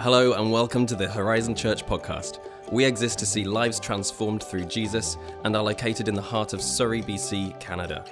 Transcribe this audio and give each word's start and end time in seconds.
Hello, 0.00 0.32
and 0.32 0.50
welcome 0.50 0.86
to 0.86 0.94
the 0.94 1.08
Horizon 1.08 1.54
Church 1.54 1.86
podcast. 1.86 2.38
We 2.70 2.84
exist 2.84 3.18
to 3.20 3.26
see 3.26 3.44
lives 3.44 3.78
transformed 3.78 4.42
through 4.42 4.64
Jesus 4.64 5.16
and 5.44 5.54
are 5.54 5.62
located 5.62 6.08
in 6.08 6.14
the 6.14 6.22
heart 6.22 6.52
of 6.52 6.62
Surrey, 6.62 7.02
BC, 7.02 7.58
Canada. 7.60 8.04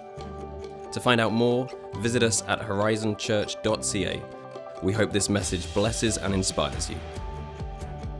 To 0.92 1.00
find 1.00 1.20
out 1.20 1.32
more, 1.32 1.68
visit 1.96 2.22
us 2.22 2.42
at 2.48 2.60
horizonchurch.ca. 2.60 4.22
We 4.82 4.92
hope 4.92 5.12
this 5.12 5.28
message 5.28 5.72
blesses 5.74 6.16
and 6.18 6.34
inspires 6.34 6.90
you. 6.90 6.96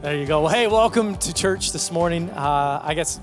There 0.03 0.17
you 0.17 0.27
go. 0.27 0.43
Well, 0.43 0.53
hey, 0.53 0.67
welcome 0.67 1.17
to 1.19 1.35
church 1.35 1.73
this 1.73 1.93
morning. 1.93 2.31
Uh, 2.31 2.81
I 2.83 2.95
guess 2.95 3.21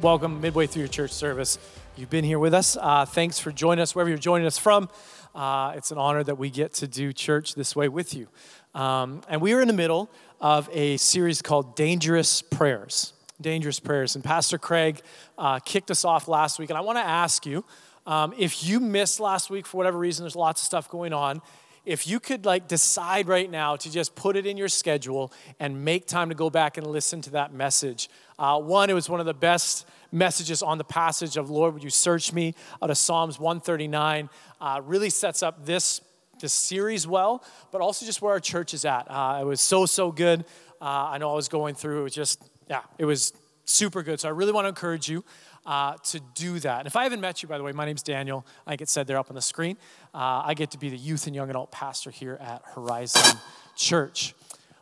welcome 0.00 0.40
midway 0.40 0.66
through 0.66 0.82
your 0.82 0.88
church 0.88 1.12
service. 1.12 1.58
You've 1.96 2.10
been 2.10 2.24
here 2.24 2.38
with 2.38 2.54
us. 2.54 2.76
Uh, 2.80 3.04
thanks 3.06 3.38
for 3.38 3.50
joining 3.50 3.82
us 3.82 3.94
wherever 3.94 4.08
you're 4.08 4.18
joining 4.18 4.46
us 4.46 4.58
from. 4.58 4.88
Uh, 5.34 5.72
it's 5.76 5.90
an 5.90 5.98
honor 5.98 6.22
that 6.22 6.38
we 6.38 6.50
get 6.50 6.72
to 6.74 6.86
do 6.86 7.12
church 7.12 7.54
this 7.54 7.74
way 7.74 7.88
with 7.88 8.14
you. 8.14 8.28
Um, 8.74 9.22
and 9.28 9.40
we 9.40 9.52
are 9.54 9.60
in 9.60 9.68
the 9.68 9.74
middle 9.74 10.10
of 10.40 10.68
a 10.72 10.96
series 10.98 11.42
called 11.42 11.74
Dangerous 11.74 12.42
Prayers. 12.42 13.12
Dangerous 13.40 13.80
Prayers. 13.80 14.14
And 14.14 14.24
Pastor 14.24 14.58
Craig 14.58 15.00
uh, 15.36 15.58
kicked 15.60 15.90
us 15.90 16.04
off 16.04 16.28
last 16.28 16.58
week. 16.58 16.70
And 16.70 16.76
I 16.76 16.80
want 16.80 16.98
to 16.98 17.04
ask 17.04 17.46
you 17.46 17.64
um, 18.06 18.34
if 18.38 18.64
you 18.64 18.80
missed 18.80 19.20
last 19.20 19.50
week 19.50 19.66
for 19.66 19.76
whatever 19.76 19.98
reason, 19.98 20.24
there's 20.24 20.36
lots 20.36 20.62
of 20.62 20.66
stuff 20.66 20.88
going 20.88 21.12
on. 21.12 21.42
If 21.84 22.06
you 22.06 22.20
could 22.20 22.44
like 22.44 22.68
decide 22.68 23.28
right 23.28 23.50
now 23.50 23.76
to 23.76 23.90
just 23.90 24.14
put 24.14 24.36
it 24.36 24.46
in 24.46 24.56
your 24.56 24.68
schedule 24.68 25.32
and 25.58 25.84
make 25.84 26.06
time 26.06 26.28
to 26.28 26.34
go 26.34 26.50
back 26.50 26.76
and 26.76 26.86
listen 26.86 27.22
to 27.22 27.30
that 27.30 27.52
message. 27.52 28.10
Uh, 28.38 28.60
one, 28.60 28.90
it 28.90 28.94
was 28.94 29.08
one 29.08 29.20
of 29.20 29.26
the 29.26 29.34
best 29.34 29.86
messages 30.12 30.62
on 30.62 30.78
the 30.78 30.84
passage 30.84 31.36
of 31.36 31.50
Lord, 31.50 31.74
would 31.74 31.82
you 31.82 31.90
search 31.90 32.32
me 32.32 32.54
out 32.82 32.90
of 32.90 32.98
Psalms 32.98 33.38
139. 33.38 34.28
Uh, 34.60 34.80
really 34.84 35.10
sets 35.10 35.42
up 35.42 35.64
this 35.64 36.00
this 36.40 36.52
series 36.52 37.06
well, 37.06 37.44
but 37.70 37.80
also 37.80 38.06
just 38.06 38.22
where 38.22 38.32
our 38.32 38.40
church 38.40 38.74
is 38.74 38.84
at. 38.84 39.06
Uh, 39.08 39.38
it 39.40 39.44
was 39.44 39.60
so, 39.60 39.86
so 39.86 40.12
good. 40.12 40.44
Uh, 40.80 40.84
I 40.84 41.18
know 41.18 41.30
I 41.30 41.34
was 41.34 41.48
going 41.48 41.74
through, 41.74 42.00
it 42.00 42.04
was 42.04 42.14
just, 42.14 42.42
yeah, 42.68 42.82
it 42.98 43.04
was 43.04 43.32
super 43.64 44.02
good. 44.02 44.20
So 44.20 44.28
I 44.28 44.32
really 44.32 44.52
want 44.52 44.64
to 44.64 44.68
encourage 44.68 45.08
you 45.08 45.24
uh, 45.66 45.94
to 46.04 46.20
do 46.34 46.58
that. 46.60 46.78
And 46.78 46.86
if 46.86 46.96
I 46.96 47.02
haven't 47.02 47.20
met 47.20 47.42
you, 47.42 47.48
by 47.48 47.58
the 47.58 47.64
way, 47.64 47.72
my 47.72 47.84
name's 47.84 48.02
Daniel. 48.02 48.46
I 48.66 48.76
get 48.76 48.88
said 48.88 49.06
there 49.06 49.18
up 49.18 49.28
on 49.28 49.34
the 49.34 49.42
screen. 49.42 49.76
Uh, 50.14 50.42
I 50.44 50.54
get 50.54 50.70
to 50.70 50.78
be 50.78 50.88
the 50.88 50.96
youth 50.96 51.26
and 51.26 51.36
young 51.36 51.50
adult 51.50 51.70
pastor 51.70 52.10
here 52.10 52.38
at 52.40 52.62
Horizon 52.74 53.38
Church. 53.76 54.34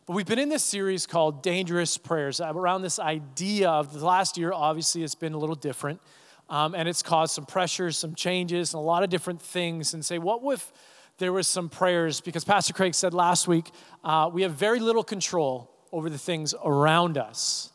But 0.07 0.15
we've 0.15 0.27
been 0.27 0.39
in 0.39 0.49
this 0.49 0.63
series 0.63 1.05
called 1.05 1.43
Dangerous 1.43 1.99
Prayers 1.99 2.41
uh, 2.41 2.53
around 2.55 2.83
this 2.83 3.01
idea 3.01 3.69
of 3.69 3.93
the 3.93 4.07
last 4.07 4.39
year, 4.39 4.53
obviously, 4.53 5.03
it's 5.03 5.17
been 5.17 5.33
a 5.33 5.39
little 5.39 5.57
different. 5.57 6.01
Um, 6.49 6.77
and 6.77 6.89
it's 6.89 7.03
caused 7.03 7.35
some 7.35 7.45
pressures, 7.45 7.99
some 7.99 8.15
changes, 8.15 8.73
and 8.73 8.79
a 8.79 8.85
lot 8.85 9.03
of 9.03 9.11
different 9.11 9.43
things. 9.43 9.95
And 9.95 10.05
say, 10.05 10.19
what 10.19 10.41
if 10.55 10.73
there 11.19 11.33
was 11.33 11.49
some 11.49 11.69
prayers 11.69 12.21
because 12.21 12.45
Pastor 12.45 12.73
Craig 12.73 12.95
said 12.95 13.15
last 13.15 13.49
week 13.49 13.71
uh, 14.05 14.31
we 14.33 14.43
have 14.43 14.53
very 14.53 14.81
little 14.81 15.05
control 15.05 15.71
over 15.93 16.11
the 16.11 16.19
things 16.19 16.55
around 16.63 17.17
us, 17.17 17.73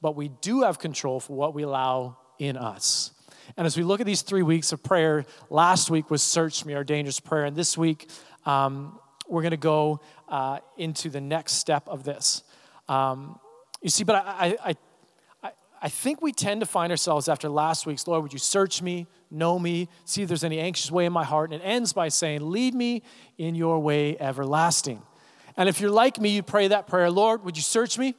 but 0.00 0.16
we 0.16 0.28
do 0.40 0.62
have 0.62 0.78
control 0.78 1.20
for 1.20 1.36
what 1.36 1.54
we 1.54 1.62
allow 1.62 2.16
in 2.38 2.56
us. 2.56 3.12
And 3.56 3.66
as 3.66 3.76
we 3.76 3.82
look 3.82 4.00
at 4.00 4.06
these 4.06 4.22
three 4.22 4.42
weeks 4.42 4.72
of 4.72 4.82
prayer, 4.82 5.26
last 5.50 5.90
week 5.90 6.10
was 6.10 6.22
Search 6.22 6.64
Me, 6.64 6.74
our 6.74 6.84
dangerous 6.84 7.20
prayer. 7.20 7.44
And 7.44 7.56
this 7.56 7.76
week, 7.76 8.08
um, 8.46 8.98
we're 9.26 9.42
going 9.42 9.50
to 9.50 9.56
go 9.56 10.00
uh, 10.28 10.60
into 10.76 11.10
the 11.10 11.20
next 11.20 11.54
step 11.54 11.88
of 11.88 12.04
this. 12.04 12.42
Um, 12.88 13.38
you 13.82 13.90
see, 13.90 14.04
but 14.04 14.16
I, 14.16 14.56
I, 14.64 14.76
I, 15.42 15.52
I 15.82 15.88
think 15.88 16.22
we 16.22 16.32
tend 16.32 16.60
to 16.60 16.66
find 16.66 16.90
ourselves 16.90 17.28
after 17.28 17.48
last 17.48 17.86
week's, 17.86 18.06
Lord, 18.06 18.22
would 18.22 18.32
you 18.32 18.38
search 18.38 18.80
me? 18.82 19.06
Know 19.30 19.58
me, 19.58 19.88
see 20.04 20.22
if 20.22 20.28
there's 20.28 20.44
any 20.44 20.58
anxious 20.58 20.90
way 20.90 21.04
in 21.06 21.12
my 21.12 21.24
heart. 21.24 21.52
And 21.52 21.62
it 21.62 21.64
ends 21.64 21.92
by 21.92 22.08
saying, 22.08 22.40
Lead 22.50 22.74
me 22.74 23.02
in 23.36 23.54
your 23.54 23.78
way 23.80 24.18
everlasting. 24.18 25.02
And 25.56 25.68
if 25.68 25.80
you're 25.80 25.90
like 25.90 26.20
me, 26.20 26.30
you 26.30 26.42
pray 26.42 26.68
that 26.68 26.86
prayer, 26.86 27.10
Lord, 27.10 27.44
would 27.44 27.56
you 27.56 27.62
search 27.62 27.98
me? 27.98 28.14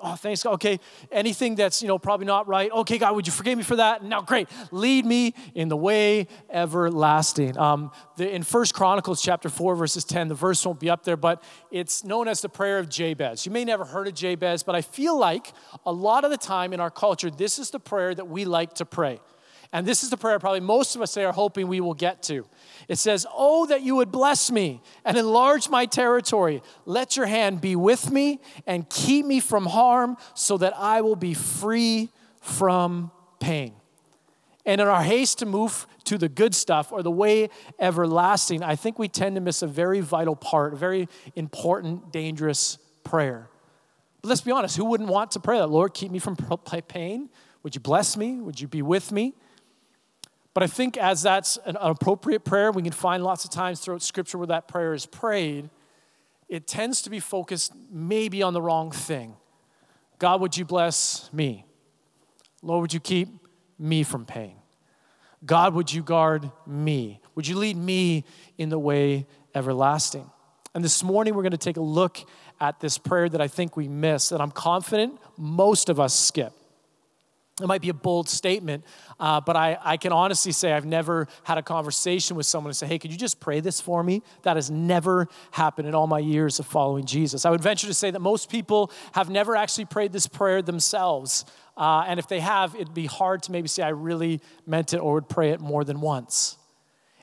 Oh, 0.00 0.16
thanks 0.16 0.42
God. 0.42 0.54
Okay, 0.54 0.80
anything 1.12 1.54
that's, 1.54 1.80
you 1.80 1.88
know, 1.88 1.98
probably 1.98 2.26
not 2.26 2.48
right. 2.48 2.70
Okay, 2.70 2.98
God, 2.98 3.14
would 3.14 3.26
you 3.26 3.32
forgive 3.32 3.56
me 3.56 3.62
for 3.62 3.76
that? 3.76 4.02
Now, 4.02 4.22
great. 4.22 4.48
Lead 4.72 5.06
me 5.06 5.34
in 5.54 5.68
the 5.68 5.76
way 5.76 6.26
everlasting. 6.50 7.56
Um, 7.56 7.92
the, 8.16 8.28
in 8.28 8.42
First 8.42 8.74
Chronicles 8.74 9.22
chapter 9.22 9.48
4, 9.48 9.76
verses 9.76 10.04
10, 10.04 10.28
the 10.28 10.34
verse 10.34 10.66
won't 10.66 10.80
be 10.80 10.90
up 10.90 11.04
there, 11.04 11.16
but 11.16 11.42
it's 11.70 12.02
known 12.02 12.26
as 12.26 12.40
the 12.40 12.48
prayer 12.48 12.78
of 12.78 12.88
Jabez. 12.88 13.46
You 13.46 13.52
may 13.52 13.64
never 13.64 13.84
heard 13.84 14.08
of 14.08 14.14
Jabez, 14.14 14.64
but 14.64 14.74
I 14.74 14.82
feel 14.82 15.16
like 15.16 15.52
a 15.86 15.92
lot 15.92 16.24
of 16.24 16.30
the 16.30 16.38
time 16.38 16.72
in 16.72 16.80
our 16.80 16.90
culture, 16.90 17.30
this 17.30 17.60
is 17.60 17.70
the 17.70 17.80
prayer 17.80 18.14
that 18.14 18.26
we 18.26 18.44
like 18.44 18.74
to 18.74 18.84
pray. 18.84 19.20
And 19.74 19.84
this 19.84 20.04
is 20.04 20.10
the 20.10 20.16
prayer 20.16 20.38
probably 20.38 20.60
most 20.60 20.94
of 20.94 21.02
us 21.02 21.16
are 21.16 21.32
hoping 21.32 21.66
we 21.66 21.80
will 21.80 21.94
get 21.94 22.22
to. 22.24 22.46
It 22.86 22.96
says, 22.96 23.26
Oh, 23.34 23.66
that 23.66 23.82
you 23.82 23.96
would 23.96 24.12
bless 24.12 24.52
me 24.52 24.80
and 25.04 25.18
enlarge 25.18 25.68
my 25.68 25.84
territory. 25.84 26.62
Let 26.86 27.16
your 27.16 27.26
hand 27.26 27.60
be 27.60 27.74
with 27.74 28.12
me 28.12 28.38
and 28.68 28.88
keep 28.88 29.26
me 29.26 29.40
from 29.40 29.66
harm 29.66 30.16
so 30.34 30.56
that 30.58 30.74
I 30.78 31.00
will 31.00 31.16
be 31.16 31.34
free 31.34 32.08
from 32.40 33.10
pain. 33.40 33.74
And 34.64 34.80
in 34.80 34.86
our 34.86 35.02
haste 35.02 35.40
to 35.40 35.46
move 35.46 35.88
to 36.04 36.18
the 36.18 36.28
good 36.28 36.54
stuff 36.54 36.92
or 36.92 37.02
the 37.02 37.10
way 37.10 37.50
everlasting, 37.80 38.62
I 38.62 38.76
think 38.76 39.00
we 39.00 39.08
tend 39.08 39.34
to 39.34 39.40
miss 39.40 39.60
a 39.60 39.66
very 39.66 39.98
vital 39.98 40.36
part, 40.36 40.74
a 40.74 40.76
very 40.76 41.08
important, 41.34 42.12
dangerous 42.12 42.78
prayer. 43.02 43.48
But 44.22 44.28
let's 44.28 44.40
be 44.40 44.52
honest, 44.52 44.76
who 44.76 44.84
wouldn't 44.84 45.10
want 45.10 45.32
to 45.32 45.40
pray 45.40 45.58
that? 45.58 45.66
Lord, 45.66 45.94
keep 45.94 46.12
me 46.12 46.20
from 46.20 46.36
pain? 46.86 47.28
Would 47.64 47.74
you 47.74 47.80
bless 47.80 48.16
me? 48.16 48.40
Would 48.40 48.60
you 48.60 48.68
be 48.68 48.80
with 48.80 49.10
me? 49.10 49.34
But 50.54 50.62
I 50.62 50.68
think 50.68 50.96
as 50.96 51.22
that's 51.22 51.58
an 51.64 51.76
appropriate 51.80 52.44
prayer, 52.44 52.70
we 52.70 52.82
can 52.82 52.92
find 52.92 53.24
lots 53.24 53.44
of 53.44 53.50
times 53.50 53.80
throughout 53.80 54.02
Scripture 54.02 54.38
where 54.38 54.46
that 54.46 54.68
prayer 54.68 54.94
is 54.94 55.04
prayed, 55.04 55.68
it 56.48 56.68
tends 56.68 57.02
to 57.02 57.10
be 57.10 57.18
focused 57.18 57.72
maybe 57.90 58.42
on 58.42 58.52
the 58.52 58.62
wrong 58.62 58.92
thing. 58.92 59.34
God, 60.20 60.40
would 60.40 60.56
you 60.56 60.64
bless 60.64 61.28
me? 61.32 61.66
Lord, 62.62 62.82
would 62.82 62.94
you 62.94 63.00
keep 63.00 63.28
me 63.78 64.04
from 64.04 64.24
pain? 64.24 64.54
God, 65.44 65.74
would 65.74 65.92
you 65.92 66.02
guard 66.02 66.50
me? 66.66 67.20
Would 67.34 67.48
you 67.48 67.56
lead 67.56 67.76
me 67.76 68.24
in 68.56 68.68
the 68.68 68.78
way 68.78 69.26
everlasting? 69.54 70.30
And 70.74 70.82
this 70.82 71.02
morning, 71.02 71.34
we're 71.34 71.42
going 71.42 71.52
to 71.52 71.58
take 71.58 71.76
a 71.76 71.82
look 71.82 72.18
at 72.60 72.80
this 72.80 72.96
prayer 72.96 73.28
that 73.28 73.40
I 73.40 73.48
think 73.48 73.76
we 73.76 73.88
miss, 73.88 74.30
that 74.30 74.40
I'm 74.40 74.50
confident 74.50 75.18
most 75.36 75.88
of 75.88 76.00
us 76.00 76.14
skip. 76.14 76.52
It 77.62 77.68
might 77.68 77.82
be 77.82 77.88
a 77.88 77.94
bold 77.94 78.28
statement, 78.28 78.84
uh, 79.20 79.40
but 79.40 79.54
I, 79.54 79.78
I 79.80 79.96
can 79.96 80.12
honestly 80.12 80.50
say 80.50 80.72
I've 80.72 80.84
never 80.84 81.28
had 81.44 81.56
a 81.56 81.62
conversation 81.62 82.36
with 82.36 82.46
someone 82.46 82.70
and 82.70 82.76
say, 82.76 82.88
hey, 82.88 82.98
could 82.98 83.12
you 83.12 83.16
just 83.16 83.38
pray 83.38 83.60
this 83.60 83.80
for 83.80 84.02
me? 84.02 84.22
That 84.42 84.56
has 84.56 84.72
never 84.72 85.28
happened 85.52 85.86
in 85.86 85.94
all 85.94 86.08
my 86.08 86.18
years 86.18 86.58
of 86.58 86.66
following 86.66 87.04
Jesus. 87.04 87.44
I 87.44 87.50
would 87.50 87.60
venture 87.60 87.86
to 87.86 87.94
say 87.94 88.10
that 88.10 88.18
most 88.18 88.50
people 88.50 88.90
have 89.12 89.30
never 89.30 89.54
actually 89.54 89.84
prayed 89.84 90.12
this 90.12 90.26
prayer 90.26 90.62
themselves. 90.62 91.44
Uh, 91.76 92.04
and 92.08 92.18
if 92.18 92.26
they 92.26 92.40
have, 92.40 92.74
it'd 92.74 92.92
be 92.92 93.06
hard 93.06 93.44
to 93.44 93.52
maybe 93.52 93.68
say 93.68 93.84
I 93.84 93.90
really 93.90 94.40
meant 94.66 94.92
it 94.92 94.98
or 94.98 95.14
would 95.14 95.28
pray 95.28 95.50
it 95.50 95.60
more 95.60 95.84
than 95.84 96.00
once. 96.00 96.58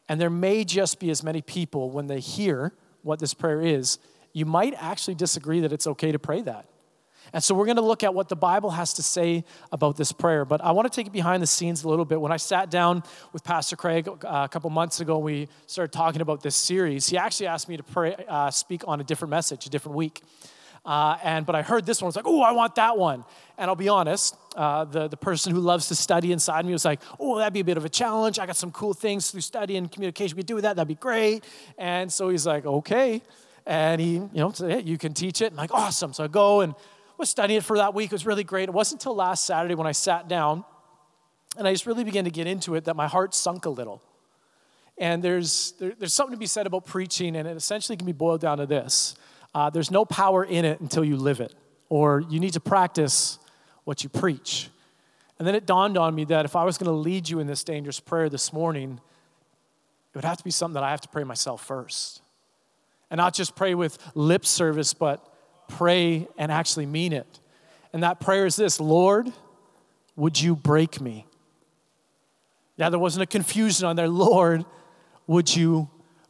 And 0.07 0.19
there 0.19 0.29
may 0.29 0.63
just 0.63 1.01
be 1.01 1.09
as 1.09 1.23
many 1.23 1.41
people 1.41 1.89
when 1.89 2.07
they 2.07 2.21
hear 2.21 2.73
what 3.01 3.19
this 3.19 3.33
prayer 3.33 3.61
is, 3.61 3.99
you 4.31 4.45
might 4.45 4.75
actually 4.77 5.15
disagree 5.15 5.59
that 5.59 5.73
it's 5.73 5.87
okay 5.87 6.13
to 6.13 6.19
pray 6.19 6.41
that. 6.43 6.70
And 7.33 7.43
so 7.43 7.55
we're 7.55 7.65
going 7.65 7.77
to 7.77 7.81
look 7.81 8.03
at 8.03 8.13
what 8.13 8.29
the 8.29 8.35
Bible 8.35 8.71
has 8.71 8.93
to 8.95 9.03
say 9.03 9.45
about 9.71 9.95
this 9.97 10.11
prayer. 10.11 10.43
But 10.43 10.61
I 10.61 10.71
want 10.71 10.91
to 10.91 10.95
take 10.95 11.07
it 11.07 11.13
behind 11.13 11.41
the 11.41 11.47
scenes 11.47 11.83
a 11.83 11.89
little 11.89 12.05
bit. 12.05 12.19
When 12.19 12.31
I 12.31 12.37
sat 12.37 12.69
down 12.69 13.03
with 13.31 13.43
Pastor 13.43 13.75
Craig 13.75 14.07
uh, 14.07 14.15
a 14.23 14.49
couple 14.49 14.69
months 14.69 14.99
ago, 14.99 15.17
we 15.17 15.47
started 15.65 15.93
talking 15.93 16.21
about 16.21 16.43
this 16.43 16.55
series. 16.55 17.07
He 17.07 17.17
actually 17.17 17.47
asked 17.47 17.69
me 17.69 17.77
to 17.77 17.83
pray, 17.83 18.15
uh, 18.27 18.51
speak 18.51 18.83
on 18.87 18.99
a 18.99 19.03
different 19.03 19.29
message, 19.29 19.65
a 19.65 19.69
different 19.69 19.95
week. 19.97 20.21
Uh, 20.83 21.17
and 21.23 21.45
but 21.45 21.55
I 21.55 21.61
heard 21.61 21.85
this 21.85 22.01
one. 22.01 22.07
I 22.07 22.09
was 22.09 22.15
like, 22.15 22.27
oh, 22.27 22.41
I 22.41 22.53
want 22.53 22.75
that 22.75 22.97
one. 22.97 23.23
And 23.57 23.69
I'll 23.69 23.75
be 23.75 23.89
honest, 23.89 24.35
uh, 24.55 24.85
the 24.85 25.07
the 25.07 25.17
person 25.17 25.53
who 25.53 25.59
loves 25.59 25.87
to 25.89 25.95
study 25.95 26.31
inside 26.31 26.65
me 26.65 26.71
was 26.71 26.85
like, 26.85 26.99
oh, 27.19 27.37
that'd 27.37 27.53
be 27.53 27.59
a 27.59 27.63
bit 27.63 27.77
of 27.77 27.85
a 27.85 27.89
challenge. 27.89 28.39
I 28.39 28.47
got 28.47 28.55
some 28.55 28.71
cool 28.71 28.95
things 28.95 29.29
through 29.29 29.41
study 29.41 29.77
and 29.77 29.91
communication. 29.91 30.35
We 30.37 30.43
do 30.43 30.59
that. 30.59 30.75
That'd 30.75 30.87
be 30.87 30.95
great. 30.95 31.43
And 31.77 32.11
so 32.11 32.29
he's 32.29 32.47
like, 32.47 32.65
okay. 32.65 33.21
And 33.67 34.01
he, 34.01 34.13
you 34.13 34.29
know, 34.33 34.51
said, 34.51 34.71
hey, 34.71 34.81
you 34.81 34.97
can 34.97 35.13
teach 35.13 35.41
it. 35.41 35.51
I'm 35.51 35.57
like, 35.57 35.71
awesome. 35.71 36.13
So 36.13 36.23
I 36.23 36.27
go 36.27 36.61
and 36.61 36.73
was 37.21 37.29
studying 37.29 37.59
it 37.59 37.63
for 37.63 37.77
that 37.77 37.93
week. 37.93 38.07
It 38.07 38.11
was 38.13 38.25
really 38.25 38.43
great. 38.43 38.67
It 38.67 38.73
wasn't 38.73 39.01
until 39.01 39.15
last 39.15 39.45
Saturday 39.45 39.75
when 39.75 39.87
I 39.87 39.93
sat 39.93 40.27
down 40.27 40.65
and 41.57 41.67
I 41.67 41.71
just 41.71 41.85
really 41.85 42.03
began 42.03 42.25
to 42.25 42.31
get 42.31 42.47
into 42.47 42.75
it 42.75 42.85
that 42.85 42.95
my 42.95 43.07
heart 43.07 43.33
sunk 43.33 43.65
a 43.65 43.69
little. 43.69 44.01
And 44.97 45.23
there's, 45.23 45.73
there, 45.79 45.93
there's 45.97 46.13
something 46.13 46.35
to 46.35 46.39
be 46.39 46.47
said 46.47 46.67
about 46.67 46.85
preaching, 46.85 47.35
and 47.35 47.47
it 47.47 47.55
essentially 47.55 47.95
can 47.95 48.05
be 48.05 48.11
boiled 48.11 48.41
down 48.41 48.57
to 48.57 48.65
this 48.65 49.15
uh, 49.53 49.69
there's 49.69 49.91
no 49.91 50.05
power 50.05 50.43
in 50.43 50.63
it 50.63 50.79
until 50.79 51.03
you 51.03 51.17
live 51.17 51.41
it, 51.41 51.53
or 51.89 52.21
you 52.29 52.39
need 52.39 52.53
to 52.53 52.59
practice 52.59 53.37
what 53.83 54.03
you 54.03 54.09
preach. 54.09 54.69
And 55.37 55.47
then 55.47 55.55
it 55.55 55.65
dawned 55.65 55.97
on 55.97 56.15
me 56.15 56.23
that 56.25 56.45
if 56.45 56.55
I 56.55 56.63
was 56.63 56.77
going 56.77 56.89
to 56.89 56.95
lead 56.95 57.27
you 57.27 57.39
in 57.39 57.47
this 57.47 57.63
dangerous 57.63 57.99
prayer 57.99 58.29
this 58.29 58.53
morning, 58.53 59.01
it 60.13 60.17
would 60.17 60.23
have 60.23 60.37
to 60.37 60.43
be 60.43 60.51
something 60.51 60.75
that 60.75 60.83
I 60.83 60.91
have 60.91 61.01
to 61.01 61.09
pray 61.09 61.23
myself 61.23 61.65
first. 61.65 62.21
And 63.09 63.17
not 63.17 63.33
just 63.33 63.55
pray 63.55 63.75
with 63.75 63.97
lip 64.15 64.45
service, 64.45 64.93
but 64.93 65.30
pray 65.71 66.27
and 66.37 66.51
actually 66.51 66.85
mean 66.85 67.13
it. 67.13 67.39
And 67.93 68.03
that 68.03 68.19
prayer 68.19 68.45
is 68.45 68.55
this 68.55 68.79
Lord, 68.79 69.31
would 70.15 70.39
you 70.39 70.55
break 70.55 71.01
me? 71.01 71.25
Yeah, 72.77 72.89
there 72.89 72.99
wasn't 72.99 73.23
a 73.23 73.27
confusion 73.27 73.87
on 73.87 73.95
there. 73.95 74.07
Lord, 74.07 74.65
would 75.27 75.55
you 75.55 75.89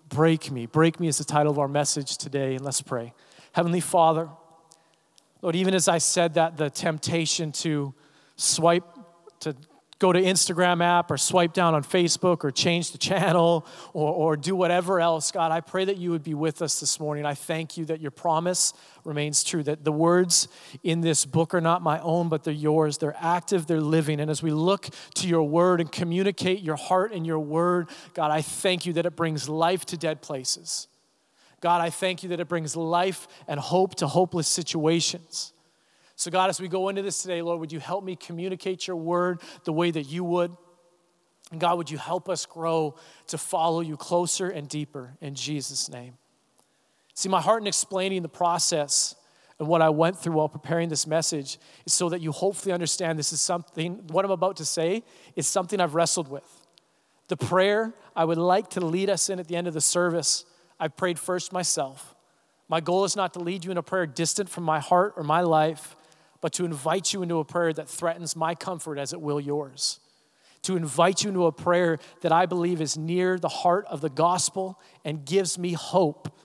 break 0.09 0.51
me? 0.51 0.65
Break 0.65 0.99
me 0.99 1.07
is 1.07 1.17
the 1.17 1.23
title 1.23 1.51
of 1.51 1.59
our 1.59 1.67
message 1.67 2.17
today, 2.17 2.55
and 2.55 2.65
let's 2.65 2.81
pray. 2.81 3.13
Heavenly 3.53 3.79
Father, 3.79 4.29
Lord, 5.41 5.55
even 5.55 5.73
as 5.73 5.87
I 5.87 5.97
said 5.97 6.35
that, 6.35 6.57
the 6.57 6.69
temptation 6.69 7.51
to 7.53 7.93
swipe, 8.35 8.85
to 9.39 9.55
go 10.01 10.11
to 10.11 10.19
Instagram 10.19 10.83
app 10.83 11.11
or 11.11 11.17
swipe 11.17 11.53
down 11.53 11.75
on 11.75 11.83
Facebook 11.83 12.43
or 12.43 12.49
change 12.49 12.91
the 12.91 12.97
channel 12.97 13.67
or, 13.93 14.11
or 14.11 14.35
do 14.35 14.55
whatever 14.55 14.99
else, 14.99 15.31
God, 15.31 15.51
I 15.51 15.61
pray 15.61 15.85
that 15.85 15.97
you 15.97 16.09
would 16.09 16.23
be 16.23 16.33
with 16.33 16.63
us 16.63 16.79
this 16.79 16.99
morning. 16.99 17.23
I 17.23 17.35
thank 17.35 17.77
you 17.77 17.85
that 17.85 18.01
your 18.01 18.09
promise 18.09 18.73
remains 19.03 19.43
true, 19.43 19.61
that 19.61 19.83
the 19.83 19.91
words 19.91 20.47
in 20.81 21.01
this 21.01 21.23
book 21.23 21.53
are 21.53 21.61
not 21.61 21.83
my 21.83 21.99
own, 21.99 22.29
but 22.29 22.43
they're 22.43 22.51
yours. 22.51 22.97
They're 22.97 23.15
active, 23.19 23.67
they're 23.67 23.79
living. 23.79 24.19
And 24.19 24.31
as 24.31 24.41
we 24.41 24.49
look 24.49 24.89
to 25.15 25.27
your 25.27 25.43
word 25.43 25.79
and 25.79 25.91
communicate 25.91 26.61
your 26.61 26.77
heart 26.77 27.13
and 27.13 27.23
your 27.23 27.39
word, 27.39 27.87
God, 28.15 28.31
I 28.31 28.41
thank 28.41 28.87
you 28.87 28.93
that 28.93 29.05
it 29.05 29.15
brings 29.15 29.47
life 29.47 29.85
to 29.85 29.97
dead 29.97 30.23
places. 30.23 30.87
God, 31.59 31.79
I 31.79 31.91
thank 31.91 32.23
you 32.23 32.29
that 32.29 32.39
it 32.39 32.47
brings 32.47 32.75
life 32.75 33.27
and 33.47 33.59
hope 33.59 33.93
to 33.95 34.07
hopeless 34.07 34.47
situations. 34.47 35.53
So, 36.21 36.29
God, 36.29 36.51
as 36.51 36.61
we 36.61 36.67
go 36.67 36.89
into 36.89 37.01
this 37.01 37.23
today, 37.23 37.41
Lord, 37.41 37.59
would 37.61 37.71
you 37.71 37.79
help 37.79 38.03
me 38.03 38.15
communicate 38.15 38.85
your 38.85 38.95
word 38.95 39.41
the 39.63 39.73
way 39.73 39.89
that 39.89 40.03
you 40.03 40.23
would? 40.23 40.55
And 41.51 41.59
God, 41.59 41.79
would 41.79 41.89
you 41.89 41.97
help 41.97 42.29
us 42.29 42.45
grow 42.45 42.93
to 43.25 43.39
follow 43.39 43.81
you 43.81 43.97
closer 43.97 44.47
and 44.47 44.69
deeper 44.69 45.15
in 45.19 45.33
Jesus' 45.33 45.89
name? 45.89 46.19
See, 47.15 47.27
my 47.27 47.41
heart 47.41 47.63
in 47.63 47.67
explaining 47.67 48.21
the 48.21 48.29
process 48.29 49.15
and 49.57 49.67
what 49.67 49.81
I 49.81 49.89
went 49.89 50.15
through 50.15 50.33
while 50.33 50.47
preparing 50.47 50.89
this 50.89 51.07
message 51.07 51.57
is 51.87 51.93
so 51.95 52.07
that 52.09 52.21
you 52.21 52.31
hopefully 52.31 52.71
understand 52.71 53.17
this 53.17 53.33
is 53.33 53.41
something, 53.41 53.95
what 54.09 54.23
I'm 54.23 54.29
about 54.29 54.57
to 54.57 54.65
say 54.65 55.03
is 55.35 55.47
something 55.47 55.79
I've 55.79 55.95
wrestled 55.95 56.27
with. 56.27 56.67
The 57.29 57.37
prayer 57.37 57.95
I 58.15 58.25
would 58.25 58.37
like 58.37 58.69
to 58.71 58.79
lead 58.79 59.09
us 59.09 59.31
in 59.31 59.39
at 59.39 59.47
the 59.47 59.55
end 59.55 59.67
of 59.67 59.73
the 59.73 59.81
service, 59.81 60.45
I 60.79 60.87
prayed 60.87 61.17
first 61.17 61.51
myself. 61.51 62.13
My 62.69 62.79
goal 62.79 63.05
is 63.05 63.15
not 63.15 63.33
to 63.33 63.39
lead 63.39 63.65
you 63.65 63.71
in 63.71 63.77
a 63.77 63.83
prayer 63.83 64.05
distant 64.05 64.49
from 64.49 64.65
my 64.65 64.79
heart 64.79 65.15
or 65.17 65.23
my 65.23 65.41
life, 65.41 65.95
but 66.41 66.53
to 66.53 66.65
invite 66.65 67.13
you 67.13 67.21
into 67.21 67.37
a 67.37 67.45
prayer 67.45 67.71
that 67.71 67.87
threatens 67.87 68.35
my 68.35 68.55
comfort 68.55 68.97
as 68.97 69.13
it 69.13 69.21
will 69.21 69.39
yours. 69.39 69.99
To 70.63 70.75
invite 70.75 71.23
you 71.23 71.29
into 71.29 71.45
a 71.45 71.51
prayer 71.51 71.99
that 72.21 72.31
I 72.31 72.45
believe 72.45 72.81
is 72.81 72.97
near 72.97 73.39
the 73.39 73.47
heart 73.47 73.85
of 73.87 74.01
the 74.01 74.09
gospel 74.09 74.79
and 75.05 75.25
gives 75.25 75.57
me 75.57 75.73
hope 75.73 76.37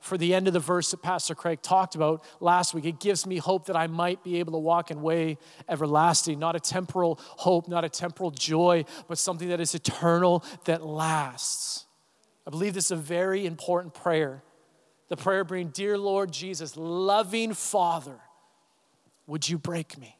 for 0.00 0.16
the 0.16 0.34
end 0.34 0.46
of 0.46 0.54
the 0.54 0.60
verse 0.60 0.90
that 0.90 1.02
Pastor 1.02 1.34
Craig 1.34 1.60
talked 1.62 1.94
about 1.94 2.24
last 2.40 2.74
week. 2.74 2.86
It 2.86 2.98
gives 2.98 3.26
me 3.26 3.36
hope 3.36 3.66
that 3.66 3.76
I 3.76 3.86
might 3.86 4.24
be 4.24 4.38
able 4.38 4.52
to 4.52 4.58
walk 4.58 4.90
in 4.90 5.02
way 5.02 5.36
everlasting, 5.68 6.38
not 6.38 6.56
a 6.56 6.60
temporal 6.60 7.20
hope, 7.20 7.68
not 7.68 7.84
a 7.84 7.88
temporal 7.88 8.30
joy, 8.30 8.84
but 9.08 9.18
something 9.18 9.48
that 9.50 9.60
is 9.60 9.74
eternal, 9.74 10.42
that 10.64 10.84
lasts. 10.84 11.86
I 12.46 12.50
believe 12.50 12.74
this 12.74 12.86
is 12.86 12.92
a 12.92 12.96
very 12.96 13.46
important 13.46 13.94
prayer. 13.94 14.42
The 15.08 15.16
prayer 15.16 15.44
being, 15.44 15.68
Dear 15.68 15.98
Lord 15.98 16.32
Jesus, 16.32 16.76
loving 16.76 17.52
Father, 17.52 18.18
would 19.30 19.48
you 19.48 19.58
break 19.58 19.96
me? 19.96 20.16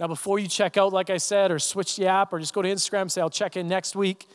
Now, 0.00 0.06
before 0.06 0.38
you 0.38 0.48
check 0.48 0.78
out, 0.78 0.92
like 0.92 1.10
I 1.10 1.18
said, 1.18 1.50
or 1.50 1.58
switch 1.58 1.96
the 1.96 2.06
app, 2.06 2.32
or 2.32 2.38
just 2.38 2.54
go 2.54 2.62
to 2.62 2.68
Instagram 2.68 3.10
say, 3.10 3.20
I'll 3.20 3.28
check 3.28 3.56
in 3.56 3.68
next 3.68 3.94
week, 3.94 4.26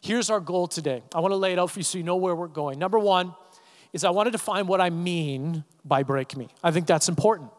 here's 0.00 0.30
our 0.30 0.38
goal 0.40 0.68
today. 0.68 1.02
I 1.12 1.18
want 1.18 1.32
to 1.32 1.36
lay 1.36 1.52
it 1.52 1.58
out 1.58 1.70
for 1.70 1.80
you 1.80 1.82
so 1.82 1.98
you 1.98 2.04
know 2.04 2.16
where 2.16 2.36
we're 2.36 2.46
going. 2.46 2.78
Number 2.78 2.98
one 2.98 3.34
is 3.92 4.04
I 4.04 4.10
want 4.10 4.28
to 4.28 4.30
define 4.30 4.68
what 4.68 4.80
I 4.80 4.90
mean 4.90 5.64
by 5.84 6.04
break 6.04 6.36
me. 6.36 6.48
I 6.62 6.70
think 6.70 6.86
that's 6.86 7.08
important. 7.08 7.50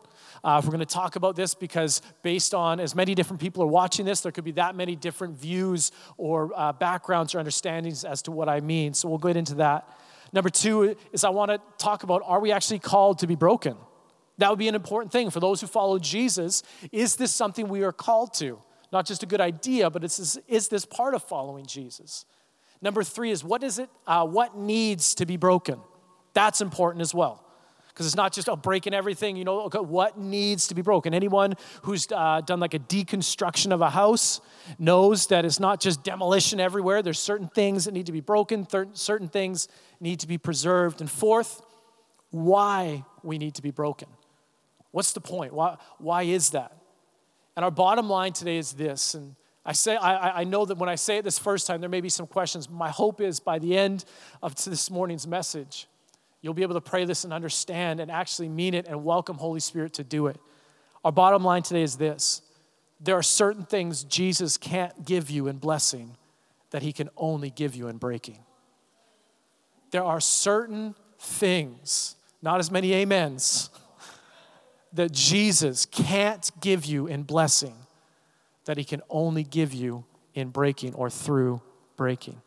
Uh, 0.43 0.61
we're 0.63 0.69
going 0.69 0.79
to 0.79 0.85
talk 0.85 1.17
about 1.17 1.35
this, 1.35 1.53
because 1.55 2.01
based 2.21 2.53
on 2.53 2.79
as 2.79 2.95
many 2.95 3.13
different 3.13 3.41
people 3.41 3.63
are 3.63 3.67
watching 3.67 4.05
this, 4.05 4.21
there 4.21 4.31
could 4.31 4.45
be 4.45 4.51
that 4.51 4.75
many 4.75 4.95
different 4.95 5.37
views 5.37 5.91
or 6.15 6.51
uh, 6.55 6.71
backgrounds 6.71 7.35
or 7.35 7.39
understandings 7.39 8.05
as 8.05 8.21
to 8.21 8.31
what 8.31 8.47
I 8.47 8.61
mean. 8.61 8.93
So 8.93 9.09
we'll 9.09 9.17
get 9.17 9.35
into 9.35 9.55
that. 9.55 9.89
Number 10.31 10.49
two 10.49 10.95
is 11.11 11.25
I 11.25 11.31
want 11.31 11.51
to 11.51 11.59
talk 11.77 12.03
about 12.03 12.21
are 12.23 12.39
we 12.39 12.53
actually 12.53 12.79
called 12.79 13.19
to 13.19 13.27
be 13.27 13.35
broken? 13.35 13.75
That 14.37 14.49
would 14.49 14.59
be 14.59 14.67
an 14.67 14.75
important 14.75 15.11
thing 15.11 15.29
for 15.29 15.39
those 15.39 15.61
who 15.61 15.67
follow 15.67 15.97
Jesus. 15.97 16.63
Is 16.91 17.15
this 17.15 17.33
something 17.33 17.67
we 17.67 17.83
are 17.83 17.91
called 17.91 18.33
to? 18.35 18.59
Not 18.91 19.05
just 19.05 19.23
a 19.23 19.25
good 19.25 19.41
idea, 19.41 19.89
but 19.89 20.03
is, 20.03 20.39
is 20.47 20.67
this 20.67 20.85
part 20.85 21.13
of 21.13 21.23
following 21.23 21.65
Jesus? 21.65 22.25
Number 22.81 23.03
three 23.03 23.31
is 23.31 23.43
what 23.43 23.63
is 23.63 23.79
it? 23.79 23.89
Uh, 24.05 24.25
what 24.25 24.57
needs 24.57 25.15
to 25.15 25.25
be 25.25 25.37
broken? 25.37 25.79
That's 26.33 26.61
important 26.61 27.01
as 27.01 27.13
well, 27.13 27.43
because 27.89 28.05
it's 28.05 28.15
not 28.15 28.31
just 28.31 28.47
oh, 28.47 28.55
breaking 28.55 28.93
everything. 28.93 29.35
You 29.35 29.45
know, 29.45 29.61
okay, 29.61 29.79
what 29.79 30.19
needs 30.19 30.67
to 30.67 30.75
be 30.75 30.83
broken? 30.83 31.15
Anyone 31.15 31.55
who's 31.81 32.07
uh, 32.11 32.41
done 32.41 32.59
like 32.59 32.75
a 32.75 32.79
deconstruction 32.79 33.71
of 33.71 33.81
a 33.81 33.89
house 33.89 34.39
knows 34.77 35.27
that 35.27 35.43
it's 35.45 35.59
not 35.59 35.81
just 35.81 36.03
demolition 36.03 36.59
everywhere. 36.59 37.01
There's 37.01 37.19
certain 37.19 37.47
things 37.47 37.85
that 37.85 37.93
need 37.95 38.05
to 38.05 38.11
be 38.11 38.21
broken. 38.21 38.67
Certain 38.93 39.27
things 39.27 39.67
need 39.99 40.19
to 40.19 40.27
be 40.27 40.37
preserved. 40.37 41.01
And 41.01 41.09
fourth, 41.09 41.61
why 42.29 43.03
we 43.23 43.39
need 43.39 43.55
to 43.55 43.63
be 43.63 43.71
broken. 43.71 44.07
What's 44.91 45.13
the 45.13 45.21
point? 45.21 45.53
Why, 45.53 45.77
why 45.97 46.23
is 46.23 46.51
that? 46.51 46.75
And 47.55 47.63
our 47.63 47.71
bottom 47.71 48.09
line 48.09 48.33
today 48.33 48.57
is 48.57 48.73
this. 48.73 49.13
And 49.13 49.35
I 49.65 49.73
say 49.73 49.95
I, 49.95 50.41
I 50.41 50.43
know 50.43 50.65
that 50.65 50.77
when 50.77 50.89
I 50.89 50.95
say 50.95 51.17
it 51.17 51.23
this 51.23 51.39
first 51.39 51.67
time, 51.67 51.81
there 51.81 51.89
may 51.89 52.01
be 52.01 52.09
some 52.09 52.27
questions. 52.27 52.69
My 52.69 52.89
hope 52.89 53.19
is 53.19 53.39
by 53.39 53.59
the 53.59 53.77
end 53.77 54.05
of 54.41 54.55
this 54.63 54.89
morning's 54.89 55.27
message, 55.27 55.87
you'll 56.41 56.53
be 56.53 56.61
able 56.61 56.75
to 56.75 56.81
pray 56.81 57.03
this 57.03 57.23
and 57.23 57.33
understand 57.33 57.99
and 57.99 58.11
actually 58.11 58.47
mean 58.47 58.73
it 58.73 58.87
and 58.87 59.03
welcome 59.03 59.37
Holy 59.37 59.59
Spirit 59.59 59.93
to 59.93 60.03
do 60.03 60.27
it. 60.27 60.37
Our 61.03 61.11
bottom 61.11 61.43
line 61.43 61.63
today 61.63 61.83
is 61.83 61.97
this. 61.97 62.41
There 62.99 63.15
are 63.15 63.23
certain 63.23 63.65
things 63.65 64.03
Jesus 64.03 64.57
can't 64.57 65.05
give 65.05 65.29
you 65.29 65.47
in 65.47 65.57
blessing 65.57 66.15
that 66.71 66.81
he 66.81 66.91
can 66.91 67.09
only 67.17 67.49
give 67.49 67.75
you 67.75 67.87
in 67.87 67.97
breaking. 67.97 68.39
There 69.91 70.03
are 70.03 70.19
certain 70.19 70.95
things, 71.19 72.15
not 72.41 72.59
as 72.59 72.71
many 72.71 72.93
amens, 73.01 73.69
that 74.97 75.11
Jesus 75.11 75.85
can't 75.85 76.51
give 76.59 76.85
you 76.85 77.07
in 77.07 77.23
blessing 77.23 77.75
that 78.65 78.77
he 78.77 78.83
can 78.83 79.01
only 79.09 79.43
give 79.43 79.73
you 79.73 80.05
in 80.33 80.49
breaking 80.49 80.93
or 80.93 81.09
through 81.09 81.61
breaking. 81.95 82.41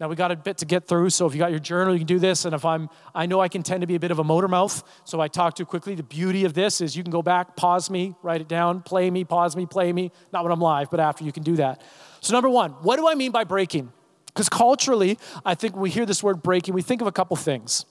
Now 0.00 0.08
we 0.08 0.16
got 0.16 0.32
a 0.32 0.36
bit 0.36 0.58
to 0.58 0.66
get 0.66 0.88
through, 0.88 1.10
so 1.10 1.26
if 1.26 1.34
you 1.34 1.38
got 1.38 1.50
your 1.50 1.60
journal, 1.60 1.92
you 1.92 2.00
can 2.00 2.06
do 2.06 2.18
this. 2.18 2.44
And 2.44 2.54
if 2.54 2.64
I'm, 2.64 2.88
I 3.14 3.26
know 3.26 3.40
I 3.40 3.48
can 3.48 3.62
tend 3.62 3.82
to 3.82 3.86
be 3.86 3.94
a 3.94 4.00
bit 4.00 4.10
of 4.10 4.18
a 4.18 4.24
motor 4.24 4.48
mouth, 4.48 4.82
so 5.04 5.20
I 5.20 5.28
talk 5.28 5.54
too 5.54 5.64
quickly. 5.64 5.94
The 5.94 6.02
beauty 6.02 6.44
of 6.44 6.54
this 6.54 6.80
is 6.80 6.96
you 6.96 7.02
can 7.02 7.12
go 7.12 7.22
back, 7.22 7.56
pause 7.56 7.90
me, 7.90 8.14
write 8.22 8.40
it 8.40 8.48
down, 8.48 8.82
play 8.82 9.10
me, 9.10 9.24
pause 9.24 9.54
me, 9.54 9.66
play 9.66 9.92
me. 9.92 10.10
Not 10.32 10.42
when 10.42 10.52
I'm 10.52 10.60
live, 10.60 10.90
but 10.90 10.98
after 10.98 11.24
you 11.24 11.30
can 11.30 11.42
do 11.42 11.56
that. 11.56 11.80
So 12.20 12.32
number 12.32 12.50
one, 12.50 12.70
what 12.82 12.96
do 12.96 13.08
I 13.08 13.14
mean 13.14 13.30
by 13.30 13.44
breaking? 13.44 13.92
Because 14.26 14.48
culturally, 14.48 15.18
I 15.44 15.54
think 15.54 15.74
when 15.74 15.82
we 15.82 15.90
hear 15.90 16.06
this 16.06 16.22
word 16.22 16.42
breaking, 16.42 16.74
we 16.74 16.82
think 16.82 17.00
of 17.00 17.06
a 17.06 17.12
couple 17.12 17.36
things. 17.36 17.84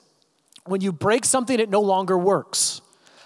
When 0.66 0.82
you 0.82 0.92
break 0.92 1.24
something, 1.26 1.60
it 1.60 1.70
no 1.70 1.82
longer 1.82 2.18
works. 2.18 2.82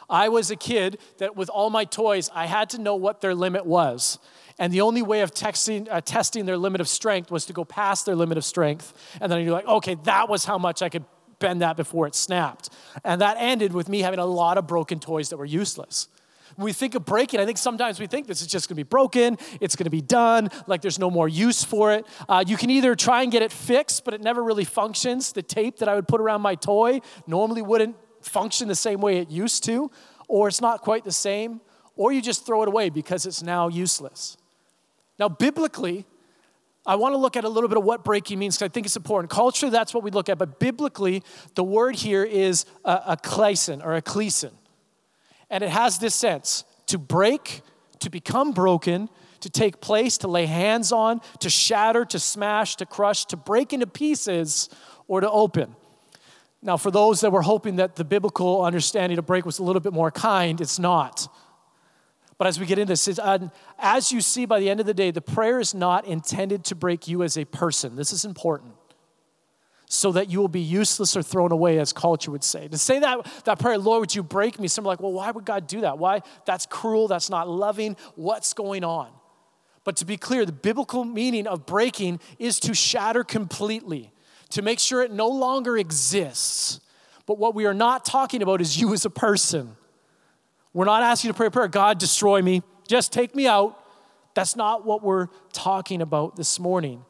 I 0.10 0.30
was 0.30 0.52
a 0.52 0.56
kid 0.56 1.00
that 1.18 1.36
with 1.36 1.50
all 1.50 1.70
my 1.70 1.86
toys, 1.86 2.30
I 2.34 2.46
had 2.46 2.70
to 2.72 2.82
know 2.82 2.96
what 2.96 3.22
their 3.22 3.36
limit 3.36 3.66
was. 3.66 4.20
And 4.60 4.74
the 4.74 4.82
only 4.82 5.02
way 5.02 5.22
of 5.22 5.34
texting, 5.34 5.88
uh, 5.92 6.02
testing 6.02 6.46
their 6.46 6.58
limit 6.58 6.82
of 6.82 6.88
strength 6.88 7.30
was 7.30 7.46
to 7.46 7.54
go 7.54 7.64
past 7.64 8.06
their 8.06 8.16
limit 8.16 8.38
of 8.38 8.46
strength. 8.46 8.94
And 9.22 9.32
then 9.32 9.44
you're 9.44 9.54
like, 9.54 9.68
okay, 9.68 9.96
that 10.04 10.30
was 10.30 10.46
how 10.46 10.58
much 10.58 10.82
I 10.82 10.90
could 10.90 11.06
bend 11.40 11.62
that 11.62 11.78
before 11.78 12.08
it 12.08 12.16
snapped. 12.16 12.70
And 13.04 13.22
that 13.22 13.38
ended 13.40 13.74
with 13.74 13.88
me 13.88 14.00
having 14.00 14.20
a 14.20 14.26
lot 14.26 14.58
of 14.58 14.66
broken 14.66 15.00
toys 15.00 15.30
that 15.30 15.38
were 15.38 15.46
useless. 15.46 16.08
When 16.56 16.66
we 16.66 16.74
think 16.74 16.96
of 16.96 17.06
breaking, 17.06 17.40
I 17.40 17.46
think 17.46 17.60
sometimes 17.60 18.00
we 18.00 18.08
think 18.08 18.26
this 18.26 18.42
is 18.42 18.48
just 18.48 18.68
gonna 18.68 18.78
be 18.78 18.84
broken, 18.84 19.38
it's 19.62 19.76
gonna 19.76 19.92
be 19.92 20.02
done, 20.02 20.50
like 20.66 20.82
there's 20.82 20.98
no 20.98 21.12
more 21.12 21.28
use 21.28 21.64
for 21.64 21.94
it. 21.94 22.08
Uh, 22.28 22.44
you 22.48 22.58
can 22.58 22.72
either 22.72 22.96
try 22.96 23.22
and 23.22 23.32
get 23.32 23.44
it 23.44 23.52
fixed, 23.52 24.04
but 24.04 24.16
it 24.16 24.22
never 24.22 24.44
really 24.44 24.66
functions. 24.66 25.34
The 25.34 25.44
tape 25.44 25.78
that 25.78 25.88
I 25.88 25.94
would 25.94 26.08
put 26.08 26.20
around 26.20 26.42
my 26.42 26.56
toy 26.56 27.02
normally 27.28 27.62
wouldn't 27.62 27.96
function 28.27 28.67
the 28.67 28.75
same 28.75 29.01
way 29.01 29.17
it 29.17 29.29
used 29.29 29.63
to, 29.65 29.91
or 30.27 30.48
it's 30.48 30.62
not 30.62 30.81
quite 30.81 31.03
the 31.03 31.12
same, 31.12 31.62
or 31.96 32.12
you 32.12 32.22
just 32.22 32.46
throw 32.46 32.62
it 32.62 32.67
away 32.67 32.89
because 32.89 33.25
it's 33.25 33.41
now 33.41 33.67
useless. 33.67 34.38
Now, 35.19 35.29
biblically, 35.29 36.05
I 36.86 36.96
want 36.96 37.13
to 37.13 37.17
look 37.17 37.36
at 37.36 37.43
a 37.43 37.50
little 37.50 37.67
bit 37.67 37.77
of 37.77 37.84
what 37.84 38.05
breaking 38.05 38.39
means 38.39 38.55
because 38.55 38.69
I 38.69 38.74
think 38.74 38.86
it's 38.86 38.96
important. 38.96 39.29
Culturally, 39.29 39.72
that's 39.72 39.93
what 39.93 40.03
we 40.03 40.12
look 40.12 40.29
at, 40.29 40.38
but 40.38 40.60
biblically, 40.60 41.24
the 41.55 41.63
word 41.63 41.96
here 41.96 42.24
is 42.24 42.65
a, 42.86 43.17
kleison 43.17 43.84
or 43.84 43.96
a 43.96 44.01
kleison. 44.01 44.51
And 45.50 45.63
it 45.63 45.69
has 45.69 45.98
this 46.00 46.15
sense 46.15 46.63
to 46.88 46.98
break, 46.98 47.62
to 48.00 48.10
become 48.10 48.51
broken, 48.51 49.10
to 49.41 49.50
take 49.50 49.81
place, 49.81 50.17
to 50.19 50.27
lay 50.27 50.46
hands 50.46 50.91
on, 50.91 51.22
to 51.39 51.50
shatter, 51.50 52.05
to 52.05 52.19
smash, 52.19 52.75
to 52.77 52.86
crush, 52.86 53.25
to 53.25 53.38
break 53.38 53.74
into 53.74 53.88
pieces, 53.88 54.69
or 55.07 55.22
to 55.22 55.29
open. 55.29 55.75
Now, 56.62 56.78
for 56.78 56.92
those 56.92 57.22
that 57.22 57.32
were 57.32 57.44
hoping 57.44 57.76
that 57.76 57.96
the 57.96 58.04
biblical 58.04 58.64
understanding 58.64 59.18
of 59.20 59.26
break 59.26 59.46
was 59.46 59.60
a 59.60 59.64
little 59.64 59.80
bit 59.80 59.94
more 59.94 60.12
kind, 60.12 60.60
it's 60.60 60.80
not. 60.80 61.28
But 62.38 62.48
as 62.48 62.60
we 62.60 62.66
get 62.66 62.78
into 62.78 62.94
this, 62.94 63.20
uh, 63.20 63.50
as 63.80 64.12
you 64.12 64.22
see 64.22 64.46
by 64.46 64.60
the 64.60 64.70
end 64.70 64.80
of 64.80 64.86
the 64.86 64.94
day, 64.94 65.12
the 65.12 65.22
prayer 65.22 65.60
is 65.60 65.74
not 65.74 66.06
intended 66.06 66.64
to 66.66 66.76
break 66.76 67.08
you 67.08 67.24
as 67.24 67.38
a 67.38 67.46
person. 67.46 67.96
This 67.96 68.12
is 68.12 68.26
important. 68.26 68.74
So 69.90 70.12
that 70.12 70.30
you 70.30 70.40
will 70.40 70.50
be 70.50 70.60
useless 70.60 71.16
or 71.16 71.24
thrown 71.24 71.52
away, 71.52 71.80
as 71.80 71.94
culture 71.94 72.30
would 72.30 72.44
say. 72.44 72.68
To 72.68 72.78
say 72.78 73.00
that, 73.00 73.26
that 73.46 73.58
prayer, 73.58 73.78
Lord, 73.78 74.02
would 74.02 74.16
you 74.16 74.22
break 74.22 74.60
me? 74.60 74.68
Some 74.68 74.86
are 74.86 74.90
like, 74.90 75.00
well, 75.00 75.14
why 75.14 75.32
would 75.32 75.46
God 75.46 75.66
do 75.66 75.82
that? 75.82 75.98
Why? 75.98 76.22
That's 76.46 76.66
cruel, 76.66 77.08
that's 77.08 77.30
not 77.30 77.48
loving. 77.48 77.96
What's 78.16 78.54
going 78.54 78.84
on? 78.84 79.10
But 79.84 79.96
to 79.98 80.06
be 80.06 80.18
clear, 80.18 80.46
the 80.46 80.52
biblical 80.52 81.06
meaning 81.06 81.48
of 81.48 81.66
breaking 81.66 82.20
is 82.38 82.60
to 82.62 82.74
shatter 82.74 83.24
completely 83.24 84.12
to 84.50 84.62
make 84.62 84.80
sure 84.80 85.01
it 85.04 85.12
no 85.12 85.27
longer 85.27 85.77
exists, 85.77 86.80
But 87.27 87.38
what 87.38 87.54
we 87.54 87.66
are 87.66 87.74
not 87.74 88.06
talking 88.06 88.42
about 88.42 88.62
is 88.62 88.80
you 88.82 88.94
as 88.94 89.06
a 89.06 89.10
person. 89.12 89.75
We're 90.74 90.86
not 90.86 91.04
asking 91.04 91.27
you 91.27 91.34
to 91.34 91.38
pray 91.38 91.48
a 91.48 91.51
prayer, 91.51 91.68
God, 91.68 92.00
destroy 92.00 92.42
me, 92.42 92.63
just 92.88 93.13
take 93.13 93.36
me 93.36 93.46
out. 93.46 93.77
That's 94.34 94.56
not 94.56 94.86
what 94.86 95.04
we're 95.04 95.27
talking 95.51 96.01
about 96.01 96.36
this 96.38 96.60
morning. 96.60 97.04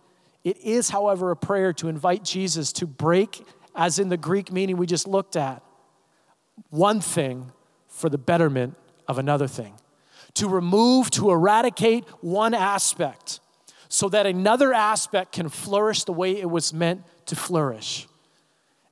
It 0.44 0.58
is, 0.58 0.90
however, 0.90 1.32
a 1.32 1.36
prayer 1.36 1.72
to 1.74 1.88
invite 1.88 2.24
Jesus 2.24 2.74
to 2.74 2.88
break, 2.88 3.46
as 3.76 4.00
in 4.00 4.10
the 4.10 4.18
Greek 4.18 4.52
meaning 4.52 4.78
we 4.78 4.88
just 4.88 5.08
looked 5.08 5.36
at, 5.36 5.62
one 6.70 7.00
thing 7.00 7.52
for 7.88 8.10
the 8.10 8.18
betterment 8.18 8.76
of 9.08 9.20
another 9.20 9.48
thing. 9.48 9.76
To 10.36 10.48
remove, 10.48 11.12
to 11.12 11.30
eradicate 11.30 12.06
one 12.22 12.54
aspect 12.54 13.40
so 13.90 14.10
that 14.10 14.26
another 14.26 14.74
aspect 14.74 15.34
can 15.34 15.50
flourish 15.50 16.06
the 16.06 16.14
way 16.14 16.38
it 16.38 16.50
was 16.50 16.74
meant 16.74 17.04
to 17.28 17.36
flourish. 17.36 18.08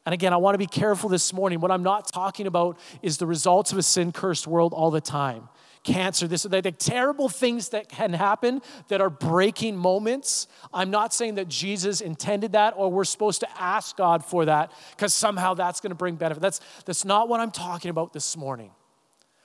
And 0.05 0.13
again, 0.13 0.33
I 0.33 0.37
want 0.37 0.53
to 0.53 0.59
be 0.59 0.67
careful 0.67 1.09
this 1.09 1.33
morning. 1.33 1.59
What 1.59 1.71
I'm 1.71 1.83
not 1.83 2.11
talking 2.11 2.45
about 2.45 2.77
is 3.01 3.17
the 3.17 3.25
results 3.25 3.71
of 3.71 3.77
a 3.79 3.83
sin 3.83 4.11
cursed 4.11 4.45
world 4.45 4.71
all 4.73 4.91
the 4.91 5.01
time. 5.01 5.49
Cancer, 5.83 6.27
this, 6.27 6.43
the, 6.43 6.61
the 6.61 6.71
terrible 6.71 7.29
things 7.29 7.69
that 7.69 7.89
can 7.89 8.13
happen 8.13 8.61
that 8.87 9.01
are 9.01 9.09
breaking 9.09 9.75
moments. 9.75 10.47
I'm 10.73 10.89
not 10.89 11.13
saying 11.13 11.35
that 11.35 11.47
Jesus 11.47 12.01
intended 12.01 12.53
that 12.53 12.73
or 12.77 12.91
we're 12.91 13.03
supposed 13.03 13.39
to 13.41 13.61
ask 13.61 13.95
God 13.97 14.23
for 14.23 14.45
that 14.45 14.71
because 14.91 15.13
somehow 15.13 15.53
that's 15.53 15.79
going 15.79 15.91
to 15.91 15.95
bring 15.95 16.15
benefit. 16.15 16.41
That's, 16.41 16.59
that's 16.85 17.05
not 17.05 17.29
what 17.29 17.39
I'm 17.39 17.51
talking 17.51 17.89
about 17.89 18.13
this 18.13 18.35
morning. 18.35 18.71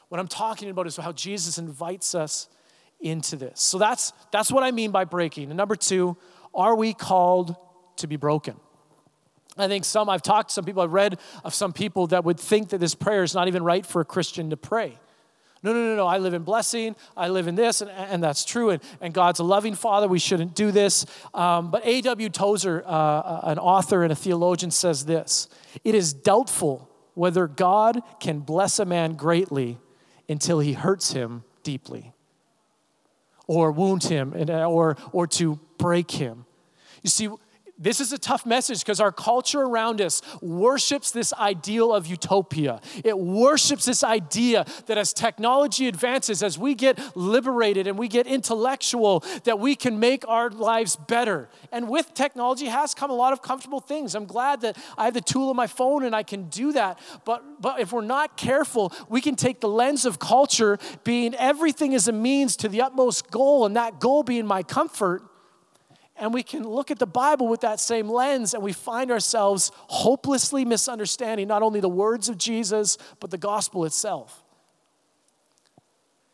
What 0.08 0.18
I'm 0.18 0.28
talking 0.28 0.70
about 0.70 0.86
is 0.86 0.96
how 0.96 1.12
Jesus 1.12 1.58
invites 1.58 2.14
us 2.14 2.48
into 3.00 3.36
this. 3.36 3.60
So 3.60 3.78
that's, 3.78 4.12
that's 4.30 4.50
what 4.50 4.62
I 4.62 4.70
mean 4.72 4.90
by 4.90 5.04
breaking. 5.04 5.50
And 5.50 5.56
number 5.56 5.76
two, 5.76 6.16
are 6.54 6.74
we 6.74 6.92
called 6.92 7.54
to 7.96 8.06
be 8.06 8.16
broken? 8.16 8.56
I 9.56 9.68
think 9.68 9.84
some, 9.84 10.08
I've 10.08 10.22
talked 10.22 10.50
to 10.50 10.54
some 10.54 10.64
people, 10.64 10.82
I've 10.82 10.92
read 10.92 11.18
of 11.44 11.54
some 11.54 11.72
people 11.72 12.06
that 12.08 12.24
would 12.24 12.38
think 12.38 12.70
that 12.70 12.78
this 12.78 12.94
prayer 12.94 13.22
is 13.22 13.34
not 13.34 13.48
even 13.48 13.62
right 13.62 13.84
for 13.84 14.00
a 14.00 14.04
Christian 14.04 14.50
to 14.50 14.56
pray. 14.56 14.98
No, 15.62 15.74
no, 15.74 15.84
no, 15.84 15.96
no. 15.96 16.06
I 16.06 16.18
live 16.18 16.32
in 16.32 16.42
blessing. 16.42 16.96
I 17.16 17.28
live 17.28 17.46
in 17.46 17.54
this, 17.54 17.82
and, 17.82 17.90
and 17.90 18.22
that's 18.22 18.46
true. 18.46 18.70
And, 18.70 18.82
and 19.00 19.12
God's 19.12 19.40
a 19.40 19.44
loving 19.44 19.74
Father. 19.74 20.08
We 20.08 20.18
shouldn't 20.18 20.54
do 20.54 20.70
this. 20.70 21.04
Um, 21.34 21.70
but 21.70 21.84
A.W. 21.84 22.30
Tozer, 22.30 22.82
uh, 22.86 23.40
an 23.42 23.58
author 23.58 24.02
and 24.02 24.10
a 24.10 24.16
theologian, 24.16 24.70
says 24.70 25.04
this 25.04 25.48
It 25.84 25.94
is 25.94 26.14
doubtful 26.14 26.88
whether 27.14 27.46
God 27.46 28.00
can 28.20 28.40
bless 28.40 28.78
a 28.78 28.86
man 28.86 29.14
greatly 29.14 29.78
until 30.28 30.60
he 30.60 30.72
hurts 30.72 31.12
him 31.12 31.44
deeply 31.62 32.14
or 33.46 33.72
wound 33.72 34.04
him 34.04 34.32
and, 34.32 34.48
or, 34.48 34.96
or 35.12 35.26
to 35.26 35.58
break 35.76 36.12
him. 36.12 36.46
You 37.02 37.10
see, 37.10 37.28
this 37.80 37.98
is 37.98 38.12
a 38.12 38.18
tough 38.18 38.44
message 38.44 38.80
because 38.80 39.00
our 39.00 39.10
culture 39.10 39.62
around 39.62 40.02
us 40.02 40.20
worships 40.42 41.10
this 41.10 41.32
ideal 41.32 41.94
of 41.94 42.06
utopia. 42.06 42.80
It 43.02 43.18
worships 43.18 43.86
this 43.86 44.04
idea 44.04 44.66
that 44.84 44.98
as 44.98 45.14
technology 45.14 45.88
advances, 45.88 46.42
as 46.42 46.58
we 46.58 46.74
get 46.74 47.16
liberated 47.16 47.86
and 47.86 47.98
we 47.98 48.06
get 48.06 48.26
intellectual, 48.26 49.24
that 49.44 49.58
we 49.58 49.74
can 49.74 49.98
make 49.98 50.28
our 50.28 50.50
lives 50.50 50.94
better. 50.96 51.48
And 51.72 51.88
with 51.88 52.12
technology 52.12 52.66
has 52.66 52.94
come 52.94 53.10
a 53.10 53.14
lot 53.14 53.32
of 53.32 53.40
comfortable 53.40 53.80
things. 53.80 54.14
I'm 54.14 54.26
glad 54.26 54.60
that 54.60 54.76
I 54.98 55.06
have 55.06 55.14
the 55.14 55.22
tool 55.22 55.48
on 55.48 55.56
my 55.56 55.66
phone 55.66 56.04
and 56.04 56.14
I 56.14 56.22
can 56.22 56.50
do 56.50 56.72
that. 56.72 56.98
But, 57.24 57.62
but 57.62 57.80
if 57.80 57.92
we're 57.92 58.02
not 58.02 58.36
careful, 58.36 58.92
we 59.08 59.22
can 59.22 59.36
take 59.36 59.60
the 59.60 59.68
lens 59.68 60.04
of 60.04 60.18
culture 60.18 60.78
being 61.02 61.34
everything 61.34 61.92
is 61.94 62.08
a 62.08 62.12
means 62.12 62.56
to 62.56 62.68
the 62.68 62.82
utmost 62.82 63.30
goal, 63.30 63.64
and 63.64 63.76
that 63.76 64.00
goal 64.00 64.22
being 64.22 64.46
my 64.46 64.62
comfort 64.62 65.22
and 66.20 66.34
we 66.34 66.42
can 66.42 66.62
look 66.62 66.90
at 66.90 66.98
the 66.98 67.06
Bible 67.06 67.48
with 67.48 67.62
that 67.62 67.80
same 67.80 68.08
lens 68.08 68.54
and 68.54 68.62
we 68.62 68.72
find 68.72 69.10
ourselves 69.10 69.72
hopelessly 69.74 70.64
misunderstanding 70.64 71.48
not 71.48 71.62
only 71.62 71.80
the 71.80 71.88
words 71.88 72.28
of 72.28 72.38
Jesus, 72.38 72.98
but 73.18 73.30
the 73.30 73.38
gospel 73.38 73.84
itself. 73.84 74.44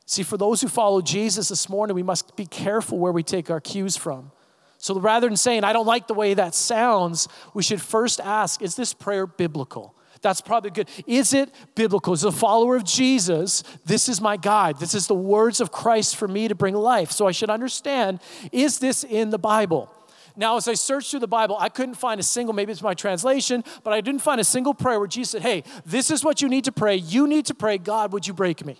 See, 0.04 0.22
for 0.22 0.36
those 0.36 0.60
who 0.60 0.68
follow 0.68 1.00
Jesus 1.00 1.48
this 1.48 1.68
morning, 1.68 1.96
we 1.96 2.02
must 2.02 2.36
be 2.36 2.46
careful 2.46 2.98
where 2.98 3.12
we 3.12 3.22
take 3.22 3.50
our 3.50 3.60
cues 3.60 3.96
from. 3.96 4.30
So 4.78 4.98
rather 5.00 5.28
than 5.28 5.36
saying, 5.36 5.64
I 5.64 5.72
don't 5.72 5.86
like 5.86 6.06
the 6.06 6.14
way 6.14 6.34
that 6.34 6.54
sounds, 6.54 7.28
we 7.54 7.62
should 7.64 7.80
first 7.80 8.20
ask, 8.20 8.62
is 8.62 8.76
this 8.76 8.94
prayer 8.94 9.26
biblical? 9.26 9.95
That's 10.22 10.40
probably 10.40 10.70
good. 10.70 10.88
Is 11.06 11.32
it 11.32 11.50
biblical? 11.74 12.12
As 12.12 12.24
a 12.24 12.32
follower 12.32 12.76
of 12.76 12.84
Jesus, 12.84 13.62
this 13.84 14.08
is 14.08 14.20
my 14.20 14.36
guide. 14.36 14.78
This 14.78 14.94
is 14.94 15.06
the 15.06 15.14
words 15.14 15.60
of 15.60 15.72
Christ 15.72 16.16
for 16.16 16.28
me 16.28 16.48
to 16.48 16.54
bring 16.54 16.74
life. 16.74 17.10
So 17.10 17.26
I 17.26 17.32
should 17.32 17.50
understand 17.50 18.20
is 18.52 18.78
this 18.78 19.04
in 19.04 19.30
the 19.30 19.38
Bible? 19.38 19.92
Now, 20.38 20.56
as 20.56 20.68
I 20.68 20.74
searched 20.74 21.10
through 21.10 21.20
the 21.20 21.26
Bible, 21.26 21.56
I 21.58 21.70
couldn't 21.70 21.94
find 21.94 22.20
a 22.20 22.22
single, 22.22 22.54
maybe 22.54 22.70
it's 22.70 22.82
my 22.82 22.92
translation, 22.92 23.64
but 23.82 23.94
I 23.94 24.02
didn't 24.02 24.20
find 24.20 24.38
a 24.38 24.44
single 24.44 24.74
prayer 24.74 24.98
where 24.98 25.08
Jesus 25.08 25.30
said, 25.30 25.42
Hey, 25.42 25.64
this 25.86 26.10
is 26.10 26.22
what 26.22 26.42
you 26.42 26.48
need 26.48 26.64
to 26.64 26.72
pray. 26.72 26.96
You 26.96 27.26
need 27.26 27.46
to 27.46 27.54
pray, 27.54 27.78
God, 27.78 28.12
would 28.12 28.26
you 28.26 28.34
break 28.34 28.64
me? 28.64 28.76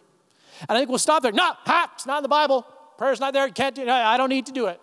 And 0.69 0.77
I 0.77 0.81
think 0.81 0.91
we'll 0.91 0.99
stop 0.99 1.23
there. 1.23 1.33
No, 1.33 1.53
ha, 1.55 1.91
it's 1.95 2.07
not 2.07 2.19
in 2.19 2.23
the 2.23 2.29
Bible. 2.29 2.67
Prayer's 2.99 3.21
not 3.21 3.33
there. 3.33 3.49
Can't 3.49 3.75
do 3.75 3.83
it. 3.83 3.89
I 3.89 4.17
don't 4.17 4.29
need 4.29 4.47
to 4.47 4.53
do 4.53 4.67
it. 4.67 4.81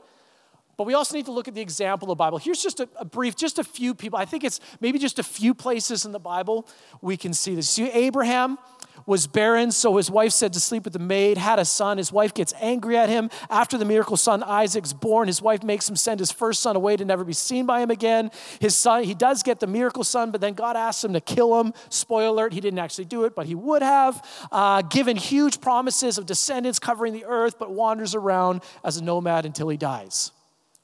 But 0.76 0.86
we 0.86 0.96
also 0.96 1.16
need 1.16 1.26
to 1.26 1.32
look 1.32 1.48
at 1.48 1.54
the 1.54 1.62
example 1.62 2.08
of 2.08 2.18
the 2.18 2.22
Bible. 2.22 2.38
Here's 2.40 2.62
just 2.62 2.80
a, 2.80 2.90
a, 2.96 3.06
brief, 3.06 3.36
just 3.36 3.60
a 3.60 3.64
few 3.64 3.94
people. 3.94 4.18
I 4.18 4.26
think 4.26 4.44
it's 4.44 4.60
maybe 4.80 4.98
just 4.98 5.20
a 5.20 5.24
few 5.24 5.54
places 5.54 6.06
in 6.06 6.12
the 6.12 6.20
Bible 6.20 6.68
we 7.02 7.16
can 7.16 7.34
see 7.34 7.54
this. 7.54 7.70
See, 7.70 7.90
Abraham 7.92 8.58
was 9.06 9.28
barren, 9.28 9.72
so 9.72 9.98
his 9.98 10.10
wife 10.10 10.32
said 10.32 10.54
to 10.54 10.60
sleep 10.60 10.86
with 10.86 10.94
the 10.94 11.00
maid, 11.00 11.38
had 11.38 11.60
a 11.60 11.66
son. 11.66 11.98
His 11.98 12.12
wife 12.12 12.34
gets 12.34 12.54
angry 12.60 12.98
at 12.98 13.10
him. 13.10 13.30
After 13.50 13.78
the 13.78 13.86
miracle 13.86 14.18
son 14.18 14.44
Isaac's 14.44 14.94
born, 14.94 15.28
his 15.28 15.42
wife 15.42 15.64
makes 15.64 15.90
him 15.90 15.96
send 15.96 16.20
his 16.20 16.32
first 16.32 16.62
son 16.62 16.76
away 16.76 16.96
to 16.98 17.06
never 17.06 17.24
be 17.24 17.34
seen 17.34 17.66
by 17.66 17.82
him 17.82 17.92
again. 17.92 18.32
His 18.60 18.78
son, 18.78 19.04
he 19.04 19.14
does 19.14 19.44
get 19.44 19.60
the 19.60 19.68
miracle 19.68 20.04
son, 20.04 20.32
but 20.32 20.42
then 20.42 20.54
God 20.54 20.78
asks 20.78 21.04
him 21.04 21.14
to 21.14 21.22
kill 21.22 21.60
him. 21.60 21.74
Spoiler 21.90 22.30
alert, 22.30 22.54
he 22.54 22.62
didn't 22.62 22.80
actually 22.80 23.06
do 23.06 23.26
it, 23.26 23.36
but 23.36 23.46
he 23.46 23.56
would 23.56 23.82
have. 23.82 24.26
Uh, 24.52 24.82
given 24.82 25.18
huge 25.18 25.60
promises 25.62 26.18
of 26.18 26.26
descendants 26.26 26.80
covering 26.80 27.14
the 27.14 27.26
earth, 27.26 27.60
but 27.60 27.72
wanders 27.72 28.16
around 28.16 28.62
as 28.84 28.98
a 28.98 29.04
nomad 29.04 29.46
until 29.46 29.70
he 29.70 29.78
dies 29.78 30.32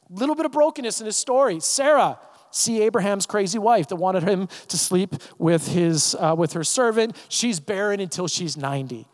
little 0.09 0.35
bit 0.35 0.45
of 0.45 0.51
brokenness 0.51 0.99
in 0.99 1.05
his 1.05 1.17
story. 1.17 1.59
Sarah, 1.59 2.19
see 2.51 2.81
Abraham's 2.81 3.25
crazy 3.25 3.59
wife 3.59 3.87
that 3.89 3.97
wanted 3.97 4.23
him 4.23 4.47
to 4.67 4.77
sleep 4.77 5.15
with 5.37 5.67
his 5.67 6.15
uh, 6.15 6.35
with 6.37 6.53
her 6.53 6.63
servant. 6.63 7.15
She's 7.29 7.59
barren 7.59 7.99
until 7.99 8.27
she's 8.27 8.57
90. 8.57 9.07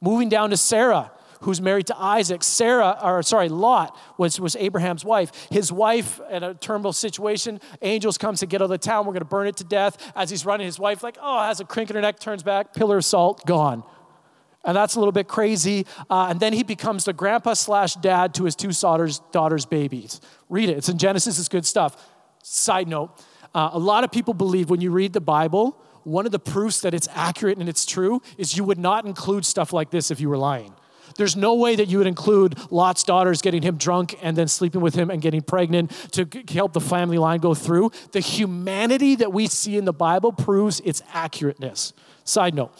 Moving 0.00 0.28
down 0.28 0.50
to 0.50 0.56
Sarah, 0.56 1.10
who's 1.40 1.60
married 1.60 1.86
to 1.88 1.98
Isaac. 1.98 2.42
Sarah, 2.42 2.98
or 3.02 3.22
sorry, 3.22 3.48
Lot 3.48 3.96
was, 4.18 4.38
was 4.38 4.56
Abraham's 4.56 5.04
wife. 5.04 5.32
His 5.50 5.72
wife, 5.72 6.20
in 6.30 6.42
a 6.42 6.54
terminal 6.54 6.92
situation, 6.92 7.60
angels 7.82 8.18
comes 8.18 8.40
to 8.40 8.46
get 8.46 8.60
out 8.60 8.64
of 8.64 8.70
the 8.70 8.78
town. 8.78 9.06
We're 9.06 9.14
going 9.14 9.20
to 9.20 9.24
burn 9.24 9.46
it 9.46 9.56
to 9.58 9.64
death. 9.64 10.12
As 10.14 10.30
he's 10.30 10.44
running, 10.44 10.66
his 10.66 10.78
wife, 10.78 11.02
like, 11.02 11.16
oh, 11.20 11.42
has 11.42 11.60
a 11.60 11.64
crink 11.64 11.90
in 11.90 11.96
her 11.96 12.02
neck, 12.02 12.18
turns 12.18 12.42
back, 12.42 12.74
pillar 12.74 12.98
of 12.98 13.04
salt, 13.04 13.44
gone 13.46 13.84
and 14.66 14.76
that's 14.76 14.96
a 14.96 14.98
little 14.98 15.12
bit 15.12 15.28
crazy. 15.28 15.86
Uh, 16.10 16.26
and 16.28 16.40
then 16.40 16.52
he 16.52 16.62
becomes 16.62 17.04
the 17.04 17.12
grandpa 17.12 17.54
slash 17.54 17.94
dad 17.94 18.34
to 18.34 18.44
his 18.44 18.54
two 18.54 18.72
daughters, 18.72 19.20
daughters' 19.32 19.64
babies. 19.64 20.20
Read 20.48 20.68
it, 20.68 20.76
it's 20.76 20.88
in 20.88 20.98
Genesis, 20.98 21.38
it's 21.38 21.48
good 21.48 21.64
stuff. 21.64 21.96
Side 22.42 22.88
note 22.88 23.10
uh, 23.54 23.70
a 23.72 23.78
lot 23.78 24.04
of 24.04 24.12
people 24.12 24.34
believe 24.34 24.68
when 24.68 24.82
you 24.82 24.90
read 24.90 25.14
the 25.14 25.20
Bible, 25.20 25.80
one 26.04 26.26
of 26.26 26.32
the 26.32 26.38
proofs 26.38 26.80
that 26.82 26.92
it's 26.92 27.08
accurate 27.14 27.56
and 27.56 27.68
it's 27.68 27.86
true 27.86 28.20
is 28.36 28.54
you 28.56 28.64
would 28.64 28.78
not 28.78 29.06
include 29.06 29.46
stuff 29.46 29.72
like 29.72 29.90
this 29.90 30.10
if 30.10 30.20
you 30.20 30.28
were 30.28 30.36
lying. 30.36 30.74
There's 31.16 31.36
no 31.36 31.54
way 31.54 31.76
that 31.76 31.88
you 31.88 31.98
would 31.98 32.06
include 32.06 32.58
Lot's 32.70 33.02
daughters 33.02 33.40
getting 33.40 33.62
him 33.62 33.78
drunk 33.78 34.18
and 34.20 34.36
then 34.36 34.48
sleeping 34.48 34.82
with 34.82 34.94
him 34.94 35.10
and 35.10 35.22
getting 35.22 35.40
pregnant 35.40 35.90
to 36.12 36.28
help 36.52 36.74
the 36.74 36.80
family 36.80 37.16
line 37.16 37.40
go 37.40 37.54
through. 37.54 37.92
The 38.12 38.20
humanity 38.20 39.16
that 39.16 39.32
we 39.32 39.46
see 39.46 39.78
in 39.78 39.86
the 39.86 39.92
Bible 39.94 40.32
proves 40.32 40.80
its 40.80 41.00
accurateness. 41.12 41.94
Side 42.28 42.54
note. 42.54 42.72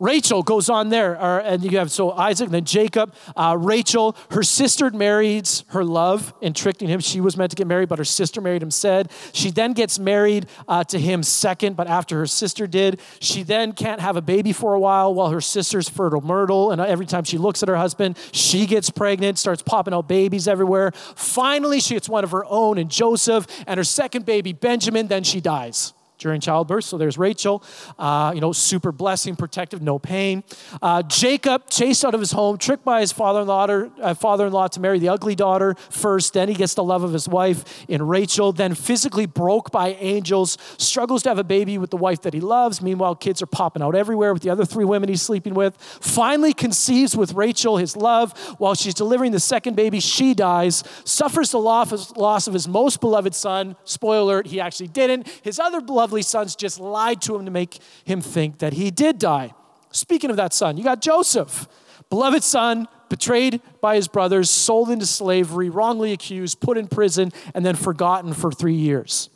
Rachel 0.00 0.42
goes 0.42 0.68
on 0.68 0.88
there, 0.88 1.14
and 1.14 1.62
you 1.62 1.78
have 1.78 1.92
so 1.92 2.10
Isaac, 2.10 2.46
and 2.46 2.54
then 2.54 2.64
Jacob. 2.64 3.14
Uh, 3.36 3.56
Rachel, 3.56 4.16
her 4.32 4.42
sister 4.42 4.90
marries 4.90 5.64
her 5.68 5.84
love 5.84 6.34
and 6.42 6.56
tricking 6.56 6.88
him. 6.88 6.98
She 6.98 7.20
was 7.20 7.36
meant 7.36 7.50
to 7.50 7.56
get 7.56 7.68
married, 7.68 7.88
but 7.88 7.98
her 7.98 8.04
sister 8.04 8.40
married 8.40 8.64
him 8.64 8.72
said. 8.72 9.12
She 9.32 9.52
then 9.52 9.74
gets 9.74 10.00
married 10.00 10.46
uh, 10.66 10.82
to 10.84 10.98
him 10.98 11.22
second, 11.22 11.76
but 11.76 11.86
after 11.86 12.18
her 12.18 12.26
sister 12.26 12.66
did. 12.66 13.00
She 13.20 13.44
then 13.44 13.74
can't 13.74 14.00
have 14.00 14.16
a 14.16 14.22
baby 14.22 14.52
for 14.52 14.74
a 14.74 14.80
while 14.80 15.14
while 15.14 15.30
her 15.30 15.40
sister's 15.40 15.88
fertile 15.88 16.20
myrtle, 16.20 16.72
and 16.72 16.80
every 16.80 17.06
time 17.06 17.22
she 17.22 17.38
looks 17.38 17.62
at 17.62 17.68
her 17.68 17.76
husband, 17.76 18.18
she 18.32 18.66
gets 18.66 18.90
pregnant, 18.90 19.38
starts 19.38 19.62
popping 19.62 19.94
out 19.94 20.08
babies 20.08 20.48
everywhere. 20.48 20.90
Finally, 21.14 21.78
she 21.78 21.94
gets 21.94 22.08
one 22.08 22.24
of 22.24 22.32
her 22.32 22.44
own 22.46 22.76
and 22.76 22.90
Joseph, 22.90 23.46
and 23.68 23.78
her 23.78 23.84
second 23.84 24.26
baby, 24.26 24.52
Benjamin, 24.52 25.06
then 25.06 25.22
she 25.22 25.40
dies 25.40 25.94
during 26.20 26.40
childbirth. 26.40 26.84
So 26.84 26.96
there's 26.96 27.18
Rachel, 27.18 27.64
uh, 27.98 28.30
you 28.34 28.40
know, 28.40 28.52
super 28.52 28.92
blessing, 28.92 29.34
protective, 29.34 29.82
no 29.82 29.98
pain. 29.98 30.44
Uh, 30.80 31.02
Jacob, 31.02 31.68
chased 31.68 32.04
out 32.04 32.14
of 32.14 32.20
his 32.20 32.32
home, 32.32 32.56
tricked 32.56 32.84
by 32.84 33.00
his 33.00 33.10
father-in-law, 33.10 33.66
uh, 34.00 34.14
father-in-law 34.14 34.68
to 34.68 34.80
marry 34.80 34.98
the 34.98 35.08
ugly 35.08 35.34
daughter 35.34 35.74
first. 35.90 36.34
Then 36.34 36.48
he 36.48 36.54
gets 36.54 36.74
the 36.74 36.84
love 36.84 37.02
of 37.02 37.12
his 37.12 37.28
wife 37.28 37.84
in 37.88 38.06
Rachel. 38.06 38.52
Then 38.52 38.74
physically 38.74 39.26
broke 39.26 39.72
by 39.72 39.94
angels, 39.94 40.56
struggles 40.78 41.22
to 41.24 41.30
have 41.30 41.38
a 41.38 41.44
baby 41.44 41.78
with 41.78 41.90
the 41.90 41.96
wife 41.96 42.22
that 42.22 42.34
he 42.34 42.40
loves. 42.40 42.80
Meanwhile, 42.80 43.16
kids 43.16 43.42
are 43.42 43.46
popping 43.46 43.82
out 43.82 43.94
everywhere 43.94 44.32
with 44.32 44.42
the 44.42 44.50
other 44.50 44.64
three 44.64 44.84
women 44.84 45.08
he's 45.08 45.22
sleeping 45.22 45.54
with. 45.54 45.76
Finally 46.00 46.52
conceives 46.52 47.16
with 47.16 47.32
Rachel 47.32 47.78
his 47.78 47.96
love. 47.96 48.38
While 48.58 48.74
she's 48.74 48.94
delivering 48.94 49.32
the 49.32 49.40
second 49.40 49.74
baby, 49.74 50.00
she 50.00 50.34
dies. 50.34 50.84
Suffers 51.04 51.50
the 51.50 51.58
loss 51.58 52.46
of 52.46 52.54
his 52.54 52.68
most 52.68 53.00
beloved 53.00 53.34
son. 53.34 53.76
Spoiler 53.84 54.20
alert, 54.20 54.46
he 54.46 54.60
actually 54.60 54.88
didn't. 54.88 55.26
His 55.42 55.58
other 55.58 55.80
beloved 55.80 56.09
sons 56.22 56.56
just 56.56 56.80
lied 56.80 57.22
to 57.22 57.36
him 57.36 57.44
to 57.44 57.50
make 57.50 57.78
him 58.04 58.20
think 58.20 58.58
that 58.58 58.74
he 58.74 58.90
did 58.90 59.18
die. 59.18 59.52
Speaking 59.92 60.30
of 60.30 60.36
that 60.36 60.52
son, 60.52 60.76
you 60.76 60.84
got 60.84 61.00
Joseph, 61.00 61.68
beloved 62.10 62.44
son, 62.44 62.86
betrayed 63.08 63.60
by 63.80 63.96
his 63.96 64.08
brothers, 64.08 64.50
sold 64.50 64.90
into 64.90 65.06
slavery, 65.06 65.68
wrongly 65.68 66.12
accused, 66.12 66.60
put 66.60 66.78
in 66.78 66.86
prison, 66.86 67.32
and 67.54 67.64
then 67.64 67.76
forgotten 67.76 68.32
for 68.32 68.52
three 68.52 68.74
years. 68.74 69.30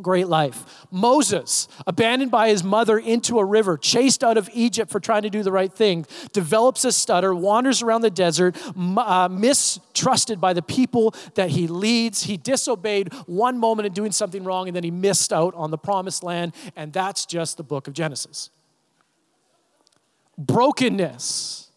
Great 0.00 0.28
life. 0.28 0.86
Moses, 0.92 1.66
abandoned 1.86 2.30
by 2.30 2.50
his 2.50 2.62
mother 2.62 2.98
into 2.98 3.40
a 3.40 3.44
river, 3.44 3.76
chased 3.76 4.22
out 4.22 4.36
of 4.36 4.48
Egypt 4.52 4.92
for 4.92 5.00
trying 5.00 5.22
to 5.22 5.30
do 5.30 5.42
the 5.42 5.50
right 5.50 5.72
thing, 5.72 6.06
develops 6.32 6.84
a 6.84 6.92
stutter, 6.92 7.34
wanders 7.34 7.82
around 7.82 8.02
the 8.02 8.10
desert, 8.10 8.56
uh, 8.76 9.28
mistrusted 9.28 10.40
by 10.40 10.52
the 10.52 10.62
people 10.62 11.14
that 11.34 11.50
he 11.50 11.66
leads. 11.66 12.22
He 12.22 12.36
disobeyed 12.36 13.12
one 13.26 13.58
moment 13.58 13.86
in 13.86 13.92
doing 13.92 14.12
something 14.12 14.44
wrong, 14.44 14.68
and 14.68 14.76
then 14.76 14.84
he 14.84 14.90
missed 14.92 15.32
out 15.32 15.52
on 15.54 15.72
the 15.72 15.78
promised 15.78 16.22
land, 16.22 16.54
and 16.76 16.92
that's 16.92 17.26
just 17.26 17.56
the 17.56 17.64
book 17.64 17.88
of 17.88 17.92
Genesis. 17.92 18.50
Brokenness 20.36 21.70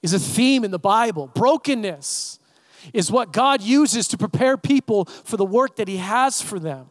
is 0.00 0.12
a 0.12 0.20
theme 0.20 0.62
in 0.62 0.70
the 0.70 0.78
Bible. 0.78 1.28
Brokenness 1.34 2.38
is 2.92 3.10
what 3.10 3.32
God 3.32 3.62
uses 3.62 4.06
to 4.08 4.18
prepare 4.18 4.56
people 4.56 5.06
for 5.06 5.36
the 5.36 5.44
work 5.44 5.76
that 5.76 5.88
he 5.88 5.96
has 5.96 6.40
for 6.40 6.60
them. 6.60 6.90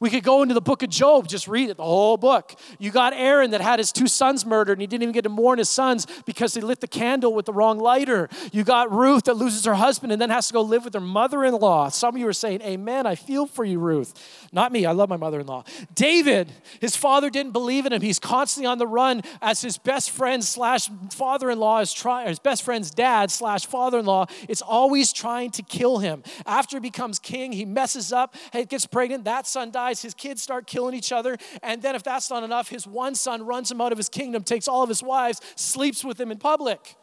We 0.00 0.08
could 0.08 0.24
go 0.24 0.40
into 0.40 0.54
the 0.54 0.62
book 0.62 0.82
of 0.82 0.88
Job, 0.88 1.28
just 1.28 1.46
read 1.46 1.68
it, 1.68 1.76
the 1.76 1.84
whole 1.84 2.16
book. 2.16 2.58
You 2.78 2.90
got 2.90 3.12
Aaron 3.12 3.50
that 3.50 3.60
had 3.60 3.78
his 3.78 3.92
two 3.92 4.06
sons 4.06 4.46
murdered, 4.46 4.72
and 4.72 4.80
he 4.80 4.86
didn't 4.86 5.02
even 5.02 5.12
get 5.12 5.24
to 5.24 5.28
mourn 5.28 5.58
his 5.58 5.68
sons 5.68 6.06
because 6.24 6.54
they 6.54 6.62
lit 6.62 6.80
the 6.80 6.88
candle 6.88 7.34
with 7.34 7.44
the 7.44 7.52
wrong 7.52 7.78
lighter. 7.78 8.30
You 8.50 8.64
got 8.64 8.90
Ruth 8.90 9.24
that 9.24 9.36
loses 9.36 9.66
her 9.66 9.74
husband 9.74 10.10
and 10.10 10.20
then 10.20 10.30
has 10.30 10.46
to 10.46 10.54
go 10.54 10.62
live 10.62 10.84
with 10.84 10.94
her 10.94 11.00
mother 11.00 11.44
in 11.44 11.52
law. 11.52 11.90
Some 11.90 12.14
of 12.14 12.20
you 12.20 12.26
are 12.28 12.32
saying, 12.32 12.62
Amen, 12.62 13.06
I 13.06 13.14
feel 13.14 13.44
for 13.44 13.62
you, 13.62 13.78
Ruth. 13.78 14.14
Not 14.52 14.72
me, 14.72 14.86
I 14.86 14.92
love 14.92 15.10
my 15.10 15.18
mother 15.18 15.40
in 15.40 15.46
law. 15.46 15.64
David, 15.94 16.50
his 16.80 16.96
father 16.96 17.28
didn't 17.28 17.52
believe 17.52 17.84
in 17.84 17.92
him. 17.92 18.00
He's 18.00 18.18
constantly 18.18 18.66
on 18.66 18.78
the 18.78 18.86
run 18.86 19.20
as 19.42 19.60
his 19.60 19.76
best 19.76 20.10
friend 20.10 20.42
slash 20.42 20.88
father 21.10 21.50
in 21.50 21.58
law 21.58 21.80
is 21.80 21.92
trying, 21.92 22.28
his 22.28 22.38
best 22.38 22.62
friend's 22.62 22.90
dad 22.90 23.30
slash 23.30 23.66
father 23.66 23.98
in 23.98 24.06
law 24.06 24.24
is 24.48 24.62
always 24.62 25.12
trying 25.12 25.50
to 25.50 25.62
kill 25.62 25.98
him. 25.98 26.22
After 26.46 26.76
he 26.76 26.80
becomes 26.80 27.18
king, 27.18 27.52
he 27.52 27.66
messes 27.66 28.14
up, 28.14 28.34
gets 28.68 28.86
pregnant, 28.86 29.24
that 29.24 29.46
son 29.46 29.70
dies 29.70 29.89
dies, 29.90 30.02
his 30.02 30.14
kids 30.14 30.42
start 30.42 30.66
killing 30.66 30.94
each 30.94 31.12
other. 31.12 31.36
And 31.62 31.82
then, 31.82 31.94
if 31.94 32.02
that's 32.02 32.30
not 32.30 32.42
enough, 32.42 32.68
his 32.68 32.86
one 32.86 33.14
son 33.14 33.44
runs 33.44 33.70
him 33.70 33.80
out 33.80 33.92
of 33.92 33.98
his 33.98 34.08
kingdom, 34.08 34.42
takes 34.42 34.68
all 34.68 34.82
of 34.82 34.88
his 34.88 35.02
wives, 35.02 35.40
sleeps 35.56 36.04
with 36.04 36.16
them 36.16 36.30
in 36.30 36.38
public. 36.38 36.96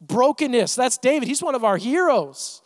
Brokenness. 0.00 0.74
That's 0.74 0.98
David. 0.98 1.28
He's 1.28 1.42
one 1.42 1.54
of 1.54 1.64
our 1.64 1.76
heroes. 1.76 2.62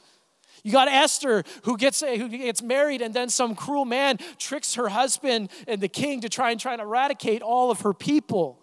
You 0.65 0.73
got 0.73 0.89
Esther 0.89 1.45
who 1.63 1.77
gets, 1.77 2.03
eh, 2.03 2.17
who 2.17 2.29
gets 2.29 2.63
married, 2.63 3.03
and 3.03 3.15
then 3.15 3.29
some 3.29 3.55
cruel 3.55 3.85
man 3.85 4.19
tricks 4.39 4.75
her 4.75 4.89
husband 4.89 5.51
and 5.69 5.81
the 5.81 5.89
king 5.89 6.23
to 6.23 6.29
try 6.29 6.51
and 6.51 6.59
try 6.59 6.73
and 6.73 6.83
eradicate 6.83 7.43
all 7.43 7.71
of 7.71 7.83
her 7.83 7.93
people. 7.93 8.61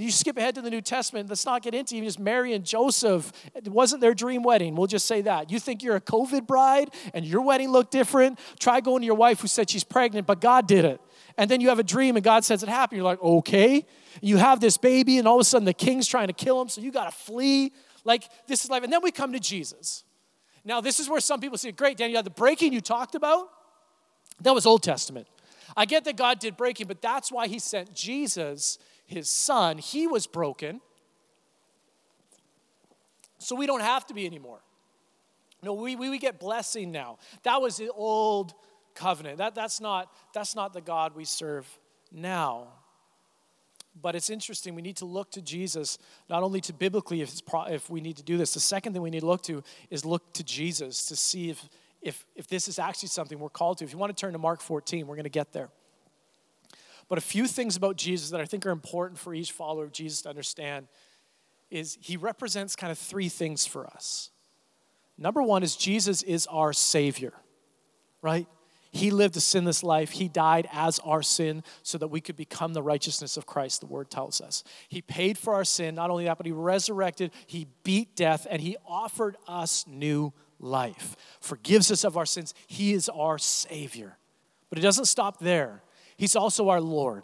You 0.00 0.12
skip 0.12 0.36
ahead 0.36 0.54
to 0.54 0.62
the 0.62 0.70
New 0.70 0.80
Testament. 0.80 1.28
Let's 1.28 1.44
not 1.44 1.60
get 1.62 1.74
into 1.74 1.96
even 1.96 2.06
just 2.08 2.20
Mary 2.20 2.54
and 2.54 2.64
Joseph. 2.64 3.32
It 3.52 3.66
wasn't 3.66 4.00
their 4.00 4.14
dream 4.14 4.44
wedding. 4.44 4.76
We'll 4.76 4.86
just 4.86 5.06
say 5.06 5.22
that. 5.22 5.50
You 5.50 5.58
think 5.58 5.82
you're 5.82 5.96
a 5.96 6.00
COVID 6.00 6.46
bride 6.46 6.90
and 7.14 7.24
your 7.24 7.40
wedding 7.40 7.70
looked 7.70 7.90
different? 7.90 8.38
Try 8.60 8.80
going 8.80 9.00
to 9.02 9.06
your 9.06 9.16
wife 9.16 9.40
who 9.40 9.48
said 9.48 9.68
she's 9.68 9.82
pregnant, 9.82 10.24
but 10.24 10.40
God 10.40 10.68
did 10.68 10.84
it. 10.84 11.00
And 11.36 11.50
then 11.50 11.60
you 11.60 11.68
have 11.70 11.80
a 11.80 11.84
dream 11.84 12.14
and 12.14 12.24
God 12.24 12.44
says 12.44 12.62
it 12.62 12.68
happened. 12.68 12.98
You're 12.98 13.06
like, 13.06 13.20
okay. 13.20 13.84
You 14.22 14.36
have 14.36 14.60
this 14.60 14.76
baby, 14.76 15.18
and 15.18 15.26
all 15.26 15.36
of 15.36 15.40
a 15.40 15.44
sudden 15.44 15.64
the 15.64 15.72
king's 15.72 16.06
trying 16.06 16.28
to 16.28 16.32
kill 16.32 16.60
him, 16.60 16.68
so 16.68 16.80
you 16.80 16.92
got 16.92 17.10
to 17.10 17.16
flee. 17.16 17.72
Like, 18.04 18.24
this 18.46 18.64
is 18.64 18.70
life. 18.70 18.84
And 18.84 18.92
then 18.92 19.02
we 19.02 19.10
come 19.10 19.32
to 19.32 19.40
Jesus. 19.40 20.04
Now, 20.64 20.80
this 20.80 21.00
is 21.00 21.08
where 21.08 21.20
some 21.20 21.40
people 21.40 21.58
say, 21.58 21.72
great, 21.72 21.96
Daniel, 21.96 22.22
the 22.22 22.30
breaking 22.30 22.72
you 22.72 22.80
talked 22.80 23.14
about, 23.14 23.48
that 24.42 24.54
was 24.54 24.64
Old 24.64 24.82
Testament. 24.82 25.26
I 25.76 25.86
get 25.86 26.04
that 26.04 26.16
God 26.16 26.38
did 26.38 26.56
breaking, 26.56 26.86
but 26.86 27.02
that's 27.02 27.30
why 27.32 27.48
he 27.48 27.58
sent 27.58 27.94
Jesus 27.94 28.78
his 29.08 29.30
son, 29.30 29.78
he 29.78 30.06
was 30.06 30.26
broken. 30.26 30.80
So 33.38 33.56
we 33.56 33.66
don't 33.66 33.80
have 33.80 34.06
to 34.08 34.14
be 34.14 34.26
anymore. 34.26 34.60
No, 35.62 35.72
we, 35.72 35.96
we, 35.96 36.10
we 36.10 36.18
get 36.18 36.38
blessing 36.38 36.92
now. 36.92 37.18
That 37.42 37.60
was 37.60 37.78
the 37.78 37.90
old 37.90 38.52
covenant. 38.94 39.38
That, 39.38 39.54
that's, 39.54 39.80
not, 39.80 40.12
that's 40.34 40.54
not 40.54 40.72
the 40.72 40.82
God 40.82 41.16
we 41.16 41.24
serve 41.24 41.66
now. 42.12 42.68
But 44.00 44.14
it's 44.14 44.30
interesting, 44.30 44.74
we 44.74 44.82
need 44.82 44.96
to 44.96 45.06
look 45.06 45.32
to 45.32 45.42
Jesus, 45.42 45.98
not 46.28 46.42
only 46.42 46.60
to 46.60 46.72
biblically, 46.72 47.22
if, 47.22 47.44
pro, 47.46 47.64
if 47.64 47.88
we 47.88 48.00
need 48.00 48.18
to 48.18 48.22
do 48.22 48.36
this. 48.36 48.54
The 48.54 48.60
second 48.60 48.92
thing 48.92 49.02
we 49.02 49.10
need 49.10 49.20
to 49.20 49.26
look 49.26 49.42
to 49.44 49.64
is 49.90 50.04
look 50.04 50.34
to 50.34 50.44
Jesus 50.44 51.06
to 51.06 51.16
see 51.16 51.48
if, 51.48 51.68
if, 52.02 52.26
if 52.36 52.46
this 52.46 52.68
is 52.68 52.78
actually 52.78 53.08
something 53.08 53.38
we're 53.38 53.48
called 53.48 53.78
to. 53.78 53.84
If 53.84 53.92
you 53.92 53.98
want 53.98 54.14
to 54.14 54.20
turn 54.20 54.34
to 54.34 54.38
Mark 54.38 54.60
14, 54.60 55.06
we're 55.06 55.16
going 55.16 55.24
to 55.24 55.30
get 55.30 55.52
there. 55.52 55.70
But 57.08 57.18
a 57.18 57.22
few 57.22 57.46
things 57.46 57.76
about 57.76 57.96
Jesus 57.96 58.30
that 58.30 58.40
I 58.40 58.44
think 58.44 58.66
are 58.66 58.70
important 58.70 59.18
for 59.18 59.34
each 59.34 59.52
follower 59.52 59.84
of 59.84 59.92
Jesus 59.92 60.22
to 60.22 60.28
understand 60.28 60.88
is 61.70 61.98
he 62.00 62.16
represents 62.16 62.76
kind 62.76 62.90
of 62.90 62.98
three 62.98 63.28
things 63.28 63.66
for 63.66 63.86
us. 63.86 64.30
Number 65.16 65.42
one 65.42 65.62
is 65.62 65.76
Jesus 65.76 66.22
is 66.22 66.46
our 66.46 66.72
Savior, 66.72 67.32
right? 68.22 68.46
He 68.90 69.10
lived 69.10 69.36
a 69.36 69.40
sinless 69.40 69.82
life. 69.82 70.12
He 70.12 70.28
died 70.28 70.68
as 70.72 70.98
our 71.00 71.22
sin 71.22 71.62
so 71.82 71.98
that 71.98 72.08
we 72.08 72.20
could 72.20 72.36
become 72.36 72.72
the 72.72 72.82
righteousness 72.82 73.36
of 73.36 73.44
Christ, 73.44 73.80
the 73.80 73.86
word 73.86 74.10
tells 74.10 74.40
us. 74.40 74.64
He 74.88 75.02
paid 75.02 75.36
for 75.36 75.54
our 75.54 75.64
sin. 75.64 75.94
Not 75.94 76.10
only 76.10 76.24
that, 76.24 76.38
but 76.38 76.46
He 76.46 76.52
resurrected, 76.52 77.32
He 77.46 77.66
beat 77.82 78.16
death, 78.16 78.46
and 78.48 78.62
He 78.62 78.76
offered 78.86 79.36
us 79.46 79.84
new 79.86 80.32
life. 80.58 81.16
Forgives 81.40 81.90
us 81.90 82.04
of 82.04 82.16
our 82.16 82.26
sins. 82.26 82.54
He 82.66 82.94
is 82.94 83.08
our 83.10 83.38
Savior. 83.38 84.16
But 84.70 84.78
it 84.78 84.82
doesn't 84.82 85.06
stop 85.06 85.38
there. 85.38 85.82
He's 86.18 86.36
also 86.36 86.68
our 86.68 86.80
Lord, 86.80 87.22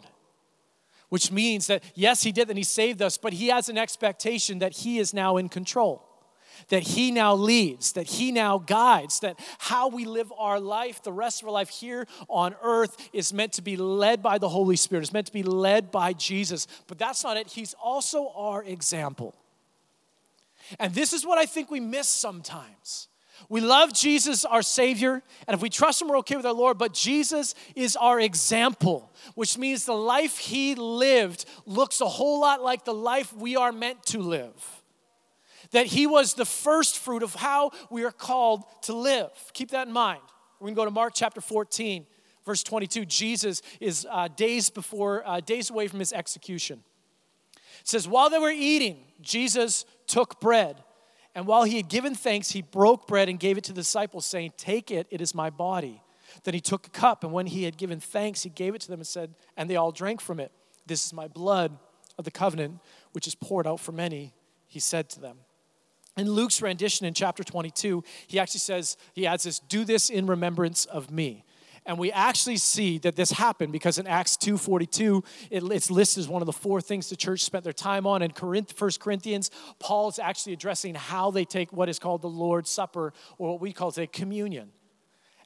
which 1.09 1.31
means 1.31 1.67
that, 1.67 1.83
yes, 1.93 2.23
He 2.23 2.31
did 2.31 2.49
and 2.49 2.57
He 2.57 2.63
saved 2.63 3.01
us, 3.01 3.17
but 3.17 3.33
He 3.33 3.49
has 3.49 3.69
an 3.69 3.77
expectation 3.77 4.59
that 4.59 4.71
He 4.71 4.97
is 4.97 5.13
now 5.13 5.37
in 5.37 5.49
control, 5.49 6.01
that 6.69 6.81
He 6.81 7.11
now 7.11 7.35
leads, 7.35 7.91
that 7.91 8.07
He 8.07 8.31
now 8.31 8.57
guides, 8.57 9.19
that 9.19 9.37
how 9.59 9.89
we 9.89 10.05
live 10.05 10.31
our 10.37 10.61
life, 10.61 11.03
the 11.03 11.11
rest 11.11 11.41
of 11.41 11.49
our 11.49 11.53
life 11.53 11.69
here 11.69 12.07
on 12.29 12.55
earth, 12.63 13.09
is 13.11 13.33
meant 13.33 13.51
to 13.53 13.61
be 13.61 13.75
led 13.75 14.23
by 14.23 14.37
the 14.37 14.49
Holy 14.49 14.77
Spirit, 14.77 15.03
is 15.03 15.13
meant 15.13 15.27
to 15.27 15.33
be 15.33 15.43
led 15.43 15.91
by 15.91 16.13
Jesus. 16.13 16.65
But 16.87 16.97
that's 16.97 17.23
not 17.23 17.35
it. 17.35 17.49
He's 17.49 17.75
also 17.75 18.31
our 18.33 18.63
example. 18.63 19.35
And 20.79 20.93
this 20.93 21.11
is 21.11 21.25
what 21.25 21.37
I 21.37 21.45
think 21.45 21.69
we 21.69 21.81
miss 21.81 22.07
sometimes. 22.07 23.09
We 23.49 23.61
love 23.61 23.93
Jesus, 23.93 24.45
our 24.45 24.61
Savior, 24.61 25.21
and 25.47 25.55
if 25.55 25.61
we 25.61 25.69
trust 25.69 26.01
Him, 26.01 26.07
we're 26.07 26.17
okay 26.19 26.35
with 26.35 26.45
our 26.45 26.53
Lord, 26.53 26.77
but 26.77 26.93
Jesus 26.93 27.53
is 27.75 27.95
our 27.95 28.19
example, 28.19 29.11
which 29.35 29.57
means 29.57 29.85
the 29.85 29.93
life 29.93 30.37
He 30.37 30.75
lived 30.75 31.45
looks 31.65 32.01
a 32.01 32.07
whole 32.07 32.41
lot 32.41 32.63
like 32.63 32.85
the 32.85 32.93
life 32.93 33.33
we 33.33 33.55
are 33.55 33.71
meant 33.71 34.03
to 34.07 34.19
live. 34.19 34.81
That 35.71 35.87
He 35.87 36.07
was 36.07 36.33
the 36.33 36.45
first 36.45 36.99
fruit 36.99 37.23
of 37.23 37.35
how 37.35 37.71
we 37.89 38.03
are 38.03 38.11
called 38.11 38.63
to 38.83 38.93
live. 38.93 39.29
Keep 39.53 39.71
that 39.71 39.87
in 39.87 39.93
mind. 39.93 40.21
We're 40.59 40.67
gonna 40.67 40.75
go 40.75 40.85
to 40.85 40.91
Mark 40.91 41.13
chapter 41.15 41.41
14, 41.41 42.07
verse 42.45 42.63
22. 42.63 43.05
Jesus 43.05 43.61
is 43.79 44.07
uh, 44.09 44.27
days 44.29 44.69
before, 44.69 45.27
uh, 45.27 45.39
days 45.39 45.69
away 45.69 45.87
from 45.87 45.99
His 45.99 46.13
execution. 46.13 46.83
It 47.81 47.87
says, 47.87 48.07
While 48.07 48.29
they 48.29 48.39
were 48.39 48.49
eating, 48.49 49.03
Jesus 49.21 49.85
took 50.07 50.39
bread. 50.39 50.81
And 51.35 51.45
while 51.45 51.65
he 51.65 51.75
had 51.75 51.89
given 51.89 52.15
thanks, 52.15 52.51
he 52.51 52.61
broke 52.61 53.07
bread 53.07 53.27
and 53.27 53.37
gave 53.37 53.57
it 53.57 53.65
to 53.65 53.73
the 53.73 53.81
disciples, 53.81 54.25
saying, 54.25 54.53
Take 54.57 54.89
it, 54.89 55.05
it 55.11 55.19
is 55.19 55.35
my 55.35 55.49
body. 55.49 56.01
Then 56.43 56.53
he 56.53 56.61
took 56.61 56.87
a 56.87 56.89
cup, 56.89 57.23
and 57.23 57.33
when 57.33 57.45
he 57.45 57.63
had 57.63 57.77
given 57.77 57.99
thanks, 57.99 58.43
he 58.43 58.49
gave 58.49 58.73
it 58.73 58.81
to 58.81 58.87
them 58.87 59.01
and 59.01 59.07
said, 59.07 59.35
And 59.57 59.69
they 59.69 59.75
all 59.75 59.91
drank 59.91 60.21
from 60.21 60.39
it. 60.39 60.51
This 60.85 61.05
is 61.05 61.13
my 61.13 61.27
blood 61.27 61.77
of 62.17 62.23
the 62.23 62.31
covenant, 62.31 62.79
which 63.11 63.27
is 63.27 63.35
poured 63.35 63.67
out 63.67 63.81
for 63.81 63.91
many, 63.91 64.33
he 64.65 64.79
said 64.79 65.09
to 65.09 65.19
them. 65.19 65.39
In 66.17 66.31
Luke's 66.31 66.61
rendition 66.61 67.05
in 67.05 67.13
chapter 67.13 67.43
22, 67.43 68.03
he 68.27 68.39
actually 68.39 68.61
says, 68.61 68.95
he 69.13 69.27
adds 69.27 69.43
this, 69.43 69.59
Do 69.59 69.83
this 69.83 70.09
in 70.09 70.27
remembrance 70.27 70.85
of 70.85 71.11
me. 71.11 71.43
And 71.85 71.99
we 71.99 72.11
actually 72.11 72.57
see 72.57 72.97
that 72.99 73.15
this 73.15 73.31
happened 73.31 73.71
because 73.71 73.99
in 73.99 74.07
Acts 74.07 74.37
2.42, 74.37 75.23
it, 75.51 75.63
it's 75.71 75.91
listed 75.91 76.21
as 76.21 76.27
one 76.27 76.41
of 76.41 76.47
the 76.47 76.53
four 76.53 76.81
things 76.81 77.09
the 77.09 77.15
church 77.15 77.41
spent 77.41 77.63
their 77.63 77.73
time 77.73 78.07
on. 78.07 78.23
In 78.23 78.31
Corinth, 78.31 78.73
1 78.79 78.91
Corinthians, 78.99 79.51
is 80.07 80.19
actually 80.19 80.53
addressing 80.53 80.95
how 80.95 81.29
they 81.29 81.45
take 81.45 81.71
what 81.71 81.87
is 81.87 81.99
called 81.99 82.23
the 82.23 82.29
Lord's 82.29 82.71
Supper, 82.71 83.13
or 83.37 83.51
what 83.51 83.61
we 83.61 83.71
call 83.71 83.91
today 83.91 84.07
communion. 84.07 84.71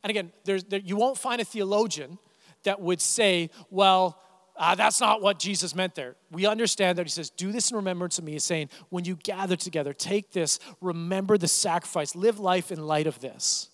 And 0.02 0.12
again, 0.12 0.32
there, 0.46 0.60
you 0.80 0.96
won't 0.96 1.18
find 1.18 1.42
a 1.42 1.46
theologian 1.46 2.18
that 2.64 2.80
would 2.80 3.02
say, 3.02 3.50
well, 3.70 4.22
uh, 4.56 4.76
that's 4.76 5.00
not 5.00 5.22
what 5.22 5.40
Jesus 5.40 5.74
meant 5.74 5.96
there. 5.96 6.16
We 6.32 6.46
understand 6.46 6.98
that 6.98 7.06
he 7.06 7.10
says, 7.10 7.30
Do 7.30 7.52
this 7.52 7.72
in 7.72 7.78
remembrance 7.78 8.18
of 8.18 8.26
me. 8.26 8.34
He's 8.34 8.44
saying, 8.44 8.70
when 8.90 9.06
you 9.06 9.16
gather 9.16 9.56
together, 9.56 9.94
take 9.94 10.32
this, 10.32 10.60
remember 10.82 11.38
the 11.38 11.48
sacrifice, 11.48 12.14
live 12.14 12.40
life 12.40 12.72
in 12.72 12.86
light 12.86 13.08
of 13.08 13.20
this. 13.20 13.69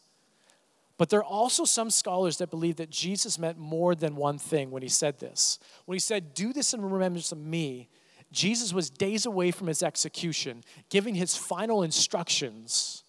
But 0.97 1.09
there 1.09 1.19
are 1.19 1.23
also 1.23 1.65
some 1.65 1.89
scholars 1.89 2.37
that 2.37 2.49
believe 2.49 2.77
that 2.77 2.89
Jesus 2.89 3.37
meant 3.37 3.57
more 3.57 3.95
than 3.95 4.15
one 4.15 4.37
thing 4.37 4.71
when 4.71 4.81
he 4.81 4.89
said 4.89 5.19
this. 5.19 5.59
When 5.85 5.95
he 5.95 5.99
said, 5.99 6.33
Do 6.33 6.53
this 6.53 6.73
in 6.73 6.81
remembrance 6.81 7.31
of 7.31 7.37
me, 7.37 7.89
Jesus 8.31 8.73
was 8.73 8.89
days 8.89 9.25
away 9.25 9.51
from 9.51 9.67
his 9.67 9.83
execution, 9.83 10.63
giving 10.89 11.15
his 11.15 11.35
final 11.35 11.83
instructions 11.83 13.03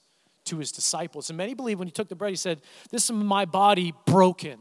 to 0.45 0.59
his 0.59 0.73
disciples. 0.73 1.31
And 1.31 1.37
many 1.37 1.55
believe 1.55 1.79
when 1.79 1.89
he 1.89 1.93
took 1.93 2.09
the 2.09 2.17
bread, 2.17 2.31
he 2.31 2.37
said, 2.37 2.61
This 2.91 3.05
is 3.05 3.13
my 3.13 3.45
body 3.45 3.95
broken. 4.05 4.59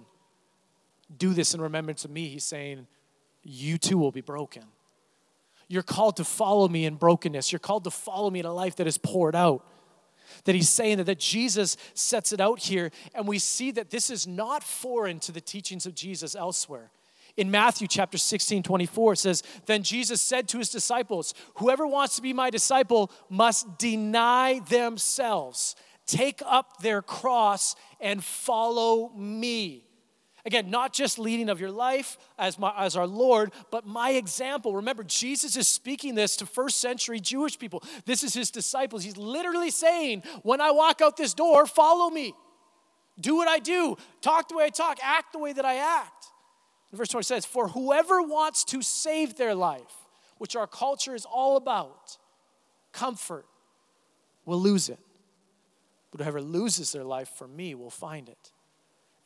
do 1.18 1.34
this 1.34 1.54
in 1.54 1.62
remembrance 1.62 2.06
of 2.06 2.12
me, 2.12 2.28
he's 2.28 2.44
saying, 2.44 2.88
you 3.46 3.78
too 3.78 3.98
will 3.98 4.12
be 4.12 4.22
broken. 4.22 4.64
You're 5.68 5.84
called 5.84 6.18
to 6.18 6.24
follow 6.24 6.68
me 6.68 6.86
in 6.86 6.96
brokenness. 6.96 7.52
You're 7.52 7.60
called 7.60 7.84
to 7.86 7.92
follow 7.92 8.30
me 8.30 8.40
in 8.40 8.46
a 8.46 8.54
life 8.54 8.76
that 8.78 8.88
is 8.88 8.98
poured 8.98 9.36
out. 9.36 9.66
That 10.46 10.56
he's 10.56 10.70
saying 10.70 10.98
that, 10.98 11.06
that 11.06 11.20
Jesus 11.20 11.78
sets 11.94 12.32
it 12.32 12.40
out 12.40 12.60
here, 12.60 12.92
and 13.14 13.28
we 13.28 13.40
see 13.40 13.72
that 13.72 13.90
this 13.90 14.10
is 14.10 14.28
not 14.28 14.64
foreign 14.64 15.20
to 15.22 15.32
the 15.32 15.42
teachings 15.42 15.86
of 15.86 15.96
Jesus 15.96 16.36
elsewhere. 16.36 16.92
In 17.38 17.52
Matthew 17.52 17.88
chapter 17.88 18.18
16, 18.18 18.64
24, 18.64 19.14
it 19.14 19.18
says, 19.18 19.44
Then 19.66 19.84
Jesus 19.84 20.22
said 20.22 20.48
to 20.50 20.58
his 20.58 20.70
disciples, 20.70 21.34
Whoever 21.56 21.86
wants 21.86 22.16
to 22.16 22.22
be 22.22 22.32
my 22.32 22.50
disciple 22.50 23.12
must 23.30 23.78
deny 23.78 24.60
themselves, 24.70 25.76
take 26.06 26.42
up 26.46 26.82
their 26.82 27.02
cross, 27.02 27.76
and 28.00 28.24
follow 28.24 29.10
me. 29.16 29.84
Again, 30.46 30.70
not 30.70 30.94
just 30.94 31.18
leading 31.18 31.50
of 31.50 31.60
your 31.60 31.72
life 31.72 32.18
as, 32.38 32.60
my, 32.60 32.72
as 32.78 32.96
our 32.96 33.08
Lord, 33.08 33.52
but 33.72 33.88
my 33.88 34.12
example. 34.12 34.76
Remember, 34.76 35.04
Jesus 35.04 35.58
is 35.58 35.68
speaking 35.68 36.14
this 36.14 36.36
to 36.38 36.46
first 36.46 36.80
century 36.80 37.20
Jewish 37.20 37.58
people. 37.58 37.84
This 38.06 38.24
is 38.24 38.36
his 38.36 38.52
disciples. 38.52 39.04
He's 39.04 39.18
literally 39.18 39.72
saying, 39.72 40.22
When 40.44 40.62
I 40.62 40.70
walk 40.70 41.02
out 41.02 41.18
this 41.18 41.34
door, 41.34 41.66
follow 41.66 42.12
me. 42.12 42.34
Do 43.20 43.36
what 43.36 43.48
I 43.48 43.60
do, 43.60 43.98
talk 44.22 44.50
the 44.50 44.58
way 44.58 44.66
I 44.66 44.70
talk, 44.70 45.00
act 45.02 45.34
the 45.34 45.40
way 45.40 45.54
that 45.54 45.66
I 45.66 45.76
act. 45.76 46.28
And 46.92 46.98
verse 46.98 47.08
20 47.10 47.24
says, 47.24 47.46
For 47.46 47.70
whoever 47.70 48.22
wants 48.22 48.64
to 48.66 48.84
save 48.84 49.38
their 49.38 49.56
life, 49.56 49.96
which 50.38 50.56
our 50.56 50.68
culture 50.68 51.16
is 51.16 51.26
all 51.26 51.58
about, 51.58 52.18
comfort, 52.92 53.46
will 54.46 54.60
lose 54.60 54.90
it. 54.90 55.00
But 56.12 56.22
whoever 56.22 56.42
loses 56.42 56.92
their 56.92 57.04
life 57.04 57.30
for 57.30 57.48
me 57.48 57.74
will 57.74 57.90
find 57.90 58.30
it. 58.30 58.52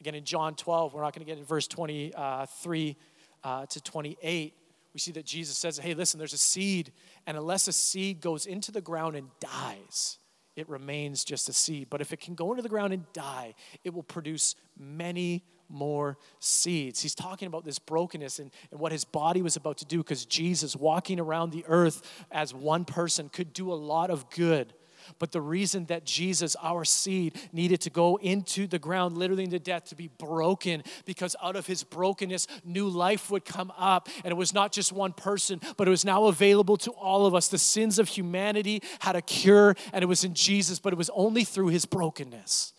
Again, 0.02 0.16
in 0.16 0.24
John 0.24 0.56
12, 0.56 0.94
we're 0.94 1.02
not 1.02 1.14
going 1.14 1.26
to 1.26 1.30
get 1.30 1.38
in 1.38 1.44
verse 1.44 1.68
23 1.68 2.98
uh, 3.44 3.66
to 3.66 3.82
28. 3.82 4.54
We 4.94 5.00
see 5.00 5.12
that 5.12 5.26
Jesus 5.26 5.58
says, 5.58 5.78
Hey, 5.78 5.94
listen, 5.94 6.18
there's 6.18 6.34
a 6.34 6.38
seed, 6.38 6.92
and 7.28 7.38
unless 7.38 7.68
a 7.68 7.74
seed 7.74 8.22
goes 8.22 8.46
into 8.46 8.72
the 8.72 8.82
ground 8.82 9.16
and 9.16 9.28
dies, 9.40 10.18
it 10.56 10.68
remains 10.70 11.24
just 11.24 11.50
a 11.50 11.54
seed. 11.54 11.88
But 11.90 12.02
if 12.02 12.14
it 12.14 12.20
can 12.20 12.36
go 12.36 12.52
into 12.52 12.64
the 12.64 12.70
ground 12.70 12.94
and 12.94 13.12
die, 13.14 13.56
it 13.84 13.94
will 13.94 14.04
produce 14.04 14.56
many 14.78 15.44
more 15.70 16.18
seeds. 16.40 17.02
He's 17.02 17.14
talking 17.14 17.48
about 17.48 17.64
this 17.64 17.78
brokenness 17.78 18.40
and, 18.40 18.52
and 18.72 18.80
what 18.80 18.92
his 18.92 19.06
body 19.06 19.42
was 19.42 19.56
about 19.56 19.78
to 19.78 19.86
do 19.86 20.00
because 20.00 20.26
Jesus, 20.26 20.76
walking 20.76 21.20
around 21.20 21.52
the 21.52 21.64
earth 21.68 22.26
as 22.32 22.54
one 22.54 22.86
person, 22.86 23.30
could 23.30 23.54
do 23.54 23.72
a 23.72 23.76
lot 23.76 24.10
of 24.10 24.30
good 24.32 24.74
but 25.18 25.32
the 25.32 25.42
reason 25.42 25.86
that 25.86 26.06
Jesus, 26.06 26.56
our 26.62 26.86
seed, 26.86 27.40
needed 27.52 27.82
to 27.82 27.90
go 27.90 28.18
into 28.18 28.68
the 28.68 28.80
ground, 28.80 29.18
literally 29.18 29.44
into 29.44 29.60
death, 29.60 29.86
to 29.86 29.96
be 29.96 30.08
broken, 30.08 30.84
because 31.06 31.36
out 31.42 31.56
of 31.56 31.66
his 31.66 31.84
brokenness, 31.84 32.48
new 32.64 32.88
life 32.88 33.32
would 33.32 33.46
come 33.46 33.72
up. 33.78 34.08
And 34.24 34.32
it 34.32 34.38
was 34.38 34.54
not 34.54 34.72
just 34.72 34.92
one 34.92 35.14
person, 35.14 35.60
but 35.78 35.88
it 35.88 35.92
was 35.92 36.06
now 36.06 36.26
available 36.26 36.78
to 36.78 36.92
all 36.92 37.26
of 37.26 37.34
us. 37.34 37.48
The 37.48 37.58
sins 37.58 37.98
of 37.98 38.10
humanity 38.10 38.84
had 39.00 39.16
a 39.16 39.22
cure, 39.22 39.76
and 39.94 40.04
it 40.04 40.08
was 40.08 40.24
in 40.24 40.34
Jesus, 40.34 40.80
but 40.80 40.94
it 40.94 40.98
was 40.98 41.10
only 41.12 41.44
through 41.44 41.70
his 41.70 41.86
brokenness 41.86 42.74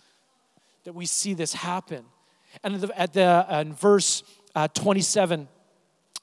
that 0.84 0.92
we 0.94 1.06
see 1.06 1.34
this 1.34 1.54
happen. 1.54 2.04
And 2.62 2.74
at 2.74 2.80
the, 2.80 3.00
at 3.00 3.12
the 3.12 3.46
in 3.60 3.74
verse 3.74 4.22
uh, 4.54 4.68
27 4.68 5.48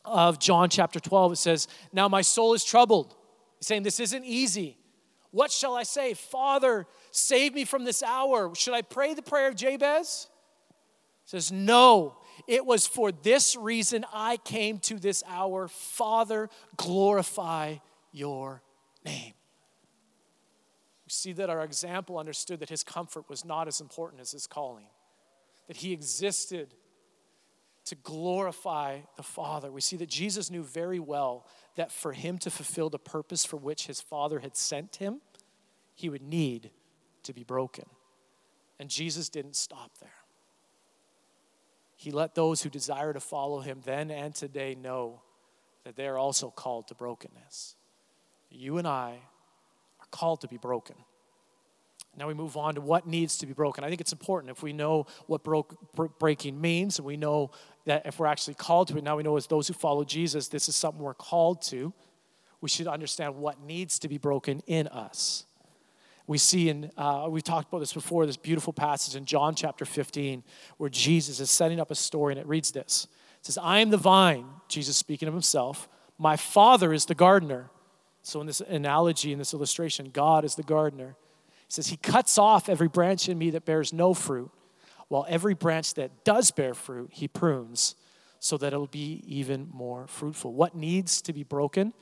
of 0.06 0.40
John 0.40 0.70
chapter 0.70 1.00
12, 1.00 1.34
it 1.34 1.36
says, 1.38 1.68
Now 1.92 2.08
my 2.08 2.22
soul 2.22 2.54
is 2.54 2.64
troubled. 2.64 3.16
He's 3.60 3.68
saying 3.68 3.84
this 3.84 4.00
isn't 4.00 4.24
easy. 4.24 4.78
What 5.32 5.52
shall 5.52 5.76
I 5.76 5.84
say? 5.84 6.14
Father, 6.14 6.88
save 7.12 7.54
me 7.54 7.66
from 7.66 7.84
this 7.84 8.02
hour. 8.02 8.54
Should 8.56 8.74
I 8.74 8.82
pray 8.82 9.14
the 9.14 9.22
prayer 9.22 9.50
of 9.50 9.56
Jabez? 9.56 10.28
He 11.26 11.30
says, 11.30 11.52
No. 11.52 12.18
It 12.48 12.66
was 12.66 12.86
for 12.86 13.12
this 13.12 13.56
reason 13.56 14.06
I 14.14 14.38
came 14.38 14.78
to 14.80 15.00
this 15.00 15.24
hour. 15.28 15.68
Father, 15.68 16.50
glorify 16.76 17.78
your 18.12 18.62
name. 19.04 19.34
We 21.06 21.10
see 21.10 21.34
that 21.34 21.50
our 21.50 21.64
example 21.64 22.20
understood 22.20 22.60
that 22.60 22.70
his 22.70 22.84
comfort 22.84 23.30
was 23.30 23.44
not 23.44 23.68
as 23.68 23.82
important 23.82 24.22
as 24.22 24.32
his 24.32 24.46
calling, 24.46 24.88
that 25.68 25.78
he 25.78 25.94
existed 25.94 26.76
to 27.86 27.96
glorify 27.96 29.00
the 29.16 29.24
Father. 29.24 29.72
We 29.72 29.82
see 29.82 29.96
that 29.98 30.10
Jesus 30.10 30.52
knew 30.52 30.64
very 30.64 31.00
well 31.00 31.48
that 31.78 31.92
for 31.92 32.12
him 32.12 32.38
to 32.40 32.50
fulfill 32.50 32.90
the 32.90 33.00
purpose 33.00 33.46
for 33.46 33.58
which 33.58 33.88
his 33.88 34.02
Father 34.02 34.40
had 34.40 34.58
sent 34.58 34.98
him, 34.98 35.22
he 35.96 36.10
would 36.10 36.22
need 36.22 36.72
to 37.24 37.34
be 37.34 37.44
broken. 37.44 37.86
And 38.80 38.90
Jesus 38.90 39.30
didn't 39.30 39.56
stop 39.56 39.92
there. 40.00 40.10
He 41.96 42.12
let 42.12 42.36
those 42.36 42.62
who 42.62 42.70
desire 42.70 43.14
to 43.14 43.20
follow 43.20 43.62
him 43.62 43.82
then 43.86 44.12
and 44.12 44.34
today 44.36 44.76
know 44.76 45.22
that 45.84 45.96
they 45.96 46.08
are 46.08 46.18
also 46.18 46.50
called 46.50 46.88
to 46.90 46.96
brokenness. 46.96 47.76
You 48.50 48.78
and 48.78 48.88
I 48.88 49.20
are 50.00 50.08
called 50.12 50.42
to 50.42 50.48
be 50.48 50.58
broken. 50.58 50.96
Now 52.18 52.28
we 52.28 52.34
move 52.34 52.58
on 52.58 52.76
to 52.76 52.82
what 52.82 53.08
needs 53.08 53.38
to 53.38 53.46
be 53.46 53.54
broken. 53.54 53.84
I 53.84 53.90
think 53.90 54.02
it's 54.02 54.12
important 54.12 54.52
if 54.52 54.64
we 54.64 54.74
know 54.74 55.06
what 55.28 55.44
broke, 55.44 55.76
breaking 56.20 56.60
means 56.60 56.98
and 56.98 57.06
we 57.06 57.18
know 57.18 57.52
that 57.86 58.06
if 58.06 58.20
we're 58.20 58.26
actually 58.26 58.56
called 58.56 58.88
to 58.90 58.98
it, 58.98 59.04
now 59.04 59.18
we 59.18 59.24
know 59.24 59.38
as 59.38 59.48
those 59.48 59.68
who 59.68 59.74
follow 59.74 60.04
Jesus, 60.04 60.48
this 60.48 60.68
is 60.68 60.76
something 60.76 61.02
we're 61.02 61.14
called 61.14 61.62
to. 61.64 61.94
We 62.60 62.70
should 62.70 62.88
understand 62.88 63.36
what 63.36 63.62
needs 63.62 64.00
to 64.00 64.08
be 64.08 64.18
broken 64.18 64.62
in 64.66 64.88
us 64.88 65.46
we 66.28 66.38
see 66.38 66.68
in, 66.68 66.92
uh, 66.98 67.28
we 67.30 67.42
talked 67.42 67.70
about 67.70 67.80
this 67.80 67.94
before, 67.94 68.26
this 68.26 68.38
beautiful 68.38 68.74
passage 68.74 69.16
in 69.16 69.26
John 69.26 69.56
chapter 69.56 69.86
15, 69.86 70.44
where 70.76 70.90
Jesus 70.90 71.40
is 71.40 71.50
setting 71.50 71.80
up 71.80 71.90
a 71.90 71.96
story, 71.96 72.34
and 72.34 72.40
it 72.40 72.46
reads 72.46 72.72
this. 72.72 73.08
It 73.40 73.46
says, 73.46 73.58
I 73.58 73.80
am 73.80 73.90
the 73.90 73.98
vine, 73.98 74.46
Jesus 74.68 74.98
speaking 74.98 75.30
of 75.30 75.34
himself. 75.34 75.88
My 76.18 76.36
Father 76.36 76.94
is 76.94 77.06
the 77.06 77.16
gardener. 77.16 77.72
So, 78.24 78.42
in 78.42 78.48
this 78.48 78.60
analogy, 78.60 79.32
in 79.32 79.40
this 79.40 79.54
illustration, 79.54 80.10
God 80.12 80.44
is 80.44 80.56
the 80.56 80.64
gardener. 80.64 81.16
Says, 81.68 81.88
He 81.88 81.98
cuts 81.98 82.38
off 82.38 82.70
every 82.70 82.88
branch 82.88 83.28
in 83.30 83.38
me 83.38 83.50
that 83.52 83.66
bears 83.66 83.94
no 83.94 84.14
fruit, 84.14 84.52
while 85.08 85.26
every 85.30 85.54
branch 85.54 85.94
that 85.96 86.24
does 86.24 86.52
bear 86.52 86.74
fruit, 86.74 87.10
He 87.14 87.28
prunes 87.28 87.96
so 88.40 88.58
that 88.58 88.68
it'll 88.68 88.88
be 88.88 89.24
even 89.26 89.70
more 89.74 90.08
fruitful. 90.08 90.54
What 90.54 90.76
needs 90.76 91.22
to 91.24 91.34
be 91.34 91.44
broken? 91.44 91.94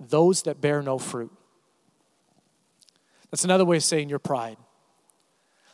Those 0.00 0.42
that 0.42 0.60
bear 0.60 0.82
no 0.82 0.98
fruit. 0.98 1.32
That's 3.30 3.44
another 3.44 3.64
way 3.64 3.76
of 3.76 3.84
saying 3.84 4.08
your 4.08 4.18
pride. 4.18 4.56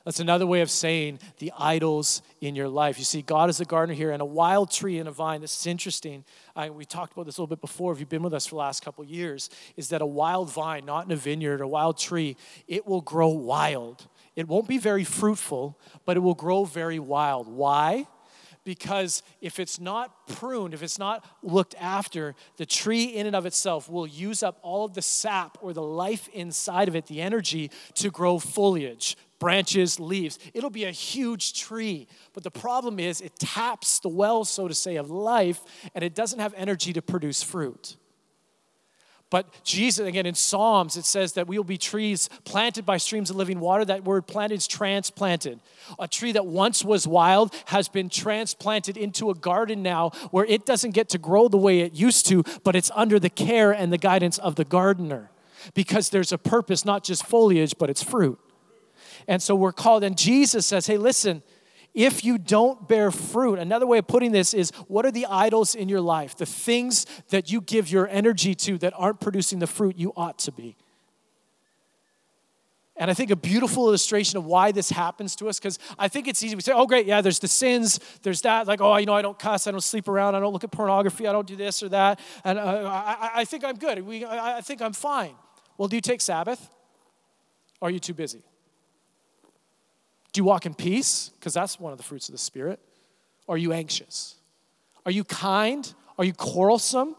That's 0.04 0.20
another 0.20 0.46
way 0.46 0.60
of 0.62 0.70
saying 0.70 1.18
the 1.38 1.52
idols 1.58 2.22
in 2.40 2.54
your 2.54 2.68
life. 2.68 2.98
You 2.98 3.04
see, 3.04 3.22
God 3.22 3.50
is 3.50 3.60
a 3.60 3.64
gardener 3.64 3.94
here, 3.94 4.10
and 4.10 4.22
a 4.22 4.26
wild 4.26 4.70
tree 4.70 4.98
and 4.98 5.08
a 5.08 5.12
vine. 5.12 5.40
This 5.40 5.58
is 5.58 5.66
interesting. 5.66 6.24
I, 6.56 6.70
we 6.70 6.84
talked 6.84 7.12
about 7.12 7.26
this 7.26 7.36
a 7.36 7.40
little 7.40 7.54
bit 7.54 7.60
before. 7.60 7.92
If 7.92 8.00
you've 8.00 8.08
been 8.08 8.22
with 8.22 8.34
us 8.34 8.46
for 8.46 8.54
the 8.54 8.60
last 8.60 8.84
couple 8.84 9.04
years, 9.04 9.50
is 9.76 9.90
that 9.90 10.00
a 10.00 10.06
wild 10.06 10.50
vine, 10.52 10.86
not 10.86 11.04
in 11.04 11.12
a 11.12 11.16
vineyard, 11.16 11.60
a 11.60 11.68
wild 11.68 11.98
tree, 11.98 12.36
it 12.66 12.86
will 12.86 13.02
grow 13.02 13.28
wild. 13.28 14.08
It 14.36 14.48
won't 14.48 14.68
be 14.68 14.78
very 14.78 15.04
fruitful, 15.04 15.78
but 16.04 16.16
it 16.16 16.20
will 16.20 16.34
grow 16.34 16.64
very 16.64 16.98
wild. 16.98 17.48
Why? 17.48 18.06
because 18.64 19.22
if 19.40 19.58
it's 19.58 19.80
not 19.80 20.26
pruned, 20.26 20.74
if 20.74 20.82
it's 20.82 20.98
not 20.98 21.24
looked 21.42 21.74
after, 21.80 22.34
the 22.56 22.66
tree 22.66 23.04
in 23.04 23.26
and 23.26 23.34
of 23.34 23.46
itself 23.46 23.88
will 23.88 24.06
use 24.06 24.42
up 24.42 24.58
all 24.62 24.84
of 24.84 24.94
the 24.94 25.02
sap 25.02 25.58
or 25.60 25.72
the 25.72 25.82
life 25.82 26.28
inside 26.28 26.88
of 26.88 26.94
it, 26.94 27.06
the 27.06 27.20
energy 27.20 27.70
to 27.94 28.10
grow 28.10 28.38
foliage, 28.38 29.16
branches, 29.40 29.98
leaves. 29.98 30.38
It'll 30.54 30.70
be 30.70 30.84
a 30.84 30.92
huge 30.92 31.58
tree. 31.58 32.06
But 32.32 32.44
the 32.44 32.50
problem 32.52 33.00
is, 33.00 33.20
it 33.20 33.36
taps 33.40 33.98
the 33.98 34.08
well, 34.08 34.44
so 34.44 34.68
to 34.68 34.74
say, 34.74 34.94
of 34.94 35.10
life, 35.10 35.60
and 35.94 36.04
it 36.04 36.14
doesn't 36.14 36.38
have 36.38 36.54
energy 36.56 36.92
to 36.92 37.02
produce 37.02 37.42
fruit. 37.42 37.96
But 39.30 39.62
Jesus, 39.62 40.06
again, 40.06 40.26
in 40.26 40.34
Psalms, 40.34 40.96
it 40.96 41.04
says 41.04 41.34
that 41.34 41.46
we 41.46 41.56
will 41.56 41.64
be 41.64 41.78
trees 41.78 42.28
planted 42.44 42.84
by 42.84 42.96
streams 42.96 43.30
of 43.30 43.36
living 43.36 43.60
water. 43.60 43.84
That 43.84 44.04
word 44.04 44.26
planted 44.26 44.56
is 44.56 44.66
transplanted. 44.66 45.60
A 46.00 46.08
tree 46.08 46.32
that 46.32 46.46
once 46.46 46.84
was 46.84 47.06
wild 47.06 47.54
has 47.66 47.88
been 47.88 48.08
transplanted 48.08 48.96
into 48.96 49.30
a 49.30 49.34
garden 49.34 49.84
now 49.84 50.10
where 50.32 50.44
it 50.46 50.66
doesn't 50.66 50.90
get 50.92 51.08
to 51.10 51.18
grow 51.18 51.46
the 51.46 51.56
way 51.56 51.80
it 51.80 51.92
used 51.92 52.26
to, 52.26 52.42
but 52.64 52.74
it's 52.74 52.90
under 52.96 53.20
the 53.20 53.30
care 53.30 53.70
and 53.70 53.92
the 53.92 53.98
guidance 53.98 54.36
of 54.38 54.56
the 54.56 54.64
gardener 54.64 55.30
because 55.74 56.10
there's 56.10 56.32
a 56.32 56.38
purpose, 56.38 56.84
not 56.84 57.04
just 57.04 57.24
foliage, 57.24 57.76
but 57.78 57.88
it's 57.88 58.02
fruit. 58.02 58.38
And 59.26 59.42
so 59.42 59.54
we're 59.54 59.72
called, 59.72 60.04
and 60.04 60.16
Jesus 60.16 60.66
says, 60.66 60.86
hey, 60.86 60.96
listen, 60.96 61.42
if 61.94 62.24
you 62.24 62.38
don't 62.38 62.86
bear 62.88 63.10
fruit. 63.10 63.58
Another 63.58 63.86
way 63.86 63.98
of 63.98 64.06
putting 64.06 64.32
this 64.32 64.54
is 64.54 64.70
what 64.86 65.04
are 65.04 65.10
the 65.10 65.26
idols 65.26 65.74
in 65.74 65.88
your 65.88 66.00
life? 66.00 66.36
The 66.36 66.46
things 66.46 67.06
that 67.30 67.50
you 67.50 67.60
give 67.60 67.90
your 67.90 68.06
energy 68.08 68.54
to 68.54 68.78
that 68.78 68.92
aren't 68.96 69.20
producing 69.20 69.58
the 69.58 69.66
fruit 69.66 69.96
you 69.98 70.12
ought 70.16 70.38
to 70.40 70.52
be. 70.52 70.76
And 72.96 73.10
I 73.10 73.14
think 73.14 73.30
a 73.30 73.36
beautiful 73.36 73.88
illustration 73.88 74.36
of 74.36 74.44
why 74.44 74.72
this 74.72 74.90
happens 74.90 75.34
to 75.36 75.48
us, 75.48 75.58
because 75.58 75.78
I 75.98 76.06
think 76.08 76.28
it's 76.28 76.42
easy. 76.42 76.54
We 76.54 76.60
say, 76.60 76.72
oh, 76.72 76.86
great, 76.86 77.06
yeah, 77.06 77.22
there's 77.22 77.38
the 77.38 77.48
sins, 77.48 77.98
there's 78.22 78.42
that. 78.42 78.66
Like, 78.66 78.82
oh, 78.82 78.94
you 78.98 79.06
know, 79.06 79.14
I 79.14 79.22
don't 79.22 79.38
cuss, 79.38 79.66
I 79.66 79.70
don't 79.70 79.80
sleep 79.80 80.06
around, 80.06 80.34
I 80.34 80.40
don't 80.40 80.52
look 80.52 80.64
at 80.64 80.70
pornography, 80.70 81.26
I 81.26 81.32
don't 81.32 81.46
do 81.46 81.56
this 81.56 81.82
or 81.82 81.88
that. 81.88 82.20
And 82.44 82.58
uh, 82.58 82.62
I, 82.62 83.30
I, 83.36 83.44
think 83.46 83.64
I'm 83.64 83.76
good. 83.76 84.02
We, 84.02 84.26
I, 84.26 84.58
I 84.58 84.60
think 84.60 84.82
I'm 84.82 84.92
fine. 84.92 85.34
Well, 85.78 85.88
do 85.88 85.96
you 85.96 86.02
take 86.02 86.20
Sabbath? 86.20 86.68
Or 87.80 87.88
are 87.88 87.90
you 87.90 88.00
too 88.00 88.12
busy? 88.12 88.42
Do 90.32 90.40
you 90.40 90.44
walk 90.44 90.66
in 90.66 90.74
peace? 90.74 91.30
Because 91.38 91.54
that's 91.54 91.80
one 91.80 91.92
of 91.92 91.98
the 91.98 92.04
fruits 92.04 92.28
of 92.28 92.32
the 92.32 92.38
Spirit. 92.38 92.80
Are 93.48 93.58
you 93.58 93.72
anxious? 93.72 94.36
Are 95.04 95.12
you 95.12 95.24
kind? 95.24 95.92
Are 96.18 96.24
you 96.24 96.32
quarrelsome? 96.32 97.16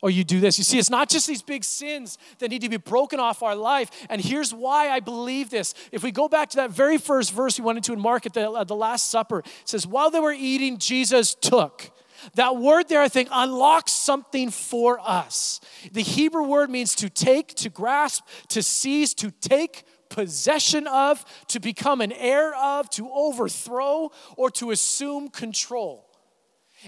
Or 0.00 0.10
you 0.10 0.24
do 0.24 0.40
this. 0.40 0.58
You 0.58 0.64
see, 0.64 0.78
it's 0.78 0.90
not 0.90 1.08
just 1.08 1.28
these 1.28 1.42
big 1.42 1.62
sins 1.62 2.18
that 2.38 2.50
need 2.50 2.62
to 2.62 2.68
be 2.68 2.76
broken 2.76 3.20
off 3.20 3.42
our 3.42 3.54
life. 3.54 3.88
And 4.10 4.20
here's 4.20 4.52
why 4.52 4.88
I 4.88 4.98
believe 4.98 5.48
this. 5.50 5.74
If 5.92 6.02
we 6.02 6.10
go 6.10 6.28
back 6.28 6.50
to 6.50 6.56
that 6.56 6.70
very 6.70 6.98
first 6.98 7.32
verse 7.32 7.58
we 7.58 7.64
went 7.64 7.76
into 7.76 7.92
in 7.92 8.00
Mark 8.00 8.26
at 8.26 8.34
the, 8.34 8.50
at 8.52 8.66
the 8.66 8.74
Last 8.74 9.10
Supper, 9.10 9.40
it 9.40 9.46
says, 9.64 9.86
While 9.86 10.10
they 10.10 10.18
were 10.18 10.32
eating, 10.32 10.78
Jesus 10.78 11.34
took. 11.34 11.90
That 12.34 12.56
word 12.56 12.88
there, 12.88 13.00
I 13.00 13.08
think, 13.08 13.28
unlocks 13.32 13.92
something 13.92 14.50
for 14.50 14.98
us. 15.00 15.60
The 15.92 16.02
Hebrew 16.02 16.44
word 16.44 16.70
means 16.70 16.94
to 16.96 17.08
take, 17.08 17.54
to 17.56 17.68
grasp, 17.68 18.24
to 18.48 18.62
seize, 18.62 19.14
to 19.14 19.30
take 19.30 19.84
possession 20.12 20.86
of, 20.86 21.24
to 21.48 21.58
become 21.58 22.00
an 22.00 22.12
heir 22.12 22.54
of, 22.54 22.88
to 22.90 23.10
overthrow, 23.10 24.10
or 24.36 24.50
to 24.50 24.70
assume 24.70 25.28
control. 25.28 26.08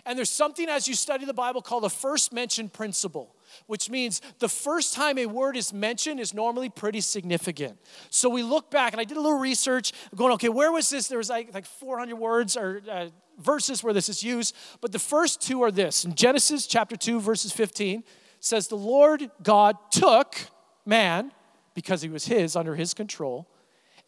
And 0.05 0.19
there's 0.19 0.31
something 0.31 0.69
as 0.69 0.89
you 0.89 0.95
study 0.95 1.25
the 1.25 1.35
Bible 1.35 1.63
called 1.63 1.85
the 1.85 1.91
first 1.91 2.33
mention 2.33 2.69
principle, 2.69 3.37
which 3.67 3.89
means 3.89 4.21
the 4.41 4.49
first 4.49 4.93
time 4.93 5.19
a 5.19 5.27
word 5.27 5.57
is 5.57 5.73
mentioned 5.73 6.19
is 6.19 6.35
normally 6.35 6.69
pretty 6.69 7.01
significant. 7.01 7.79
So 8.11 8.29
we 8.29 8.43
look 8.43 8.71
back, 8.71 8.93
and 8.93 9.01
I 9.01 9.05
did 9.05 9.17
a 9.17 9.21
little 9.21 9.39
research, 9.39 9.93
going, 10.15 10.33
okay, 10.35 10.49
where 10.49 10.73
was 10.73 10.91
this? 10.91 11.09
There 11.09 11.19
was 11.19 11.31
like, 11.31 11.55
like 11.55 11.67
400 11.67 12.17
words 12.17 12.57
or 12.57 12.83
uh, 12.91 13.09
verses 13.39 13.83
where 13.83 13.95
this 13.95 14.09
is 14.09 14.23
used, 14.23 14.55
but 14.81 14.93
the 14.93 14.99
first 14.99 15.41
two 15.41 15.63
are 15.63 15.71
this. 15.71 16.05
In 16.05 16.15
Genesis 16.15 16.67
chapter 16.67 16.97
2, 16.97 17.21
verses 17.21 17.53
15, 17.53 18.03
says, 18.41 18.69
The 18.69 18.77
Lord 18.77 19.31
God 19.43 19.77
took 19.91 20.37
man, 20.85 21.33
because 21.75 22.03
he 22.03 22.09
was 22.09 22.27
his, 22.27 22.57
under 22.57 22.75
his 22.75 22.95
control, 22.95 23.49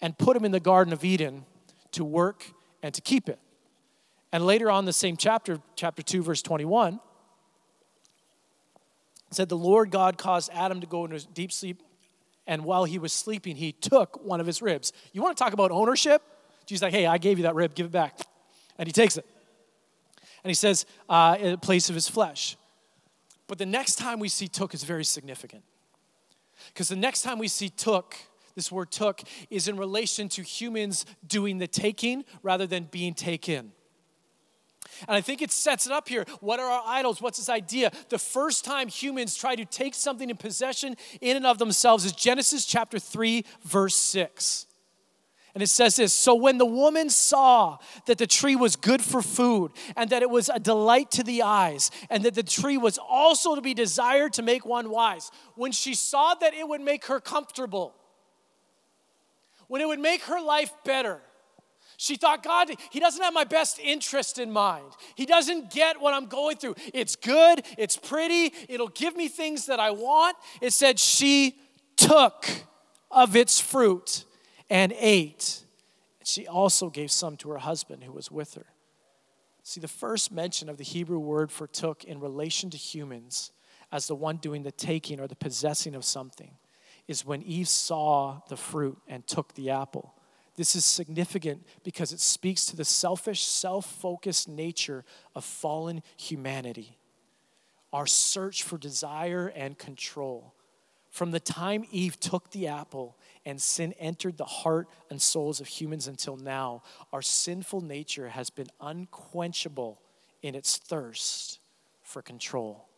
and 0.01 0.17
put 0.17 0.37
him 0.37 0.45
in 0.45 0.53
the 0.53 0.61
Garden 0.61 0.93
of 0.93 1.05
Eden 1.05 1.45
to 1.93 2.05
work 2.05 2.53
and 2.83 2.95
to 2.95 3.01
keep 3.01 3.29
it. 3.29 3.39
And 4.33 4.45
later 4.45 4.71
on, 4.71 4.85
the 4.85 4.93
same 4.93 5.17
chapter, 5.17 5.59
chapter 5.75 6.03
2, 6.03 6.23
verse 6.23 6.43
21, 6.43 7.01
said, 9.31 9.49
The 9.49 9.57
Lord 9.57 9.91
God 9.91 10.19
caused 10.19 10.51
Adam 10.53 10.81
to 10.81 10.87
go 10.87 11.05
into 11.05 11.27
deep 11.29 11.53
sleep, 11.53 11.83
and 12.47 12.65
while 12.65 12.85
he 12.85 12.99
was 12.99 13.13
sleeping, 13.13 13.57
he 13.57 13.73
took 13.73 14.23
one 14.25 14.41
of 14.41 14.47
his 14.47 14.63
ribs. 14.63 14.93
You 15.13 15.23
want 15.23 15.37
to 15.37 15.43
talk 15.43 15.53
about 15.53 15.71
ownership? 15.71 16.23
Jesus 16.67 16.83
like, 16.83 16.93
Hey, 16.93 17.07
I 17.07 17.19
gave 17.19 17.39
you 17.39 17.43
that 17.45 17.55
rib, 17.55 17.75
give 17.75 17.87
it 17.87 17.93
back. 17.93 18.19
And 18.79 18.87
he 18.87 18.93
takes 18.93 19.17
it. 19.17 19.27
And 20.45 20.51
he 20.51 20.55
says, 20.55 20.87
uh, 21.09 21.37
In 21.41 21.57
place 21.59 21.89
of 21.89 21.95
his 21.95 22.09
flesh. 22.09 22.57
But 23.49 23.59
the 23.59 23.67
next 23.67 23.97
time 23.97 24.19
we 24.19 24.29
see 24.29 24.49
took 24.49 24.75
is 24.75 24.85
very 24.85 25.05
significant. 25.05 25.63
Because 26.77 26.89
the 26.89 26.97
next 26.97 27.23
time 27.23 27.39
we 27.39 27.49
see 27.49 27.71
took, 27.71 28.15
this 28.55 28.71
word 28.71 28.91
took, 28.91 29.23
is 29.49 29.67
in 29.67 29.79
relation 29.79 30.29
to 30.29 30.43
humans 30.43 31.07
doing 31.27 31.57
the 31.57 31.67
taking 31.67 32.23
rather 32.43 32.67
than 32.67 32.85
being 32.85 33.15
taken. 33.15 33.73
And 35.09 35.17
I 35.17 35.23
think 35.23 35.41
it 35.41 35.51
sets 35.51 35.87
it 35.87 35.93
up 35.93 36.07
here. 36.07 36.27
What 36.41 36.61
are 36.61 36.71
our 36.71 36.83
idols? 36.87 37.23
What's 37.23 37.39
this 37.39 37.49
idea? 37.49 37.93
The 38.11 38.19
first 38.19 38.63
time 38.67 38.89
humans 38.89 39.39
try 39.39 39.57
to 39.57 39.65
take 39.65 39.95
something 39.95 40.29
in 40.29 40.37
possession 40.37 40.97
in 41.23 41.39
and 41.39 41.47
of 41.47 41.57
themselves 41.57 42.05
is 42.05 42.13
Genesis 42.13 42.67
chapter 42.67 42.99
3, 42.99 43.43
verse 43.63 43.97
6. 43.97 44.67
And 45.57 45.63
it 45.63 45.69
says 45.69 45.97
this 45.97 46.13
So 46.13 46.35
when 46.35 46.59
the 46.59 46.67
woman 46.67 47.09
saw 47.09 47.79
that 48.05 48.19
the 48.19 48.27
tree 48.27 48.57
was 48.57 48.77
good 48.77 49.01
for 49.01 49.23
food, 49.23 49.73
and 49.97 50.11
that 50.11 50.21
it 50.21 50.29
was 50.29 50.51
a 50.51 50.61
delight 50.61 51.11
to 51.13 51.23
the 51.23 51.41
eyes, 51.41 51.91
and 52.11 52.23
that 52.25 52.35
the 52.35 52.43
tree 52.43 52.77
was 52.77 52.99
also 52.99 53.55
to 53.55 53.63
be 53.63 53.73
desired 53.73 54.35
to 54.35 54.43
make 54.43 54.67
one 54.67 54.91
wise, 54.91 55.31
when 55.55 55.73
she 55.73 55.95
saw 55.95 56.35
that 56.35 56.53
it 56.53 56.69
would 56.69 56.83
make 56.83 57.07
her 57.07 57.21
comfortable, 57.21 57.95
when 59.67 59.81
it 59.81 59.89
would 59.89 59.99
make 59.99 60.25
her 60.25 60.43
life 60.43 60.75
better, 60.85 61.23
she 61.97 62.17
thought, 62.17 62.43
God, 62.43 62.69
He 62.91 63.01
doesn't 63.01 63.23
have 63.23 63.33
my 63.33 63.45
best 63.45 63.79
interest 63.79 64.39
in 64.39 64.53
mind. 64.53 64.93
He 65.15 65.25
doesn't 65.25 65.71
get 65.71 66.03
what 66.03 66.13
I'm 66.13 66.27
going 66.27 66.59
through. 66.59 66.75
It's 66.93 67.17
good, 67.17 67.63
it's 67.79 67.97
pretty, 67.97 68.53
it'll 68.69 68.89
give 68.89 69.17
me 69.17 69.29
things 69.29 69.65
that 69.65 69.81
I 69.81 69.93
want. 69.93 70.37
It 70.61 70.75
said, 70.75 70.99
She 70.99 71.57
took 71.97 72.47
of 73.11 73.35
its 73.35 73.59
fruit 73.59 74.27
and 74.69 74.93
ate. 74.99 75.65
She 76.25 76.47
also 76.47 76.91
gave 76.91 77.11
some 77.11 77.37
to 77.39 77.51
her 77.51 77.59
husband 77.59 78.05
who 78.05 78.13
was 78.13 78.31
with 78.31 78.55
her. 78.55 78.67
See, 79.63 79.81
the 79.81 79.89
first 79.89 80.31
mention 80.31 80.69
of 80.69 80.77
the 80.77 80.85
Hebrew 80.85 81.19
word 81.19 81.51
for 81.51 81.67
took 81.67 82.05
in 82.05 82.21
relation 82.21 82.71
to 82.71 82.77
humans 82.77 83.53
as 83.93 84.07
the 84.07 84.15
one 84.15 84.37
doing 84.37 84.63
the 84.63 84.73
taking 84.73 85.21
or 85.21 85.27
the 85.27 85.37
possessing 85.37 85.95
of 85.95 86.05
something 86.05 86.53
is 87.09 87.25
when 87.25 87.43
Eve 87.43 87.69
saw 87.69 88.41
the 88.49 88.57
fruit 88.57 88.99
and 89.07 89.27
took 89.27 89.55
the 89.55 89.71
apple. 89.71 90.15
This 90.57 90.75
is 90.75 90.85
significant 90.85 91.67
because 91.85 92.13
it 92.13 92.21
speaks 92.21 92.67
to 92.67 92.77
the 92.77 92.85
selfish, 92.85 93.45
self 93.45 93.87
focused 93.87 94.49
nature 94.49 95.05
of 95.35 95.45
fallen 95.45 96.03
humanity. 96.17 96.99
Our 97.93 98.07
search 98.07 98.63
for 98.63 98.79
desire 98.79 99.53
and 99.55 99.79
control. 99.79 100.55
From 101.17 101.31
the 101.31 101.41
time 101.41 101.87
Eve 101.91 102.21
took 102.21 102.51
the 102.51 102.67
apple 102.67 103.17
and 103.47 103.59
sin 103.59 103.95
entered 103.99 104.37
the 104.37 104.45
heart 104.45 104.87
and 105.09 105.21
souls 105.23 105.63
of 105.63 105.67
humans 105.67 106.09
until 106.09 106.37
now, 106.37 106.83
our 107.11 107.23
sinful 107.23 107.81
nature 107.81 108.29
has 108.29 108.51
been 108.51 108.67
unquenchable 108.83 110.03
in 110.43 110.55
its 110.55 110.77
thirst 110.77 111.59
for 112.03 112.21
control. 112.21 112.91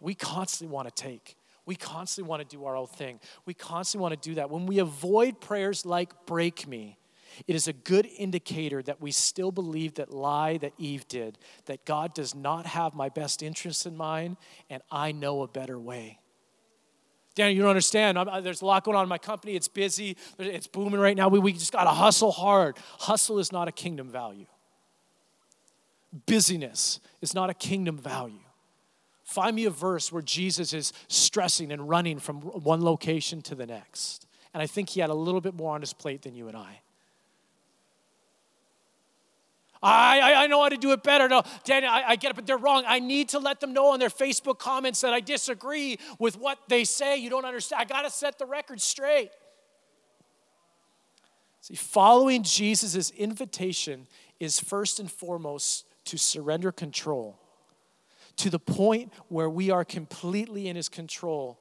We 0.00 0.14
constantly 0.14 0.70
want 0.70 0.94
to 0.94 1.02
take. 1.02 1.38
We 1.64 1.76
constantly 1.76 2.28
want 2.28 2.42
to 2.42 2.56
do 2.56 2.66
our 2.66 2.76
own 2.76 2.88
thing. 2.88 3.20
We 3.46 3.54
constantly 3.54 4.02
want 4.02 4.22
to 4.22 4.28
do 4.28 4.34
that. 4.34 4.50
When 4.50 4.66
we 4.66 4.78
avoid 4.78 5.40
prayers 5.40 5.86
like 5.86 6.26
break 6.26 6.68
me, 6.68 6.98
it 7.46 7.56
is 7.56 7.68
a 7.68 7.72
good 7.72 8.06
indicator 8.18 8.82
that 8.82 9.00
we 9.00 9.12
still 9.12 9.50
believe 9.50 9.94
that 9.94 10.12
lie 10.12 10.58
that 10.58 10.74
Eve 10.76 11.08
did, 11.08 11.38
that 11.64 11.86
God 11.86 12.12
does 12.12 12.34
not 12.34 12.66
have 12.66 12.94
my 12.94 13.08
best 13.08 13.42
interests 13.42 13.86
in 13.86 13.96
mind 13.96 14.36
and 14.68 14.82
I 14.90 15.12
know 15.12 15.40
a 15.40 15.48
better 15.48 15.78
way. 15.78 16.19
Danny, 17.34 17.54
you 17.54 17.60
don't 17.60 17.70
understand. 17.70 18.18
I'm, 18.18 18.28
uh, 18.28 18.40
there's 18.40 18.62
a 18.62 18.66
lot 18.66 18.84
going 18.84 18.96
on 18.96 19.04
in 19.04 19.08
my 19.08 19.18
company. 19.18 19.54
It's 19.54 19.68
busy. 19.68 20.16
It's 20.38 20.66
booming 20.66 21.00
right 21.00 21.16
now. 21.16 21.28
We, 21.28 21.38
we 21.38 21.52
just 21.52 21.72
got 21.72 21.84
to 21.84 21.90
hustle 21.90 22.32
hard. 22.32 22.76
Hustle 22.98 23.38
is 23.38 23.52
not 23.52 23.68
a 23.68 23.72
kingdom 23.72 24.10
value. 24.10 24.46
Busyness 26.26 27.00
is 27.20 27.34
not 27.34 27.50
a 27.50 27.54
kingdom 27.54 27.96
value. 27.96 28.40
Find 29.24 29.54
me 29.54 29.64
a 29.64 29.70
verse 29.70 30.10
where 30.10 30.22
Jesus 30.22 30.72
is 30.72 30.92
stressing 31.06 31.70
and 31.70 31.88
running 31.88 32.18
from 32.18 32.40
one 32.40 32.82
location 32.82 33.42
to 33.42 33.54
the 33.54 33.64
next. 33.64 34.26
And 34.52 34.60
I 34.60 34.66
think 34.66 34.90
he 34.90 35.00
had 35.00 35.10
a 35.10 35.14
little 35.14 35.40
bit 35.40 35.54
more 35.54 35.74
on 35.76 35.80
his 35.80 35.92
plate 35.92 36.22
than 36.22 36.34
you 36.34 36.48
and 36.48 36.56
I. 36.56 36.80
I, 39.82 40.20
I, 40.20 40.44
I 40.44 40.46
know 40.46 40.62
how 40.62 40.68
to 40.68 40.76
do 40.76 40.92
it 40.92 41.02
better. 41.02 41.28
No, 41.28 41.42
Danny, 41.64 41.86
I, 41.86 42.10
I 42.10 42.16
get 42.16 42.30
it, 42.30 42.36
but 42.36 42.46
they're 42.46 42.58
wrong. 42.58 42.84
I 42.86 42.98
need 42.98 43.30
to 43.30 43.38
let 43.38 43.60
them 43.60 43.72
know 43.72 43.88
on 43.88 43.98
their 43.98 44.10
Facebook 44.10 44.58
comments 44.58 45.00
that 45.00 45.14
I 45.14 45.20
disagree 45.20 45.98
with 46.18 46.38
what 46.38 46.58
they 46.68 46.84
say. 46.84 47.16
You 47.16 47.30
don't 47.30 47.46
understand. 47.46 47.80
I 47.80 47.84
got 47.84 48.02
to 48.02 48.10
set 48.10 48.38
the 48.38 48.46
record 48.46 48.80
straight. 48.80 49.30
See, 51.62 51.74
following 51.74 52.42
Jesus' 52.42 53.10
invitation 53.10 54.06
is 54.38 54.60
first 54.60 55.00
and 55.00 55.10
foremost 55.10 55.86
to 56.06 56.18
surrender 56.18 56.72
control 56.72 57.38
to 58.36 58.50
the 58.50 58.58
point 58.58 59.12
where 59.28 59.50
we 59.50 59.70
are 59.70 59.84
completely 59.84 60.68
in 60.68 60.76
his 60.76 60.88
control 60.88 61.58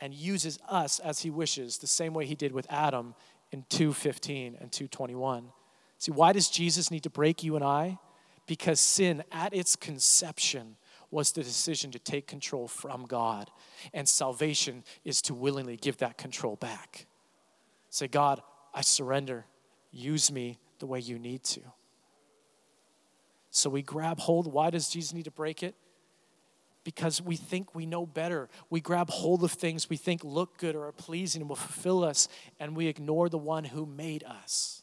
and 0.00 0.14
uses 0.14 0.58
us 0.68 0.98
as 0.98 1.20
he 1.20 1.28
wishes, 1.28 1.78
the 1.78 1.86
same 1.86 2.14
way 2.14 2.24
he 2.24 2.34
did 2.34 2.52
with 2.52 2.66
Adam 2.70 3.14
in 3.52 3.64
2:15 3.64 4.56
and 4.58 4.72
2:21. 4.72 5.52
See, 6.00 6.12
why 6.12 6.32
does 6.32 6.48
Jesus 6.48 6.90
need 6.90 7.02
to 7.02 7.10
break 7.10 7.44
you 7.44 7.56
and 7.56 7.64
I? 7.64 7.98
Because 8.46 8.80
sin 8.80 9.22
at 9.30 9.54
its 9.54 9.76
conception 9.76 10.76
was 11.10 11.32
the 11.32 11.42
decision 11.42 11.90
to 11.90 11.98
take 11.98 12.26
control 12.26 12.66
from 12.68 13.04
God, 13.04 13.50
and 13.92 14.08
salvation 14.08 14.82
is 15.04 15.20
to 15.22 15.34
willingly 15.34 15.76
give 15.76 15.98
that 15.98 16.16
control 16.16 16.56
back. 16.56 17.06
Say, 17.90 18.08
God, 18.08 18.40
I 18.72 18.80
surrender. 18.80 19.44
Use 19.92 20.32
me 20.32 20.58
the 20.78 20.86
way 20.86 21.00
you 21.00 21.18
need 21.18 21.42
to. 21.44 21.60
So 23.50 23.68
we 23.68 23.82
grab 23.82 24.20
hold. 24.20 24.50
Why 24.50 24.70
does 24.70 24.88
Jesus 24.88 25.12
need 25.12 25.26
to 25.26 25.30
break 25.30 25.62
it? 25.62 25.74
Because 26.82 27.20
we 27.20 27.36
think 27.36 27.74
we 27.74 27.84
know 27.84 28.06
better. 28.06 28.48
We 28.70 28.80
grab 28.80 29.10
hold 29.10 29.44
of 29.44 29.52
things 29.52 29.90
we 29.90 29.98
think 29.98 30.24
look 30.24 30.56
good 30.56 30.74
or 30.74 30.86
are 30.86 30.92
pleasing 30.92 31.42
and 31.42 31.48
will 31.50 31.56
fulfill 31.56 32.04
us, 32.04 32.26
and 32.58 32.74
we 32.74 32.86
ignore 32.86 33.28
the 33.28 33.36
one 33.36 33.64
who 33.64 33.84
made 33.84 34.24
us. 34.24 34.79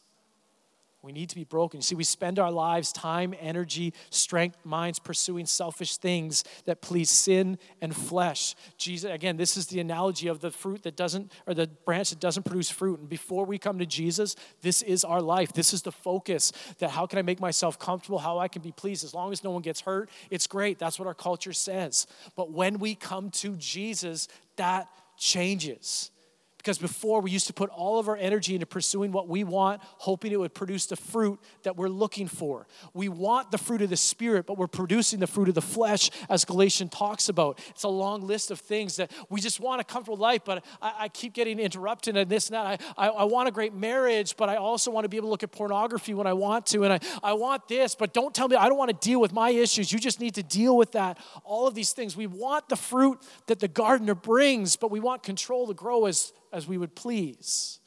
We 1.00 1.12
need 1.12 1.28
to 1.28 1.36
be 1.36 1.44
broken. 1.44 1.78
You 1.78 1.82
see, 1.82 1.94
we 1.94 2.02
spend 2.02 2.40
our 2.40 2.50
lives, 2.50 2.92
time, 2.92 3.32
energy, 3.38 3.94
strength, 4.10 4.58
minds 4.64 4.98
pursuing 4.98 5.46
selfish 5.46 5.96
things 5.96 6.42
that 6.64 6.80
please 6.80 7.08
sin 7.08 7.58
and 7.80 7.94
flesh. 7.94 8.56
Jesus, 8.78 9.10
again, 9.10 9.36
this 9.36 9.56
is 9.56 9.68
the 9.68 9.78
analogy 9.78 10.26
of 10.26 10.40
the 10.40 10.50
fruit 10.50 10.82
that 10.82 10.96
doesn't, 10.96 11.30
or 11.46 11.54
the 11.54 11.68
branch 11.84 12.10
that 12.10 12.18
doesn't 12.18 12.42
produce 12.42 12.68
fruit. 12.68 12.98
And 12.98 13.08
before 13.08 13.44
we 13.44 13.58
come 13.58 13.78
to 13.78 13.86
Jesus, 13.86 14.34
this 14.60 14.82
is 14.82 15.04
our 15.04 15.22
life. 15.22 15.52
This 15.52 15.72
is 15.72 15.82
the 15.82 15.92
focus 15.92 16.52
that 16.78 16.90
how 16.90 17.06
can 17.06 17.20
I 17.20 17.22
make 17.22 17.40
myself 17.40 17.78
comfortable, 17.78 18.18
how 18.18 18.38
I 18.38 18.48
can 18.48 18.62
be 18.62 18.72
pleased. 18.72 19.04
As 19.04 19.14
long 19.14 19.30
as 19.30 19.44
no 19.44 19.52
one 19.52 19.62
gets 19.62 19.80
hurt, 19.82 20.10
it's 20.30 20.48
great. 20.48 20.80
That's 20.80 20.98
what 20.98 21.06
our 21.06 21.14
culture 21.14 21.52
says. 21.52 22.08
But 22.34 22.50
when 22.50 22.80
we 22.80 22.96
come 22.96 23.30
to 23.30 23.54
Jesus, 23.56 24.26
that 24.56 24.88
changes 25.16 26.10
Because 26.58 26.76
before 26.76 27.20
we 27.20 27.30
used 27.30 27.46
to 27.46 27.52
put 27.52 27.70
all 27.70 28.00
of 28.00 28.08
our 28.08 28.16
energy 28.16 28.54
into 28.54 28.66
pursuing 28.66 29.12
what 29.12 29.28
we 29.28 29.44
want, 29.44 29.80
hoping 29.82 30.32
it 30.32 30.40
would 30.40 30.54
produce 30.54 30.86
the 30.86 30.96
fruit 30.96 31.40
that 31.62 31.76
we're 31.76 31.88
looking 31.88 32.26
for. 32.26 32.66
We 32.92 33.08
want 33.08 33.52
the 33.52 33.58
fruit 33.58 33.80
of 33.80 33.90
the 33.90 33.96
Spirit, 33.96 34.44
but 34.44 34.58
we're 34.58 34.66
producing 34.66 35.20
the 35.20 35.28
fruit 35.28 35.48
of 35.48 35.54
the 35.54 35.62
flesh, 35.62 36.10
as 36.28 36.44
Galatians 36.44 36.90
talks 36.90 37.28
about. 37.28 37.60
It's 37.70 37.84
a 37.84 37.88
long 37.88 38.26
list 38.26 38.50
of 38.50 38.58
things 38.58 38.96
that 38.96 39.12
we 39.30 39.40
just 39.40 39.60
want 39.60 39.80
a 39.80 39.84
comfortable 39.84 40.18
life, 40.18 40.42
but 40.44 40.64
I, 40.82 40.94
I 40.98 41.08
keep 41.08 41.32
getting 41.32 41.60
interrupted 41.60 42.16
and 42.16 42.28
this 42.28 42.48
and 42.48 42.54
that. 42.54 42.92
I, 42.96 43.06
I, 43.06 43.08
I, 43.08 43.24
want 43.24 43.48
a 43.48 43.52
great 43.52 43.72
marriage, 43.72 44.36
but 44.36 44.48
I 44.48 44.56
also 44.56 44.90
want 44.90 45.04
to 45.04 45.08
be 45.08 45.16
able 45.16 45.28
to 45.28 45.30
look 45.30 45.44
at 45.44 45.52
pornography 45.52 46.12
when 46.12 46.26
I 46.26 46.32
want 46.32 46.66
to. 46.66 46.82
And 46.82 46.92
I, 46.92 47.00
I 47.22 47.34
want 47.34 47.68
this, 47.68 47.94
but 47.94 48.12
don't 48.12 48.34
tell 48.34 48.48
me 48.48 48.56
I 48.56 48.68
don't 48.68 48.78
want 48.78 48.90
to 48.90 49.08
deal 49.08 49.20
with 49.20 49.32
my 49.32 49.50
issues. 49.50 49.92
You 49.92 50.00
just 50.00 50.20
need 50.20 50.34
to 50.34 50.42
deal 50.42 50.76
with 50.76 50.92
that. 50.92 51.18
All 51.44 51.68
of 51.68 51.74
these 51.74 51.92
things. 51.92 52.16
We 52.16 52.26
want 52.26 52.68
the 52.68 52.76
fruit 52.76 53.20
that 53.46 53.60
the 53.60 53.68
gardener 53.68 54.16
brings, 54.16 54.74
but 54.74 54.90
we 54.90 54.98
want 54.98 55.22
control 55.22 55.68
to 55.68 55.74
grow 55.74 56.06
as 56.06 56.32
as 56.52 56.66
we 56.66 56.78
would 56.78 56.94
please. 56.94 57.80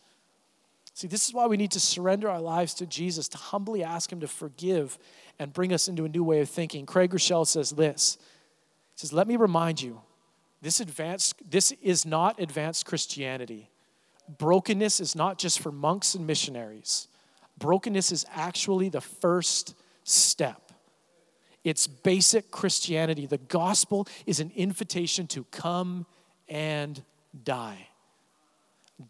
See, 0.94 1.08
this 1.08 1.28
is 1.28 1.34
why 1.34 1.48
we 1.48 1.58
need 1.58 1.72
to 1.72 1.80
surrender 1.80 2.30
our 2.30 2.42
lives 2.42 2.74
to 2.76 2.86
Jesus, 2.86 3.28
to 3.30 3.38
humbly 3.38 3.84
ask 3.84 4.12
Him 4.12 4.20
to 4.20 4.28
forgive 4.28 5.00
and 5.40 5.54
bring 5.54 5.74
us 5.74 5.88
into 5.88 6.06
a 6.06 6.10
new 6.10 6.24
way 6.24 6.42
of 6.42 6.50
thinking. 6.50 6.86
Craig 6.86 7.12
Groeschel 7.12 7.48
says 7.48 7.72
this 7.72 8.18
He 8.94 9.00
says, 9.00 9.14
Let 9.14 9.28
me 9.28 9.36
remind 9.36 9.82
you, 9.82 10.02
this, 10.62 10.80
advanced, 10.80 11.42
this 11.50 11.72
is 11.82 12.06
not 12.06 12.40
advanced 12.40 12.86
Christianity. 12.86 13.70
Brokenness 14.38 15.00
is 15.00 15.16
not 15.16 15.40
just 15.40 15.60
for 15.60 15.72
monks 15.72 16.14
and 16.14 16.28
missionaries, 16.28 17.08
brokenness 17.58 18.12
is 18.12 18.26
actually 18.36 18.90
the 18.90 19.02
first 19.02 19.76
step. 20.04 20.72
It's 21.64 21.86
basic 21.86 22.50
Christianity. 22.50 23.28
The 23.28 23.38
gospel 23.38 24.08
is 24.26 24.40
an 24.40 24.52
invitation 24.56 25.28
to 25.28 25.44
come 25.46 26.08
and 26.50 27.02
die. 27.44 27.88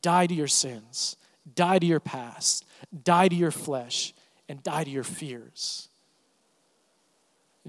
Die 0.01 0.27
to 0.27 0.33
your 0.33 0.47
sins, 0.47 1.17
die 1.55 1.79
to 1.79 1.85
your 1.85 1.99
past, 1.99 2.65
die 3.03 3.27
to 3.27 3.35
your 3.35 3.51
flesh, 3.51 4.13
and 4.47 4.61
die 4.63 4.83
to 4.83 4.89
your 4.89 5.03
fears. 5.03 5.89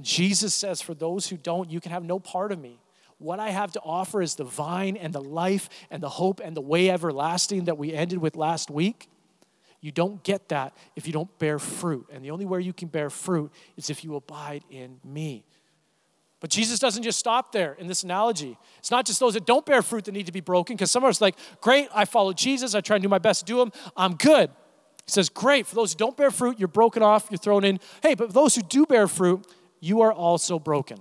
Jesus 0.01 0.55
says, 0.55 0.81
For 0.81 0.95
those 0.95 1.29
who 1.29 1.37
don't, 1.37 1.71
you 1.71 1.81
can 1.81 1.93
have 1.93 2.05
no 2.05 2.19
part 2.19 2.53
of 2.53 2.59
me. 2.59 2.79
What 3.19 3.39
I 3.39 3.51
have 3.51 3.73
to 3.73 3.81
offer 3.81 4.21
is 4.21 4.35
the 4.35 4.45
vine 4.45 4.97
and 4.97 5.13
the 5.13 5.21
life 5.21 5.69
and 5.91 6.03
the 6.03 6.09
hope 6.09 6.41
and 6.43 6.57
the 6.57 6.61
way 6.61 6.91
everlasting 6.91 7.67
that 7.67 7.79
we 7.79 7.93
ended 7.93 8.19
with 8.19 8.37
last 8.37 8.71
week. 8.71 9.09
You 9.81 9.93
don't 9.93 10.23
get 10.23 10.49
that 10.49 10.77
if 10.97 11.07
you 11.07 11.13
don't 11.13 11.39
bear 11.39 11.59
fruit. 11.59 12.07
And 12.13 12.25
the 12.25 12.31
only 12.31 12.47
way 12.47 12.63
you 12.63 12.73
can 12.73 12.89
bear 12.89 13.11
fruit 13.11 13.53
is 13.77 13.91
if 13.91 14.03
you 14.03 14.17
abide 14.17 14.65
in 14.71 14.99
me. 15.05 15.45
But 16.43 16.51
Jesus 16.51 16.81
doesn't 16.81 17.05
just 17.05 17.21
stop 17.21 17.53
there 17.53 17.75
in 17.79 17.87
this 17.87 18.03
analogy. 18.03 18.59
It's 18.81 18.91
not 18.91 19.07
just 19.07 19.21
those 19.21 19.35
that 19.35 19.47
don't 19.47 19.65
bear 19.65 19.81
fruit 19.81 20.07
that 20.07 20.13
need 20.13 20.27
to 20.27 20.33
be 20.33 20.41
broken, 20.41 20.75
because 20.75 20.91
some 20.91 21.05
of 21.05 21.09
us 21.09 21.21
like, 21.21 21.37
great, 21.61 21.89
I 21.95 22.05
follow 22.05 22.33
Jesus, 22.33 22.75
I 22.75 22.81
try 22.81 22.97
and 22.97 23.03
do 23.03 23.09
my 23.09 23.21
best 23.21 23.41
to 23.41 23.47
do 23.47 23.59
them, 23.59 23.71
I'm 23.97 24.17
good. 24.17 24.51
He 25.07 25.11
says, 25.13 25.29
great, 25.29 25.69
for 25.69 25.77
those 25.77 25.93
who 25.93 25.99
don't 25.99 26.17
bear 26.17 26.33
fruit, 26.33 26.59
you're 26.59 26.67
broken 26.67 27.01
off, 27.01 27.29
you're 27.31 27.39
thrown 27.39 27.65
in. 27.65 27.79
Hey, 28.03 28.15
but 28.15 28.35
those 28.35 28.57
who 28.57 28.63
do 28.63 28.87
bear 28.87 29.07
fruit, 29.07 29.47
you 29.79 30.01
are 30.01 30.13
also 30.13 30.59
broken. 30.59 30.99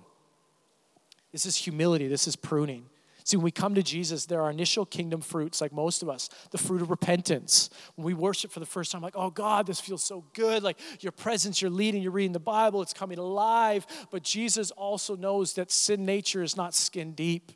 This 1.32 1.48
is 1.48 1.56
humility, 1.56 2.08
this 2.08 2.28
is 2.28 2.36
pruning. 2.36 2.86
See, 3.24 3.38
when 3.38 3.44
we 3.44 3.52
come 3.52 3.76
to 3.76 3.84
Jesus, 3.84 4.26
there 4.26 4.42
are 4.42 4.50
initial 4.50 4.86
kingdom 4.86 5.22
fruits, 5.22 5.62
like 5.62 5.72
most 5.72 6.02
of 6.02 6.10
us, 6.10 6.30
the 6.52 6.58
fruit 6.58 6.82
of 6.82 6.90
repentance. 6.90 7.70
When 7.96 8.06
we 8.06 8.14
worship 8.14 8.52
for 8.52 8.60
the 8.60 8.66
first 8.66 8.92
time, 8.92 9.02
like, 9.02 9.16
oh 9.16 9.30
God, 9.30 9.68
this 9.68 9.80
feels 9.80 10.04
so 10.04 10.26
good. 10.34 10.64
Like 10.64 10.78
your 11.00 11.12
presence, 11.12 11.62
you're 11.62 11.72
leading, 11.72 12.02
you're 12.02 12.12
reading 12.12 12.32
the 12.32 12.40
Bible, 12.40 12.82
it's 12.82 12.94
coming 12.94 13.20
alive. 13.20 13.86
But 14.10 14.24
Jesus 14.24 14.72
also 14.72 15.16
knows 15.16 15.54
that 15.54 15.72
sin 15.72 16.06
nature 16.06 16.42
is 16.42 16.58
not 16.58 16.74
skin 16.74 17.14
deep, 17.14 17.52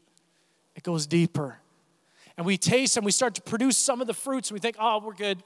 it 0.75 0.83
goes 0.83 1.07
deeper. 1.07 1.59
And 2.37 2.45
we 2.45 2.57
taste 2.57 2.97
and 2.97 3.05
we 3.05 3.11
start 3.11 3.33
to 3.35 3.41
produce 3.41 3.77
some 3.77 4.01
of 4.01 4.07
the 4.07 4.13
fruits, 4.13 4.49
and 4.49 4.55
we 4.55 4.59
think, 4.59 4.75
oh, 4.79 4.99
we're 5.03 5.13
good. 5.13 5.41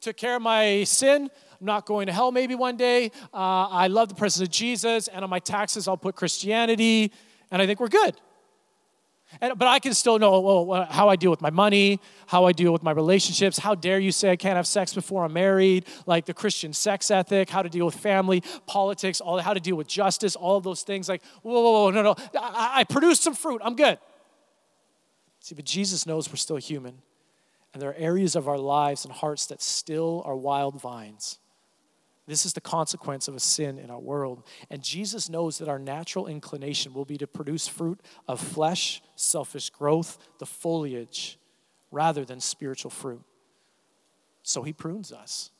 Took 0.00 0.16
care 0.16 0.36
of 0.36 0.42
my 0.42 0.84
sin. 0.84 1.30
I'm 1.60 1.66
not 1.66 1.84
going 1.84 2.06
to 2.06 2.12
hell 2.12 2.32
maybe 2.32 2.54
one 2.54 2.78
day. 2.78 3.12
Uh, 3.34 3.68
I 3.68 3.88
love 3.88 4.08
the 4.08 4.14
presence 4.14 4.48
of 4.48 4.50
Jesus, 4.50 5.08
and 5.08 5.22
on 5.22 5.28
my 5.28 5.40
taxes, 5.40 5.86
I'll 5.86 5.98
put 5.98 6.16
Christianity, 6.16 7.12
and 7.50 7.60
I 7.60 7.66
think 7.66 7.80
we're 7.80 7.88
good. 7.88 8.16
And, 9.40 9.56
but 9.56 9.68
I 9.68 9.78
can 9.78 9.94
still 9.94 10.18
know 10.18 10.40
well, 10.40 10.72
uh, 10.72 10.86
how 10.86 11.08
I 11.08 11.16
deal 11.16 11.30
with 11.30 11.40
my 11.40 11.50
money, 11.50 12.00
how 12.26 12.46
I 12.46 12.52
deal 12.52 12.72
with 12.72 12.82
my 12.82 12.90
relationships. 12.90 13.58
How 13.58 13.74
dare 13.74 13.98
you 13.98 14.10
say 14.10 14.30
I 14.30 14.36
can't 14.36 14.56
have 14.56 14.66
sex 14.66 14.92
before 14.92 15.24
I'm 15.24 15.32
married? 15.32 15.86
Like 16.06 16.26
the 16.26 16.34
Christian 16.34 16.72
sex 16.72 17.10
ethic, 17.10 17.48
how 17.48 17.62
to 17.62 17.68
deal 17.68 17.86
with 17.86 17.94
family, 17.94 18.42
politics, 18.66 19.20
all 19.20 19.38
how 19.38 19.54
to 19.54 19.60
deal 19.60 19.76
with 19.76 19.86
justice, 19.86 20.34
all 20.34 20.56
of 20.56 20.64
those 20.64 20.82
things. 20.82 21.08
Like, 21.08 21.22
whoa, 21.42 21.52
whoa, 21.52 21.72
whoa 21.72 21.90
no, 21.90 22.02
no. 22.02 22.16
I, 22.40 22.80
I 22.80 22.84
produced 22.84 23.22
some 23.22 23.34
fruit. 23.34 23.60
I'm 23.64 23.76
good. 23.76 23.98
See, 25.40 25.54
but 25.54 25.64
Jesus 25.64 26.06
knows 26.06 26.28
we're 26.28 26.36
still 26.36 26.56
human. 26.56 26.98
And 27.72 27.80
there 27.80 27.90
are 27.90 27.94
areas 27.94 28.34
of 28.34 28.48
our 28.48 28.58
lives 28.58 29.04
and 29.04 29.14
hearts 29.14 29.46
that 29.46 29.62
still 29.62 30.22
are 30.26 30.36
wild 30.36 30.80
vines. 30.80 31.38
This 32.30 32.46
is 32.46 32.52
the 32.52 32.60
consequence 32.60 33.26
of 33.26 33.34
a 33.34 33.40
sin 33.40 33.76
in 33.76 33.90
our 33.90 33.98
world. 33.98 34.44
And 34.70 34.84
Jesus 34.84 35.28
knows 35.28 35.58
that 35.58 35.68
our 35.68 35.80
natural 35.80 36.28
inclination 36.28 36.94
will 36.94 37.04
be 37.04 37.18
to 37.18 37.26
produce 37.26 37.66
fruit 37.66 38.00
of 38.28 38.40
flesh, 38.40 39.02
selfish 39.16 39.68
growth, 39.70 40.16
the 40.38 40.46
foliage, 40.46 41.40
rather 41.90 42.24
than 42.24 42.38
spiritual 42.38 42.92
fruit. 42.92 43.22
So 44.44 44.62
he 44.62 44.72
prunes 44.72 45.10
us, 45.10 45.50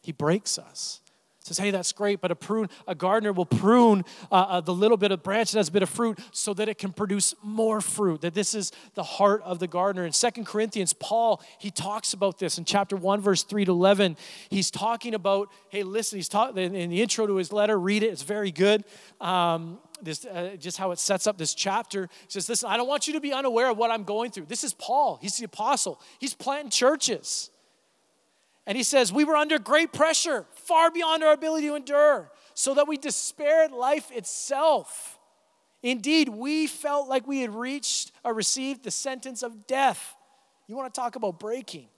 he 0.00 0.12
breaks 0.12 0.56
us 0.56 1.02
says, 1.40 1.58
hey, 1.58 1.70
that's 1.70 1.92
great, 1.92 2.20
but 2.20 2.30
a 2.30 2.34
prune, 2.34 2.68
a 2.86 2.94
gardener 2.94 3.32
will 3.32 3.46
prune 3.46 4.04
uh, 4.30 4.34
uh, 4.34 4.60
the 4.60 4.74
little 4.74 4.96
bit 4.96 5.12
of 5.12 5.22
branch 5.22 5.52
that 5.52 5.58
has 5.58 5.68
a 5.68 5.72
bit 5.72 5.82
of 5.82 5.88
fruit 5.88 6.18
so 6.30 6.52
that 6.54 6.68
it 6.68 6.78
can 6.78 6.92
produce 6.92 7.34
more 7.42 7.80
fruit. 7.80 8.20
That 8.20 8.34
this 8.34 8.54
is 8.54 8.72
the 8.94 9.02
heart 9.02 9.42
of 9.42 9.58
the 9.58 9.66
gardener. 9.66 10.04
In 10.04 10.12
Second 10.12 10.46
Corinthians, 10.46 10.92
Paul, 10.92 11.42
he 11.58 11.70
talks 11.70 12.12
about 12.12 12.38
this 12.38 12.58
in 12.58 12.64
chapter 12.64 12.96
1, 12.96 13.20
verse 13.20 13.42
3 13.42 13.64
to 13.64 13.72
11. 13.72 14.16
He's 14.50 14.70
talking 14.70 15.14
about, 15.14 15.50
hey, 15.70 15.82
listen, 15.82 16.18
he's 16.18 16.28
talking 16.28 16.74
in 16.74 16.90
the 16.90 17.02
intro 17.02 17.26
to 17.26 17.36
his 17.36 17.52
letter, 17.52 17.78
read 17.78 18.02
it, 18.02 18.08
it's 18.08 18.22
very 18.22 18.50
good. 18.50 18.84
Um, 19.20 19.78
this, 20.00 20.24
uh, 20.24 20.56
just 20.58 20.76
how 20.78 20.92
it 20.92 20.98
sets 20.98 21.26
up 21.26 21.38
this 21.38 21.54
chapter. 21.54 22.08
He 22.22 22.30
says, 22.30 22.48
Listen, 22.48 22.70
I 22.70 22.76
don't 22.76 22.86
want 22.86 23.08
you 23.08 23.14
to 23.14 23.20
be 23.20 23.32
unaware 23.32 23.70
of 23.70 23.76
what 23.76 23.90
I'm 23.90 24.04
going 24.04 24.30
through. 24.30 24.46
This 24.46 24.62
is 24.62 24.72
Paul. 24.74 25.18
He's 25.20 25.36
the 25.36 25.44
apostle. 25.44 26.00
He's 26.20 26.34
planting 26.34 26.70
churches. 26.70 27.50
And 28.68 28.76
he 28.76 28.84
says, 28.84 29.10
We 29.10 29.24
were 29.24 29.34
under 29.34 29.58
great 29.58 29.94
pressure, 29.94 30.46
far 30.52 30.90
beyond 30.90 31.24
our 31.24 31.32
ability 31.32 31.68
to 31.68 31.74
endure, 31.74 32.30
so 32.52 32.74
that 32.74 32.86
we 32.86 32.98
despaired 32.98 33.72
life 33.72 34.12
itself. 34.12 35.18
Indeed, 35.82 36.28
we 36.28 36.66
felt 36.66 37.08
like 37.08 37.26
we 37.26 37.40
had 37.40 37.54
reached 37.54 38.12
or 38.24 38.34
received 38.34 38.84
the 38.84 38.90
sentence 38.90 39.42
of 39.42 39.66
death. 39.66 40.14
You 40.66 40.76
want 40.76 40.92
to 40.92 41.00
talk 41.00 41.16
about 41.16 41.40
breaking. 41.40 41.88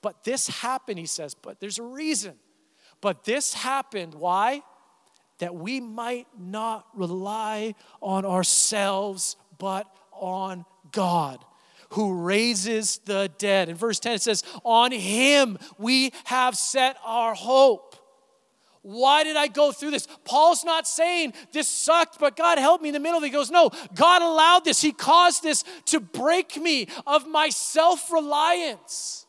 But 0.00 0.24
this 0.24 0.46
happened, 0.48 0.98
he 0.98 1.06
says, 1.06 1.34
but 1.34 1.60
there's 1.60 1.78
a 1.78 1.82
reason. 1.82 2.36
But 3.02 3.24
this 3.24 3.52
happened, 3.52 4.14
why? 4.14 4.62
That 5.40 5.54
we 5.54 5.80
might 5.80 6.28
not 6.38 6.86
rely 6.94 7.74
on 8.00 8.24
ourselves, 8.24 9.36
but 9.58 9.92
on 10.12 10.64
God 10.92 11.44
who 11.90 12.22
raises 12.24 12.98
the 13.04 13.30
dead. 13.38 13.68
In 13.68 13.76
verse 13.76 13.98
10, 14.00 14.14
it 14.14 14.22
says, 14.22 14.42
On 14.64 14.92
him 14.92 15.58
we 15.78 16.12
have 16.24 16.56
set 16.56 16.96
our 17.04 17.34
hope. 17.34 17.96
Why 18.82 19.24
did 19.24 19.36
I 19.36 19.48
go 19.48 19.72
through 19.72 19.90
this? 19.90 20.06
Paul's 20.24 20.64
not 20.64 20.86
saying 20.86 21.32
this 21.52 21.66
sucked, 21.66 22.20
but 22.20 22.36
God 22.36 22.58
helped 22.58 22.84
me 22.84 22.90
in 22.90 22.92
the 22.92 23.00
middle. 23.00 23.20
He 23.20 23.30
goes, 23.30 23.50
No, 23.50 23.70
God 23.94 24.22
allowed 24.22 24.64
this. 24.64 24.80
He 24.80 24.92
caused 24.92 25.42
this 25.42 25.64
to 25.86 25.98
break 25.98 26.56
me 26.56 26.86
of 27.04 27.26
my 27.26 27.48
self 27.48 28.12
reliance. 28.12 29.26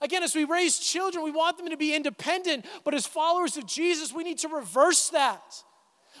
Again, 0.00 0.22
as 0.22 0.34
we 0.34 0.44
raise 0.44 0.78
children, 0.78 1.24
we 1.24 1.32
want 1.32 1.58
them 1.58 1.70
to 1.70 1.76
be 1.76 1.92
independent, 1.92 2.66
but 2.84 2.94
as 2.94 3.04
followers 3.04 3.56
of 3.56 3.66
Jesus, 3.66 4.12
we 4.12 4.22
need 4.22 4.38
to 4.38 4.48
reverse 4.48 5.08
that. 5.08 5.64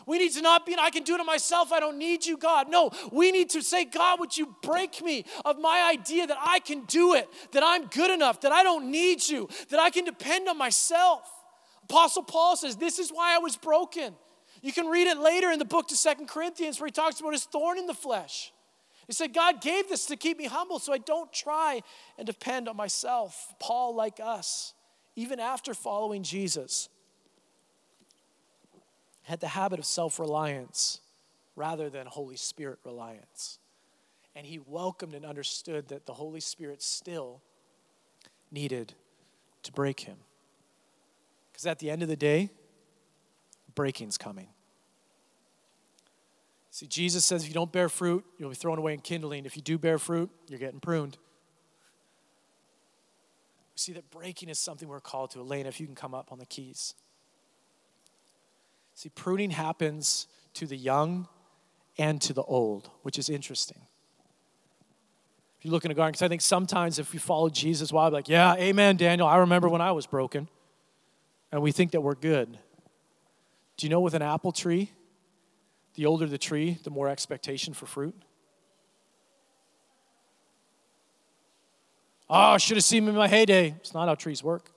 We 0.08 0.18
need 0.18 0.32
to 0.32 0.40
not 0.40 0.64
be, 0.64 0.74
I 0.80 0.88
can 0.88 1.02
do 1.02 1.16
it 1.16 1.24
myself. 1.24 1.70
I 1.70 1.80
don't 1.80 1.98
need 1.98 2.24
you, 2.24 2.38
God. 2.38 2.70
No, 2.70 2.90
we 3.12 3.30
need 3.30 3.50
to 3.50 3.62
say, 3.62 3.84
God, 3.84 4.18
would 4.18 4.34
you 4.34 4.56
break 4.62 5.02
me 5.02 5.26
of 5.44 5.60
my 5.60 5.90
idea 5.92 6.26
that 6.26 6.38
I 6.40 6.60
can 6.60 6.84
do 6.86 7.12
it, 7.12 7.28
that 7.52 7.62
I'm 7.62 7.88
good 7.88 8.10
enough, 8.10 8.40
that 8.40 8.50
I 8.50 8.62
don't 8.62 8.90
need 8.90 9.28
you, 9.28 9.50
that 9.68 9.78
I 9.78 9.90
can 9.90 10.06
depend 10.06 10.48
on 10.48 10.56
myself. 10.56 11.30
Apostle 11.84 12.22
Paul 12.22 12.56
says, 12.56 12.76
This 12.76 12.98
is 12.98 13.10
why 13.10 13.34
I 13.34 13.38
was 13.38 13.58
broken. 13.58 14.14
You 14.62 14.72
can 14.72 14.86
read 14.86 15.08
it 15.08 15.18
later 15.18 15.50
in 15.50 15.58
the 15.58 15.66
book 15.66 15.88
to 15.88 15.96
Second 15.96 16.28
Corinthians 16.28 16.80
where 16.80 16.86
he 16.86 16.92
talks 16.92 17.20
about 17.20 17.32
his 17.32 17.44
thorn 17.44 17.76
in 17.76 17.86
the 17.86 17.92
flesh. 17.92 18.50
He 19.06 19.12
said, 19.12 19.34
God 19.34 19.60
gave 19.60 19.90
this 19.90 20.06
to 20.06 20.16
keep 20.16 20.38
me 20.38 20.46
humble 20.46 20.78
so 20.78 20.92
I 20.92 20.98
don't 20.98 21.30
try 21.34 21.82
and 22.16 22.26
depend 22.26 22.66
on 22.66 22.76
myself. 22.76 23.54
Paul, 23.60 23.94
like 23.94 24.20
us, 24.22 24.72
even 25.16 25.38
after 25.38 25.74
following 25.74 26.22
Jesus, 26.22 26.88
had 29.28 29.40
the 29.40 29.48
habit 29.48 29.78
of 29.78 29.84
self 29.84 30.18
reliance 30.18 31.00
rather 31.54 31.90
than 31.90 32.06
Holy 32.06 32.36
Spirit 32.36 32.78
reliance. 32.84 33.58
And 34.34 34.46
he 34.46 34.58
welcomed 34.58 35.14
and 35.14 35.24
understood 35.24 35.88
that 35.88 36.06
the 36.06 36.14
Holy 36.14 36.40
Spirit 36.40 36.82
still 36.82 37.42
needed 38.50 38.94
to 39.64 39.72
break 39.72 40.00
him. 40.00 40.16
Because 41.52 41.66
at 41.66 41.78
the 41.78 41.90
end 41.90 42.02
of 42.02 42.08
the 42.08 42.16
day, 42.16 42.50
breaking's 43.74 44.16
coming. 44.16 44.48
See, 46.70 46.86
Jesus 46.86 47.24
says 47.24 47.42
if 47.42 47.48
you 47.48 47.54
don't 47.54 47.72
bear 47.72 47.88
fruit, 47.88 48.24
you'll 48.38 48.50
be 48.50 48.54
thrown 48.54 48.78
away 48.78 48.94
in 48.94 49.00
kindling. 49.00 49.44
If 49.44 49.56
you 49.56 49.62
do 49.62 49.76
bear 49.76 49.98
fruit, 49.98 50.30
you're 50.48 50.60
getting 50.60 50.80
pruned. 50.80 51.18
We 53.74 53.78
see 53.78 53.92
that 53.92 54.10
breaking 54.10 54.48
is 54.48 54.58
something 54.58 54.88
we're 54.88 55.00
called 55.00 55.32
to. 55.32 55.40
Elena, 55.40 55.68
if 55.68 55.80
you 55.80 55.86
can 55.86 55.96
come 55.96 56.14
up 56.14 56.32
on 56.32 56.38
the 56.38 56.46
keys. 56.46 56.94
See, 58.98 59.10
pruning 59.10 59.50
happens 59.52 60.26
to 60.54 60.66
the 60.66 60.76
young 60.76 61.28
and 61.98 62.20
to 62.22 62.32
the 62.32 62.42
old, 62.42 62.90
which 63.02 63.16
is 63.16 63.28
interesting. 63.28 63.80
If 65.56 65.64
you 65.64 65.70
look 65.70 65.84
in 65.84 65.92
a 65.92 65.94
garden, 65.94 66.10
because 66.10 66.22
I 66.22 66.26
think 66.26 66.40
sometimes 66.40 66.98
if 66.98 67.12
we 67.12 67.20
follow 67.20 67.48
Jesus, 67.48 67.92
well, 67.92 68.06
I'm 68.06 68.12
like, 68.12 68.28
yeah, 68.28 68.56
amen, 68.56 68.96
Daniel. 68.96 69.28
I 69.28 69.36
remember 69.36 69.68
when 69.68 69.80
I 69.80 69.92
was 69.92 70.08
broken. 70.08 70.48
And 71.52 71.62
we 71.62 71.70
think 71.70 71.92
that 71.92 72.00
we're 72.00 72.16
good. 72.16 72.58
Do 73.76 73.86
you 73.86 73.88
know 73.88 74.00
with 74.00 74.14
an 74.14 74.22
apple 74.22 74.50
tree, 74.50 74.90
the 75.94 76.06
older 76.06 76.26
the 76.26 76.36
tree, 76.36 76.78
the 76.82 76.90
more 76.90 77.08
expectation 77.08 77.74
for 77.74 77.86
fruit? 77.86 78.20
Oh, 82.28 82.34
I 82.34 82.56
should 82.56 82.76
have 82.76 82.84
seen 82.84 83.04
him 83.04 83.10
in 83.10 83.14
my 83.14 83.28
heyday. 83.28 83.76
It's 83.78 83.94
not 83.94 84.08
how 84.08 84.16
trees 84.16 84.42
work. 84.42 84.72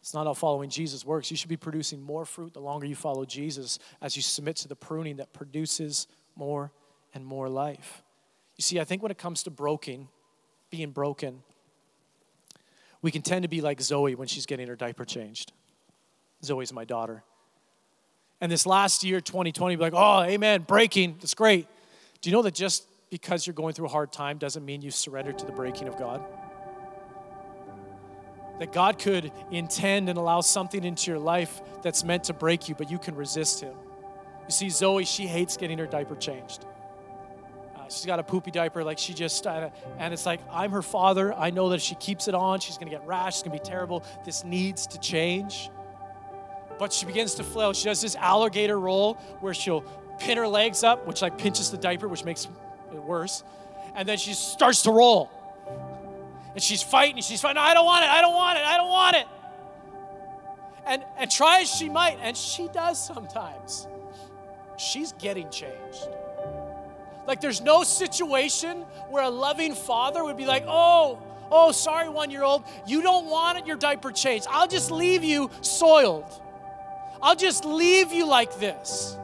It's 0.00 0.14
not 0.14 0.26
how 0.26 0.34
following 0.34 0.70
Jesus 0.70 1.04
works. 1.04 1.30
You 1.30 1.36
should 1.36 1.50
be 1.50 1.56
producing 1.56 2.00
more 2.00 2.24
fruit 2.24 2.54
the 2.54 2.60
longer 2.60 2.86
you 2.86 2.94
follow 2.94 3.24
Jesus 3.24 3.78
as 4.00 4.16
you 4.16 4.22
submit 4.22 4.56
to 4.56 4.68
the 4.68 4.76
pruning 4.76 5.16
that 5.16 5.32
produces 5.32 6.06
more 6.36 6.72
and 7.14 7.24
more 7.24 7.48
life. 7.48 8.02
You 8.56 8.62
see, 8.62 8.80
I 8.80 8.84
think 8.84 9.02
when 9.02 9.10
it 9.10 9.18
comes 9.18 9.42
to 9.42 9.50
broken, 9.50 10.08
being 10.70 10.90
broken, 10.90 11.42
we 13.02 13.10
can 13.10 13.22
tend 13.22 13.42
to 13.42 13.48
be 13.48 13.60
like 13.60 13.80
Zoe 13.80 14.14
when 14.14 14.28
she's 14.28 14.46
getting 14.46 14.68
her 14.68 14.76
diaper 14.76 15.04
changed. 15.04 15.52
Zoe's 16.42 16.72
my 16.72 16.84
daughter. 16.84 17.22
And 18.40 18.50
this 18.50 18.64
last 18.64 19.04
year, 19.04 19.20
2020, 19.20 19.76
be 19.76 19.82
like, 19.82 19.92
oh, 19.94 20.22
amen, 20.22 20.62
breaking, 20.62 21.16
that's 21.20 21.34
great. 21.34 21.66
Do 22.22 22.30
you 22.30 22.36
know 22.36 22.42
that 22.42 22.54
just 22.54 22.86
because 23.10 23.46
you're 23.46 23.54
going 23.54 23.74
through 23.74 23.86
a 23.86 23.90
hard 23.90 24.12
time 24.12 24.38
doesn't 24.38 24.64
mean 24.64 24.80
you 24.80 24.90
surrender 24.90 25.32
to 25.32 25.44
the 25.44 25.52
breaking 25.52 25.88
of 25.88 25.98
God? 25.98 26.24
That 28.60 28.72
God 28.72 28.98
could 28.98 29.32
intend 29.50 30.08
and 30.08 30.18
allow 30.18 30.42
something 30.42 30.84
into 30.84 31.10
your 31.10 31.18
life 31.18 31.62
that's 31.82 32.04
meant 32.04 32.24
to 32.24 32.34
break 32.34 32.68
you, 32.68 32.74
but 32.74 32.90
you 32.90 32.98
can 32.98 33.16
resist 33.16 33.60
Him. 33.60 33.74
You 34.46 34.52
see, 34.52 34.68
Zoe, 34.68 35.04
she 35.04 35.26
hates 35.26 35.56
getting 35.56 35.78
her 35.78 35.86
diaper 35.86 36.14
changed. 36.14 36.66
Uh, 37.74 37.84
she's 37.88 38.04
got 38.04 38.18
a 38.18 38.22
poopy 38.22 38.50
diaper, 38.50 38.84
like 38.84 38.98
she 38.98 39.14
just, 39.14 39.46
uh, 39.46 39.70
and 39.98 40.12
it's 40.12 40.26
like, 40.26 40.40
I'm 40.52 40.72
her 40.72 40.82
father. 40.82 41.32
I 41.32 41.50
know 41.50 41.70
that 41.70 41.76
if 41.76 41.80
she 41.82 41.94
keeps 41.94 42.28
it 42.28 42.34
on, 42.34 42.60
she's 42.60 42.76
gonna 42.76 42.90
get 42.90 43.06
rash, 43.06 43.34
it's 43.34 43.42
gonna 43.42 43.56
be 43.56 43.64
terrible. 43.64 44.04
This 44.24 44.44
needs 44.44 44.86
to 44.88 45.00
change. 45.00 45.70
But 46.78 46.92
she 46.92 47.06
begins 47.06 47.34
to 47.36 47.44
flail. 47.44 47.72
She 47.72 47.86
does 47.86 48.00
this 48.02 48.14
alligator 48.16 48.78
roll 48.78 49.14
where 49.40 49.54
she'll 49.54 49.84
pin 50.18 50.36
her 50.36 50.48
legs 50.48 50.84
up, 50.84 51.06
which 51.06 51.22
like 51.22 51.38
pinches 51.38 51.70
the 51.70 51.78
diaper, 51.78 52.08
which 52.08 52.24
makes 52.24 52.46
it 52.92 53.02
worse. 53.02 53.42
And 53.94 54.06
then 54.06 54.18
she 54.18 54.34
starts 54.34 54.82
to 54.82 54.90
roll. 54.90 55.30
And 56.54 56.62
she's 56.62 56.82
fighting, 56.82 57.22
she's 57.22 57.40
fighting, 57.40 57.56
no, 57.56 57.62
I 57.62 57.74
don't 57.74 57.84
want 57.84 58.04
it, 58.04 58.10
I 58.10 58.20
don't 58.20 58.34
want 58.34 58.58
it, 58.58 58.64
I 58.64 58.76
don't 58.76 58.88
want 58.88 59.16
it. 59.16 59.26
And, 60.86 61.04
and 61.18 61.30
try 61.30 61.60
as 61.60 61.68
she 61.72 61.88
might, 61.88 62.18
and 62.20 62.36
she 62.36 62.68
does 62.68 63.04
sometimes, 63.04 63.86
she's 64.76 65.12
getting 65.12 65.48
changed. 65.50 66.08
Like 67.26 67.40
there's 67.40 67.60
no 67.60 67.84
situation 67.84 68.82
where 69.08 69.22
a 69.22 69.30
loving 69.30 69.74
father 69.74 70.24
would 70.24 70.36
be 70.36 70.46
like, 70.46 70.64
oh, 70.66 71.22
oh, 71.50 71.72
sorry, 71.72 72.08
one 72.08 72.30
year 72.30 72.42
old, 72.42 72.64
you 72.86 73.02
don't 73.02 73.26
want 73.26 73.58
it. 73.58 73.66
your 73.66 73.76
diaper 73.76 74.10
changed. 74.10 74.46
I'll 74.50 74.66
just 74.66 74.90
leave 74.90 75.22
you 75.22 75.50
soiled. 75.60 76.28
I'll 77.22 77.36
just 77.36 77.64
leave 77.64 78.12
you 78.12 78.26
like 78.26 78.58
this. 78.58 79.16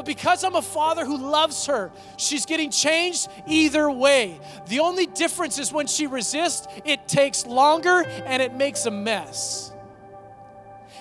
But 0.00 0.06
because 0.06 0.44
I'm 0.44 0.54
a 0.54 0.62
father 0.62 1.04
who 1.04 1.18
loves 1.18 1.66
her, 1.66 1.92
she's 2.16 2.46
getting 2.46 2.70
changed 2.70 3.28
either 3.46 3.90
way. 3.90 4.40
The 4.68 4.80
only 4.80 5.04
difference 5.04 5.58
is 5.58 5.74
when 5.74 5.86
she 5.88 6.06
resists, 6.06 6.66
it 6.86 7.06
takes 7.06 7.44
longer 7.44 8.04
and 8.24 8.40
it 8.40 8.54
makes 8.54 8.86
a 8.86 8.90
mess. 8.90 9.74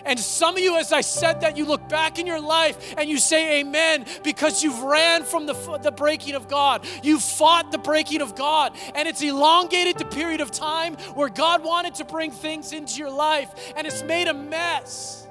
And 0.04 0.20
some 0.20 0.58
of 0.58 0.62
you, 0.62 0.78
as 0.78 0.92
I 0.92 1.00
said 1.00 1.40
that, 1.40 1.56
you 1.56 1.64
look 1.64 1.88
back 1.88 2.20
in 2.20 2.28
your 2.28 2.42
life 2.42 2.94
and 2.98 3.10
you 3.10 3.20
say 3.20 3.62
amen 3.62 4.06
because 4.22 4.66
you've 4.66 4.82
ran 4.82 5.24
from 5.24 5.46
the, 5.46 5.54
the 5.82 5.94
breaking 5.94 6.36
of 6.36 6.50
God. 6.50 6.86
You 7.02 7.22
fought 7.22 7.72
the 7.72 7.78
breaking 7.78 8.22
of 8.22 8.36
God. 8.36 8.76
And 8.96 9.08
it's 9.08 9.22
elongated 9.22 9.98
the 9.98 10.04
period 10.04 10.42
of 10.42 10.52
time 10.52 10.96
where 11.16 11.30
God 11.30 11.64
wanted 11.64 11.96
to 11.96 12.04
bring 12.04 12.32
things 12.32 12.74
into 12.74 13.00
your 13.00 13.12
life 13.12 13.50
and 13.78 13.88
it's 13.88 14.04
made 14.04 14.28
a 14.28 14.34
mess. 14.34 15.26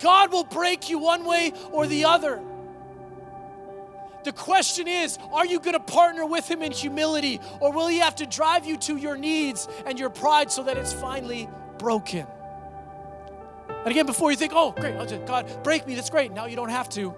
God 0.00 0.32
will 0.32 0.44
break 0.44 0.88
you 0.90 0.98
one 0.98 1.24
way 1.24 1.52
or 1.70 1.86
the 1.86 2.04
other. 2.04 2.42
The 4.24 4.32
question 4.32 4.86
is 4.88 5.18
are 5.32 5.46
you 5.46 5.60
going 5.60 5.74
to 5.74 5.80
partner 5.80 6.26
with 6.26 6.50
Him 6.50 6.62
in 6.62 6.72
humility, 6.72 7.40
or 7.60 7.72
will 7.72 7.88
He 7.88 7.98
have 7.98 8.16
to 8.16 8.26
drive 8.26 8.66
you 8.66 8.76
to 8.78 8.96
your 8.96 9.16
needs 9.16 9.68
and 9.86 9.98
your 9.98 10.10
pride 10.10 10.50
so 10.50 10.62
that 10.64 10.76
it's 10.76 10.92
finally 10.92 11.48
broken? 11.78 12.26
And 13.68 13.88
again, 13.88 14.04
before 14.04 14.30
you 14.30 14.36
think, 14.36 14.52
oh, 14.54 14.72
great, 14.72 14.94
God, 15.26 15.62
break 15.62 15.86
me, 15.86 15.94
that's 15.94 16.10
great. 16.10 16.32
Now 16.32 16.46
you 16.46 16.56
don't 16.56 16.68
have 16.68 16.88
to. 16.90 17.14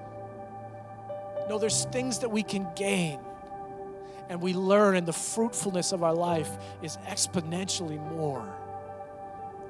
No, 1.49 1.59
there's 1.59 1.87
things 1.87 2.21
that 2.21 2.29
we 2.29 2.45
can 2.45 2.69
gain 2.77 3.19
and 4.29 4.41
we 4.41 4.55
learn, 4.55 4.97
and 4.97 5.07
the 5.07 5.13
fruitfulness 5.13 5.93
of 5.93 6.03
our 6.03 6.15
life 6.15 6.51
is 6.81 6.97
exponentially 7.07 7.99
more 8.15 8.43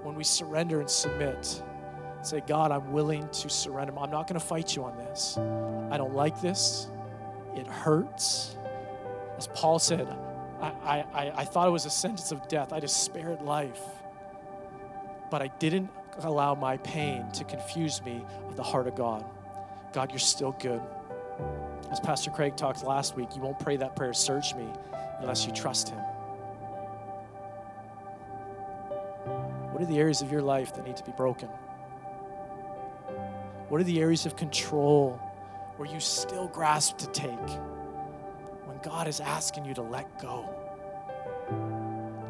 when 0.03 0.15
we 0.15 0.23
surrender 0.23 0.81
and 0.81 0.89
submit. 0.89 1.63
Say, 2.23 2.41
God, 2.47 2.71
I'm 2.71 2.93
willing 2.93 3.29
to 3.29 3.51
surrender. 3.51 3.93
I'm 3.99 4.11
not 4.11 4.29
going 4.29 4.39
to 4.41 4.47
fight 4.47 4.77
you 4.77 4.85
on 4.85 4.97
this. 4.97 5.37
I 5.91 5.97
don't 5.97 6.15
like 6.15 6.41
this. 6.41 6.89
It 7.57 7.67
hurts. 7.67 8.57
As 9.37 9.49
Paul 9.49 9.79
said, 9.79 10.07
I, 10.61 11.05
I, 11.13 11.33
I 11.37 11.45
thought 11.45 11.67
it 11.67 11.73
was 11.73 11.85
a 11.85 11.91
sentence 11.91 12.31
of 12.31 12.47
death. 12.47 12.73
I 12.73 12.79
despaired 12.79 13.43
life. 13.43 13.83
But 15.31 15.43
I 15.43 15.49
didn't 15.59 15.91
allow 16.21 16.55
my 16.55 16.77
pain 16.79 17.29
to 17.33 17.45
confuse 17.45 18.03
me 18.03 18.25
of 18.49 18.57
the 18.57 18.63
heart 18.63 18.87
of 18.87 18.95
God. 18.95 19.25
God, 19.93 20.11
you're 20.11 20.19
still 20.19 20.57
good. 20.61 20.81
As 21.91 21.99
Pastor 22.01 22.31
Craig 22.31 22.57
talked 22.57 22.85
last 22.85 23.17
week, 23.17 23.35
you 23.35 23.43
won't 23.43 23.59
pray 23.59 23.77
that 23.77 23.97
prayer, 23.97 24.15
search 24.15 24.55
me, 24.55 24.67
unless 25.19 25.47
you 25.47 25.53
trust 25.53 25.89
Him. 25.89 25.99
What 29.73 29.83
are 29.83 29.87
the 29.87 29.99
areas 29.99 30.23
of 30.23 30.31
your 30.31 30.43
life 30.43 30.75
that 30.75 30.87
need 30.87 30.97
to 30.97 31.05
be 31.05 31.13
broken? 31.13 31.49
What 33.73 33.81
are 33.81 33.85
the 33.85 34.03
areas 34.03 34.27
of 34.27 34.37
control 34.37 35.19
where 35.79 35.91
you 35.91 35.99
still 35.99 36.47
grasp 36.47 36.99
to 36.99 37.07
take 37.07 37.49
when 38.67 38.77
God 38.83 39.09
is 39.09 39.19
asking 39.19 39.65
you 39.65 39.73
to 39.73 39.81
let 39.81 40.21
go? 40.21 40.47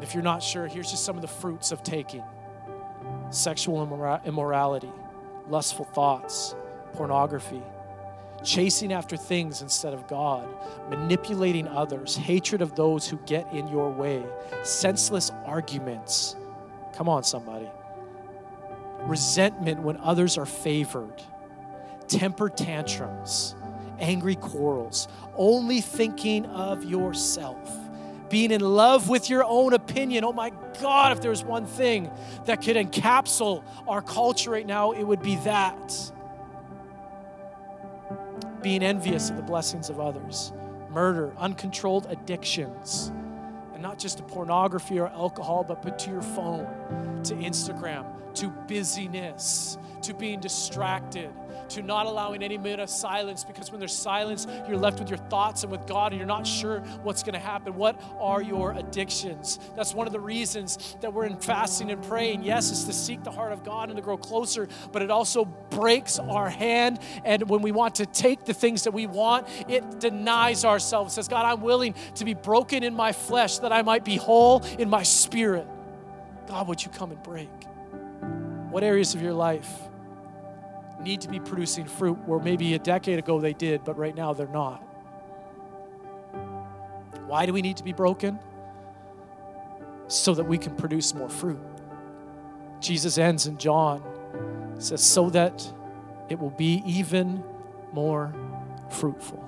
If 0.01 0.13
you're 0.13 0.23
not 0.23 0.41
sure, 0.41 0.67
here's 0.67 0.89
just 0.89 1.03
some 1.03 1.17
of 1.17 1.21
the 1.21 1.27
fruits 1.27 1.73
of 1.73 1.83
taking 1.83 2.23
sexual 3.29 3.83
immorality, 4.25 4.89
lustful 5.49 5.83
thoughts, 5.83 6.55
pornography, 6.93 7.61
chasing 8.41 8.93
after 8.93 9.17
things 9.17 9.61
instead 9.61 9.93
of 9.93 10.07
God, 10.07 10.47
manipulating 10.89 11.67
others, 11.67 12.15
hatred 12.15 12.61
of 12.61 12.73
those 12.75 13.05
who 13.05 13.17
get 13.25 13.51
in 13.51 13.67
your 13.67 13.89
way, 13.89 14.23
senseless 14.63 15.29
arguments. 15.43 16.37
Come 16.93 17.09
on, 17.09 17.25
somebody. 17.25 17.67
Resentment 19.01 19.81
when 19.81 19.97
others 19.97 20.37
are 20.37 20.45
favored 20.45 21.21
temper 22.07 22.49
tantrums, 22.49 23.55
angry 23.99 24.35
quarrels, 24.35 25.07
only 25.35 25.81
thinking 25.81 26.45
of 26.45 26.83
yourself, 26.83 27.71
being 28.29 28.51
in 28.51 28.61
love 28.61 29.09
with 29.09 29.29
your 29.29 29.43
own 29.43 29.73
opinion. 29.73 30.23
Oh 30.23 30.33
my 30.33 30.51
God, 30.81 31.11
if 31.11 31.21
there's 31.21 31.43
one 31.43 31.65
thing 31.65 32.09
that 32.45 32.61
could 32.61 32.75
encapsulate 32.75 33.63
our 33.87 34.01
culture 34.01 34.51
right 34.51 34.65
now, 34.65 34.91
it 34.91 35.03
would 35.03 35.21
be 35.21 35.35
that. 35.37 36.11
Being 38.61 38.81
envious 38.81 39.29
of 39.29 39.35
the 39.35 39.43
blessings 39.43 39.89
of 39.89 39.99
others, 39.99 40.53
murder, 40.89 41.33
uncontrolled 41.37 42.07
addictions, 42.09 43.11
and 43.73 43.81
not 43.81 43.99
just 43.99 44.17
to 44.19 44.23
pornography 44.23 44.99
or 44.99 45.07
alcohol, 45.07 45.63
but 45.63 45.99
to 45.99 46.09
your 46.09 46.21
phone, 46.21 46.65
to 47.23 47.35
Instagram, 47.35 48.05
to 48.35 48.47
busyness, 48.67 49.77
to 50.01 50.13
being 50.13 50.39
distracted, 50.39 51.29
to 51.73 51.81
not 51.81 52.05
allowing 52.05 52.43
any 52.43 52.57
minute 52.57 52.79
of 52.79 52.89
silence 52.89 53.43
because 53.43 53.71
when 53.71 53.79
there's 53.79 53.95
silence, 53.95 54.47
you're 54.67 54.77
left 54.77 54.99
with 54.99 55.09
your 55.09 55.17
thoughts 55.17 55.63
and 55.63 55.71
with 55.71 55.85
God 55.87 56.11
and 56.11 56.19
you're 56.19 56.27
not 56.27 56.45
sure 56.45 56.79
what's 57.03 57.23
going 57.23 57.33
to 57.33 57.39
happen. 57.39 57.75
What 57.75 58.01
are 58.19 58.41
your 58.41 58.71
addictions? 58.73 59.59
That's 59.75 59.93
one 59.93 60.07
of 60.07 60.13
the 60.13 60.19
reasons 60.19 60.95
that 61.01 61.13
we're 61.13 61.25
in 61.25 61.37
fasting 61.37 61.91
and 61.91 62.01
praying. 62.03 62.43
Yes, 62.43 62.71
it's 62.71 62.83
to 62.85 62.93
seek 62.93 63.23
the 63.23 63.31
heart 63.31 63.51
of 63.51 63.63
God 63.63 63.89
and 63.89 63.97
to 63.97 64.01
grow 64.01 64.17
closer, 64.17 64.67
but 64.91 65.01
it 65.01 65.11
also 65.11 65.45
breaks 65.45 66.19
our 66.19 66.49
hand. 66.49 66.99
And 67.25 67.49
when 67.49 67.61
we 67.61 67.71
want 67.71 67.95
to 67.95 68.05
take 68.05 68.45
the 68.45 68.53
things 68.53 68.83
that 68.83 68.93
we 68.93 69.07
want, 69.07 69.47
it 69.67 69.99
denies 69.99 70.65
ourselves. 70.65 71.13
It 71.13 71.15
says, 71.15 71.27
God, 71.27 71.45
I'm 71.45 71.61
willing 71.61 71.95
to 72.15 72.25
be 72.25 72.33
broken 72.33 72.83
in 72.83 72.93
my 72.93 73.11
flesh 73.11 73.59
that 73.59 73.71
I 73.71 73.81
might 73.81 74.05
be 74.05 74.15
whole 74.15 74.63
in 74.77 74.89
my 74.89 75.03
spirit. 75.03 75.67
God, 76.47 76.67
would 76.67 76.83
you 76.83 76.91
come 76.91 77.11
and 77.11 77.23
break? 77.23 77.49
What 78.69 78.83
areas 78.83 79.13
of 79.15 79.21
your 79.21 79.33
life? 79.33 79.71
Need 81.03 81.21
to 81.21 81.27
be 81.27 81.39
producing 81.39 81.85
fruit 81.85 82.17
where 82.25 82.39
maybe 82.39 82.73
a 82.73 82.79
decade 82.79 83.19
ago 83.19 83.39
they 83.39 83.53
did, 83.53 83.83
but 83.83 83.97
right 83.97 84.15
now 84.15 84.33
they're 84.33 84.47
not. 84.47 84.81
Why 87.27 87.45
do 87.45 87.53
we 87.53 87.61
need 87.61 87.77
to 87.77 87.83
be 87.83 87.93
broken? 87.93 88.39
so 90.13 90.33
that 90.33 90.43
we 90.43 90.57
can 90.57 90.75
produce 90.75 91.13
more 91.13 91.29
fruit. 91.29 91.59
Jesus 92.79 93.17
ends 93.17 93.47
in 93.47 93.57
John, 93.57 94.03
says, 94.77 95.03
so 95.03 95.29
that 95.29 95.71
it 96.29 96.39
will 96.39 96.51
be 96.51 96.83
even 96.85 97.43
more 97.93 98.33
fruitful. 98.89 99.39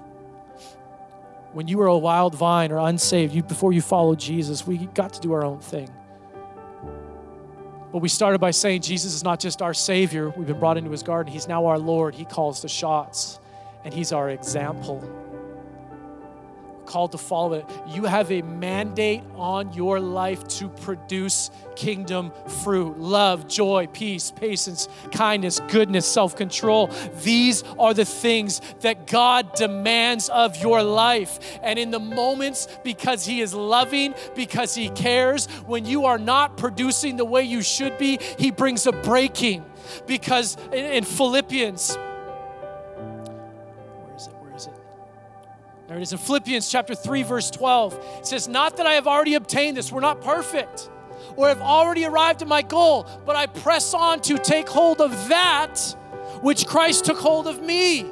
When 1.54 1.68
you 1.68 1.78
were 1.78 1.88
a 1.88 1.98
wild 1.98 2.36
vine 2.36 2.72
or 2.72 2.80
unsaved, 2.80 3.34
you, 3.34 3.44
before 3.44 3.74
you 3.74 3.82
followed 3.82 4.20
Jesus, 4.20 4.66
we 4.68 4.78
got 4.88 5.14
to 5.14 5.22
do 5.22 5.34
our 5.34 5.46
own 5.46 5.60
thing. 5.60 5.90
But 7.96 8.02
we 8.02 8.10
started 8.10 8.40
by 8.40 8.52
saying 8.52 8.82
Jesus 8.82 9.14
is 9.14 9.24
not 9.24 9.40
just 9.40 9.62
our 9.62 9.74
Savior. 9.74 10.28
We've 10.28 10.46
been 10.46 10.60
brought 10.60 10.76
into 10.76 10.92
His 10.92 11.02
garden. 11.02 11.32
He's 11.32 11.48
now 11.48 11.68
our 11.68 11.80
Lord. 11.80 12.14
He 12.14 12.26
calls 12.26 12.62
the 12.62 12.68
shots, 12.68 13.40
and 13.86 13.94
He's 13.94 14.12
our 14.12 14.30
example 14.32 15.02
called 16.86 17.12
to 17.14 17.18
follow 17.18 17.54
it. 17.54 17.66
You 17.88 18.04
have 18.06 18.32
a 18.32 18.42
mandate 18.42 19.24
on 19.36 19.74
your 19.74 20.00
life 20.00 20.48
to 20.60 20.70
produce 20.70 21.52
kingdom 21.76 22.32
fruit 22.64 22.98
love, 22.98 23.48
joy, 23.48 23.88
peace, 23.88 24.32
patience, 24.32 24.88
kindness, 25.12 25.60
goodness, 25.68 26.06
self 26.06 26.36
control. 26.36 26.88
These 27.24 27.64
are 27.78 27.94
the 27.94 28.06
things 28.06 28.62
that 28.82 29.08
God 29.08 29.54
demands 29.54 30.30
of 30.30 30.58
your 30.58 30.84
life. 30.84 31.60
And 31.62 31.78
in 31.78 31.92
the 31.92 32.00
moments, 32.00 32.68
because 32.84 33.26
He 33.26 33.42
is 33.42 33.54
loving, 33.54 34.14
because 34.36 34.76
He 34.76 34.90
cares, 34.90 35.48
when 35.66 35.86
you 35.86 36.06
are 36.06 36.18
not 36.18 36.58
producing 36.58 37.18
the 37.18 37.26
way 37.26 37.44
you 37.44 37.62
should 37.62 37.98
be, 37.98 38.20
He 38.38 38.52
brings 38.52 38.88
a 38.88 38.92
breaking. 38.92 39.66
Because 40.08 40.58
in, 40.72 41.04
Philippians, 41.04 41.98
There 45.88 45.98
it 45.98 46.02
is 46.02 46.14
in 46.14 46.18
Philippians 46.18 46.70
chapter 46.70 46.96
3, 46.96 47.22
verse 47.24 47.52
12. 47.52 47.94
It 48.20 48.28
says, 48.28 48.48
Not 48.48 48.78
that 48.78 48.88
I 48.88 48.94
have 48.94 49.06
already 49.06 49.36
obtained 49.36 49.78
this, 49.78 49.92
we're 49.92 50.00
not 50.00 50.20
perfect, 50.22 50.90
or 51.36 51.48
have 51.48 51.62
already 51.62 52.06
arrived 52.06 52.42
at 52.42 52.48
my 52.48 52.64
goal, 52.64 53.08
but 53.24 53.36
I 53.36 53.46
press 53.46 53.94
on 53.94 54.22
to 54.22 54.38
take 54.40 54.68
hold 54.68 55.00
of 55.00 55.12
that 55.28 55.78
which 56.42 56.66
Christ 56.66 57.06
took 57.06 57.20
hold 57.20 57.48
of 57.48 57.62
me. 57.62 58.06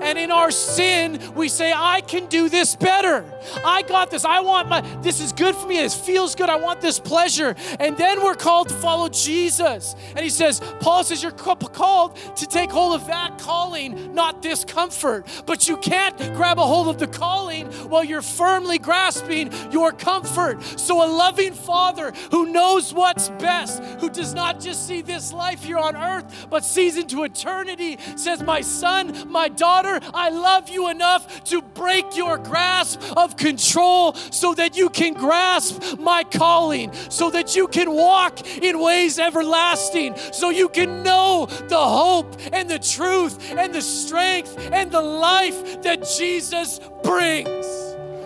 And 0.00 0.18
in 0.18 0.30
our 0.30 0.50
sin, 0.50 1.20
we 1.34 1.48
say, 1.48 1.72
I 1.74 2.00
can 2.00 2.26
do 2.26 2.48
this 2.48 2.76
better. 2.76 3.24
I 3.64 3.82
got 3.82 4.10
this. 4.10 4.24
I 4.24 4.40
want 4.40 4.68
my, 4.68 4.80
this 5.02 5.20
is 5.20 5.32
good 5.32 5.54
for 5.54 5.66
me. 5.66 5.76
This 5.76 5.94
feels 5.94 6.34
good. 6.34 6.50
I 6.50 6.56
want 6.56 6.80
this 6.80 6.98
pleasure. 6.98 7.54
And 7.78 7.96
then 7.96 8.22
we're 8.22 8.34
called 8.34 8.68
to 8.68 8.74
follow 8.74 9.08
Jesus. 9.08 9.94
And 10.10 10.20
he 10.20 10.30
says, 10.30 10.60
Paul 10.80 11.04
says, 11.04 11.22
you're 11.22 11.32
called 11.32 12.16
to 12.36 12.46
take 12.46 12.70
hold 12.70 13.00
of 13.00 13.06
that 13.06 13.38
calling, 13.38 14.14
not 14.14 14.42
this 14.42 14.64
comfort. 14.64 15.26
But 15.46 15.68
you 15.68 15.76
can't 15.76 16.16
grab 16.34 16.58
a 16.58 16.66
hold 16.66 16.88
of 16.88 16.98
the 16.98 17.06
calling 17.06 17.66
while 17.88 18.04
you're 18.04 18.22
firmly 18.22 18.78
grasping 18.78 19.52
your 19.70 19.92
comfort. 19.92 20.62
So 20.78 21.04
a 21.04 21.08
loving 21.08 21.52
father 21.52 22.12
who 22.30 22.52
knows 22.52 22.92
what's 22.92 23.28
best, 23.30 23.82
who 24.00 24.10
does 24.10 24.34
not 24.34 24.60
just 24.60 24.86
see 24.86 25.02
this 25.02 25.32
life 25.32 25.62
here 25.62 25.78
on 25.78 25.96
earth, 25.96 26.46
but 26.50 26.64
sees 26.64 26.96
into 26.96 27.24
eternity, 27.24 27.98
says, 28.16 28.42
My 28.42 28.60
son, 28.60 29.30
my 29.30 29.48
daughter, 29.48 29.75
daughter, 29.82 30.00
I 30.14 30.30
love 30.30 30.68
you 30.68 30.88
enough 30.88 31.44
to 31.44 31.60
break 31.60 32.16
your 32.16 32.38
grasp 32.38 33.00
of 33.16 33.36
control 33.36 34.14
so 34.14 34.54
that 34.54 34.76
you 34.76 34.88
can 34.88 35.14
grasp 35.14 35.98
my 35.98 36.24
calling, 36.24 36.92
so 37.10 37.30
that 37.30 37.54
you 37.54 37.68
can 37.68 37.90
walk 37.92 38.46
in 38.58 38.78
ways 38.80 39.18
everlasting, 39.18 40.16
so 40.32 40.50
you 40.50 40.68
can 40.68 41.02
know 41.02 41.46
the 41.68 41.78
hope 41.78 42.36
and 42.52 42.70
the 42.70 42.78
truth 42.78 43.52
and 43.52 43.74
the 43.74 43.82
strength 43.82 44.56
and 44.72 44.90
the 44.90 45.02
life 45.02 45.82
that 45.82 46.08
Jesus 46.16 46.80
brings. 47.02 47.66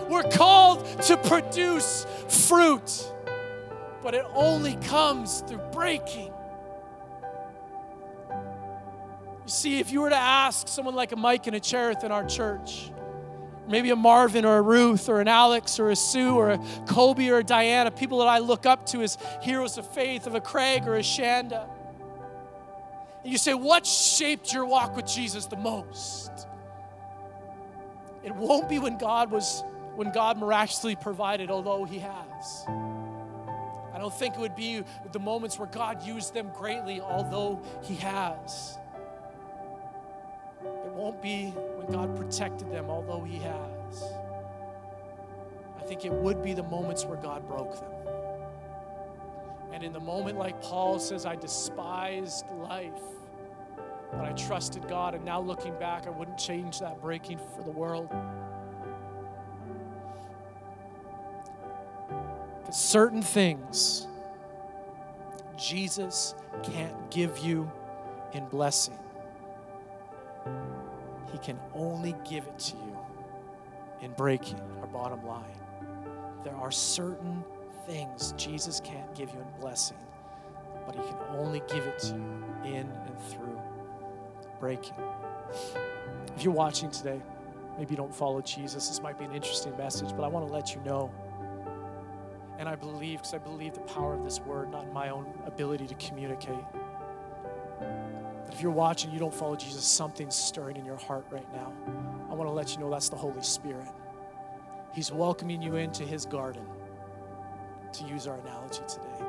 We're 0.09 0.29
called 0.31 0.85
to 1.03 1.17
produce 1.17 2.05
fruit, 2.27 3.11
but 4.01 4.13
it 4.13 4.25
only 4.33 4.75
comes 4.77 5.41
through 5.41 5.61
breaking 5.71 6.30
See, 9.51 9.81
if 9.81 9.91
you 9.91 9.99
were 9.99 10.09
to 10.09 10.15
ask 10.15 10.69
someone 10.69 10.95
like 10.95 11.11
a 11.11 11.17
Mike 11.17 11.45
and 11.45 11.57
a 11.57 11.59
Cherith 11.59 12.05
in 12.05 12.11
our 12.13 12.25
church, 12.25 12.89
maybe 13.67 13.89
a 13.89 13.97
Marvin 13.97 14.45
or 14.45 14.55
a 14.55 14.61
Ruth 14.61 15.09
or 15.09 15.19
an 15.19 15.27
Alex 15.27 15.77
or 15.77 15.89
a 15.89 15.95
Sue 15.95 16.35
or 16.35 16.51
a 16.51 16.57
Kobe 16.87 17.27
or 17.27 17.39
a 17.39 17.43
Diana, 17.43 17.91
people 17.91 18.19
that 18.19 18.29
I 18.29 18.39
look 18.39 18.65
up 18.65 18.85
to 18.87 19.01
as 19.01 19.17
heroes 19.41 19.77
of 19.77 19.85
faith, 19.85 20.25
of 20.25 20.35
a 20.35 20.39
Craig 20.39 20.87
or 20.87 20.95
a 20.95 21.01
Shanda. 21.01 21.67
And 23.23 23.31
you 23.31 23.37
say, 23.37 23.53
What 23.53 23.85
shaped 23.85 24.53
your 24.53 24.65
walk 24.65 24.95
with 24.95 25.05
Jesus 25.05 25.47
the 25.47 25.57
most? 25.57 26.31
It 28.23 28.33
won't 28.33 28.69
be 28.69 28.79
when 28.79 28.97
God 28.97 29.31
was 29.31 29.65
when 29.95 30.13
God 30.13 30.37
miraculously 30.37 30.95
provided, 30.95 31.51
although 31.51 31.83
He 31.83 31.99
has. 31.99 32.63
I 33.93 33.97
don't 33.97 34.13
think 34.13 34.35
it 34.35 34.39
would 34.39 34.55
be 34.55 34.85
the 35.11 35.19
moments 35.19 35.59
where 35.59 35.67
God 35.67 36.03
used 36.03 36.33
them 36.33 36.51
greatly, 36.55 37.01
although 37.01 37.61
He 37.83 37.95
has. 37.95 38.77
It 40.91 40.97
won't 40.97 41.21
be 41.21 41.51
when 41.77 41.87
God 41.87 42.17
protected 42.17 42.69
them, 42.69 42.89
although 42.89 43.23
He 43.23 43.37
has. 43.37 44.03
I 45.79 45.83
think 45.83 46.03
it 46.03 46.11
would 46.11 46.43
be 46.43 46.53
the 46.53 46.63
moments 46.63 47.05
where 47.05 47.17
God 47.17 47.47
broke 47.47 47.79
them. 47.79 47.91
And 49.71 49.83
in 49.83 49.93
the 49.93 50.01
moment, 50.01 50.37
like 50.37 50.61
Paul 50.61 50.99
says, 50.99 51.25
I 51.25 51.37
despised 51.37 52.45
life, 52.59 52.91
but 54.11 54.25
I 54.25 54.33
trusted 54.33 54.85
God. 54.89 55.15
And 55.15 55.23
now 55.23 55.39
looking 55.39 55.73
back, 55.79 56.07
I 56.07 56.09
wouldn't 56.09 56.37
change 56.37 56.79
that 56.79 57.01
breaking 57.01 57.39
for 57.55 57.63
the 57.63 57.71
world. 57.71 58.09
Because 62.59 62.77
certain 62.77 63.21
things 63.21 64.07
Jesus 65.57 66.35
can't 66.63 67.09
give 67.09 67.37
you 67.37 67.71
in 68.33 68.45
blessing 68.49 68.97
can 71.41 71.59
only 71.73 72.15
give 72.27 72.45
it 72.45 72.59
to 72.59 72.75
you 72.75 72.97
in 74.01 74.11
breaking 74.11 74.59
our 74.79 74.87
bottom 74.87 75.25
line. 75.25 75.43
There 76.43 76.55
are 76.55 76.71
certain 76.71 77.43
things 77.85 78.33
Jesus 78.37 78.81
can't 78.83 79.13
give 79.15 79.29
you 79.31 79.39
in 79.39 79.61
blessing, 79.61 79.97
but 80.85 80.95
He 80.95 81.01
can 81.01 81.17
only 81.29 81.61
give 81.67 81.85
it 81.85 81.99
to 81.99 82.15
you 82.15 82.45
in 82.65 82.87
and 82.87 83.19
through 83.29 83.59
breaking. 84.59 84.95
If 86.35 86.43
you're 86.43 86.53
watching 86.53 86.89
today, 86.89 87.21
maybe 87.77 87.91
you 87.91 87.97
don't 87.97 88.13
follow 88.13 88.41
Jesus, 88.41 88.87
this 88.87 89.01
might 89.01 89.17
be 89.17 89.25
an 89.25 89.33
interesting 89.33 89.75
message, 89.77 90.09
but 90.15 90.23
I 90.23 90.27
want 90.27 90.47
to 90.47 90.53
let 90.53 90.73
you 90.73 90.81
know. 90.81 91.11
And 92.57 92.69
I 92.69 92.75
believe, 92.75 93.19
because 93.19 93.33
I 93.33 93.39
believe 93.39 93.73
the 93.73 93.79
power 93.81 94.13
of 94.13 94.23
this 94.23 94.39
word, 94.39 94.71
not 94.71 94.83
in 94.83 94.93
my 94.93 95.09
own 95.09 95.25
ability 95.45 95.87
to 95.87 95.95
communicate 95.95 96.63
you're 98.61 98.71
watching, 98.71 99.11
you 99.11 99.19
don't 99.19 99.33
follow 99.33 99.55
Jesus, 99.55 99.83
something's 99.83 100.35
stirring 100.35 100.77
in 100.77 100.85
your 100.85 100.97
heart 100.97 101.25
right 101.31 101.51
now. 101.53 101.73
I 102.29 102.33
want 102.33 102.47
to 102.49 102.53
let 102.53 102.73
you 102.73 102.79
know 102.79 102.89
that's 102.89 103.09
the 103.09 103.15
Holy 103.15 103.41
Spirit. 103.41 103.87
He's 104.93 105.11
welcoming 105.11 105.61
you 105.61 105.75
into 105.75 106.03
His 106.03 106.25
garden, 106.25 106.65
to 107.93 108.03
use 108.05 108.27
our 108.27 108.37
analogy 108.37 108.81
today. 108.87 109.25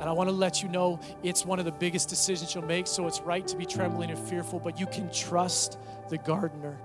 And 0.00 0.08
I 0.08 0.12
want 0.12 0.28
to 0.28 0.34
let 0.34 0.62
you 0.62 0.68
know 0.68 1.00
it's 1.22 1.44
one 1.44 1.58
of 1.58 1.64
the 1.64 1.72
biggest 1.72 2.08
decisions 2.08 2.54
you'll 2.54 2.64
make, 2.64 2.86
so 2.86 3.06
it's 3.06 3.20
right 3.20 3.46
to 3.46 3.56
be 3.56 3.66
trembling 3.66 4.10
and 4.10 4.18
fearful, 4.18 4.58
but 4.58 4.80
you 4.80 4.86
can 4.86 5.10
trust 5.10 5.78
the 6.08 6.18
gardener. 6.18 6.78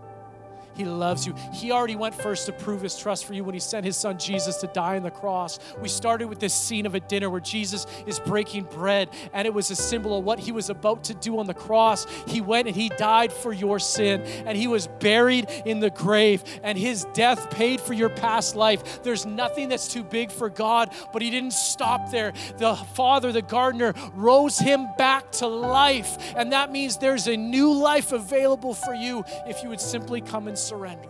He 0.76 0.86
loves 0.86 1.26
you. 1.26 1.34
He 1.54 1.72
already 1.72 1.96
went 1.96 2.14
first 2.14 2.46
to 2.48 2.52
prove 2.52 2.82
his 2.82 2.98
trust 2.98 3.26
for 3.26 3.34
you 3.34 3.44
when 3.44 3.54
he 3.54 3.60
sent 3.60 3.86
his 3.86 3.98
son 3.98 4.18
Jesus 4.18 4.58
to 4.58 4.68
die 4.68 4.98
on 4.98 5.04
the 5.04 5.12
cross. 5.12 5.60
We 5.82 5.88
started 5.88 6.28
with 6.28 6.40
this 6.40 6.54
scene 6.54 6.86
of 6.86 6.96
a 6.96 7.00
dinner 7.00 7.30
where 7.30 7.40
Jesus 7.40 7.88
is 8.06 8.20
breaking 8.20 8.66
bread, 8.66 9.10
and 9.34 9.46
it 9.46 9.54
was 9.54 9.72
a 9.72 9.76
symbol 9.76 10.18
of 10.18 10.26
what 10.26 10.40
he 10.40 10.52
was 10.52 10.70
about 10.70 11.06
to 11.06 11.14
do 11.14 11.40
on 11.40 11.46
the 11.46 11.54
cross. 11.54 12.06
He 12.28 12.42
went 12.42 12.68
and 12.68 12.76
he 12.76 12.90
died 12.90 13.32
for 13.32 13.54
your 13.54 13.80
sin, 13.80 14.22
and 14.22 14.58
he 14.58 14.68
was 14.68 14.88
buried 14.88 15.50
in 15.66 15.80
the 15.80 15.90
grave, 15.90 16.44
and 16.64 16.78
his 16.78 17.06
death 17.14 17.50
paid 17.52 17.80
for 17.80 17.94
your 17.94 18.10
past 18.10 18.56
life. 18.56 19.02
There's 19.04 19.26
nothing 19.26 19.70
that's 19.70 19.88
too 19.88 20.04
big 20.04 20.32
for 20.32 20.50
God, 20.50 20.94
but 21.14 21.22
he 21.22 21.30
didn't 21.30 21.54
stop 21.54 22.12
there. 22.12 22.34
The 22.58 22.76
Father, 22.76 23.32
the 23.32 23.42
gardener, 23.42 23.94
rose 24.14 24.60
him 24.60 24.88
back 24.98 25.32
to 25.34 25.48
life, 25.48 26.18
and 26.36 26.52
that 26.52 26.72
means 26.72 26.98
there's 26.98 27.28
a 27.28 27.38
new 27.38 27.74
life 27.74 28.12
available 28.12 28.74
for 28.74 28.94
you 28.94 29.24
if 29.48 29.64
you 29.64 29.70
would 29.70 29.82
simply 29.82 30.22
come 30.22 30.48
and 30.48 30.58
surrender. 30.66 31.10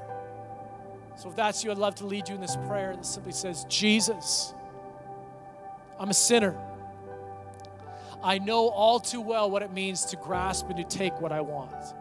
So 1.15 1.29
if 1.29 1.35
that's 1.35 1.63
you, 1.63 1.71
I'd 1.71 1.77
love 1.77 1.95
to 1.95 2.05
lead 2.05 2.27
you 2.27 2.35
in 2.35 2.41
this 2.41 2.57
prayer 2.67 2.95
that 2.95 3.05
simply 3.05 3.31
says, 3.31 3.65
Jesus, 3.69 4.53
I'm 5.99 6.09
a 6.09 6.13
sinner. 6.13 6.57
I 8.21 8.39
know 8.39 8.69
all 8.69 8.99
too 8.99 9.21
well 9.21 9.49
what 9.49 9.61
it 9.61 9.71
means 9.71 10.05
to 10.05 10.17
grasp 10.17 10.67
and 10.67 10.77
to 10.77 10.83
take 10.83 11.19
what 11.21 11.31
I 11.31 11.41
want. 11.41 11.93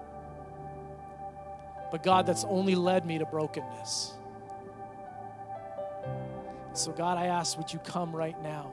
But 1.90 2.02
God, 2.02 2.26
that's 2.26 2.44
only 2.44 2.74
led 2.74 3.06
me 3.06 3.18
to 3.18 3.26
brokenness. 3.26 4.14
So, 6.72 6.90
God, 6.90 7.18
I 7.18 7.26
ask, 7.26 7.56
would 7.56 7.72
you 7.72 7.78
come 7.78 8.14
right 8.14 8.40
now? 8.42 8.72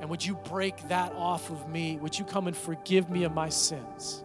And 0.00 0.08
would 0.08 0.24
you 0.24 0.34
break 0.34 0.88
that 0.88 1.12
off 1.14 1.50
of 1.50 1.68
me? 1.68 1.96
Would 1.96 2.16
you 2.16 2.24
come 2.24 2.46
and 2.46 2.56
forgive 2.56 3.10
me 3.10 3.24
of 3.24 3.32
my 3.32 3.48
sins? 3.48 4.22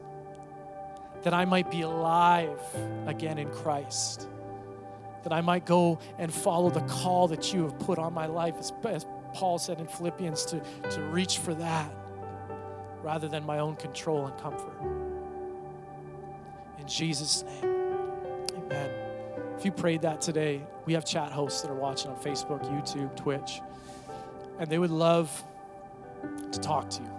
That 1.27 1.33
I 1.33 1.43
might 1.43 1.69
be 1.69 1.81
alive 1.81 2.57
again 3.05 3.37
in 3.37 3.49
Christ, 3.49 4.29
that 5.23 5.33
I 5.33 5.41
might 5.41 5.65
go 5.65 5.99
and 6.17 6.33
follow 6.33 6.69
the 6.69 6.79
call 6.79 7.27
that 7.27 7.53
you 7.53 7.63
have 7.63 7.77
put 7.79 7.99
on 7.99 8.13
my 8.13 8.27
life, 8.27 8.55
as, 8.57 8.71
as 8.85 9.05
Paul 9.33 9.59
said 9.59 9.81
in 9.81 9.87
Philippians, 9.87 10.45
to, 10.45 10.61
to 10.89 11.01
reach 11.01 11.39
for 11.39 11.53
that 11.55 11.91
rather 13.03 13.27
than 13.27 13.45
my 13.45 13.59
own 13.59 13.75
control 13.75 14.25
and 14.25 14.37
comfort. 14.37 14.71
In 16.79 16.87
Jesus' 16.87 17.43
name, 17.43 17.75
amen. 18.55 18.89
If 19.57 19.65
you 19.65 19.73
prayed 19.73 20.03
that 20.03 20.21
today, 20.21 20.65
we 20.85 20.93
have 20.93 21.03
chat 21.03 21.33
hosts 21.33 21.61
that 21.61 21.69
are 21.69 21.75
watching 21.75 22.09
on 22.09 22.17
Facebook, 22.21 22.63
YouTube, 22.71 23.13
Twitch, 23.17 23.59
and 24.59 24.69
they 24.69 24.79
would 24.79 24.91
love 24.91 25.43
to 26.53 26.59
talk 26.61 26.89
to 26.91 27.03
you. 27.03 27.16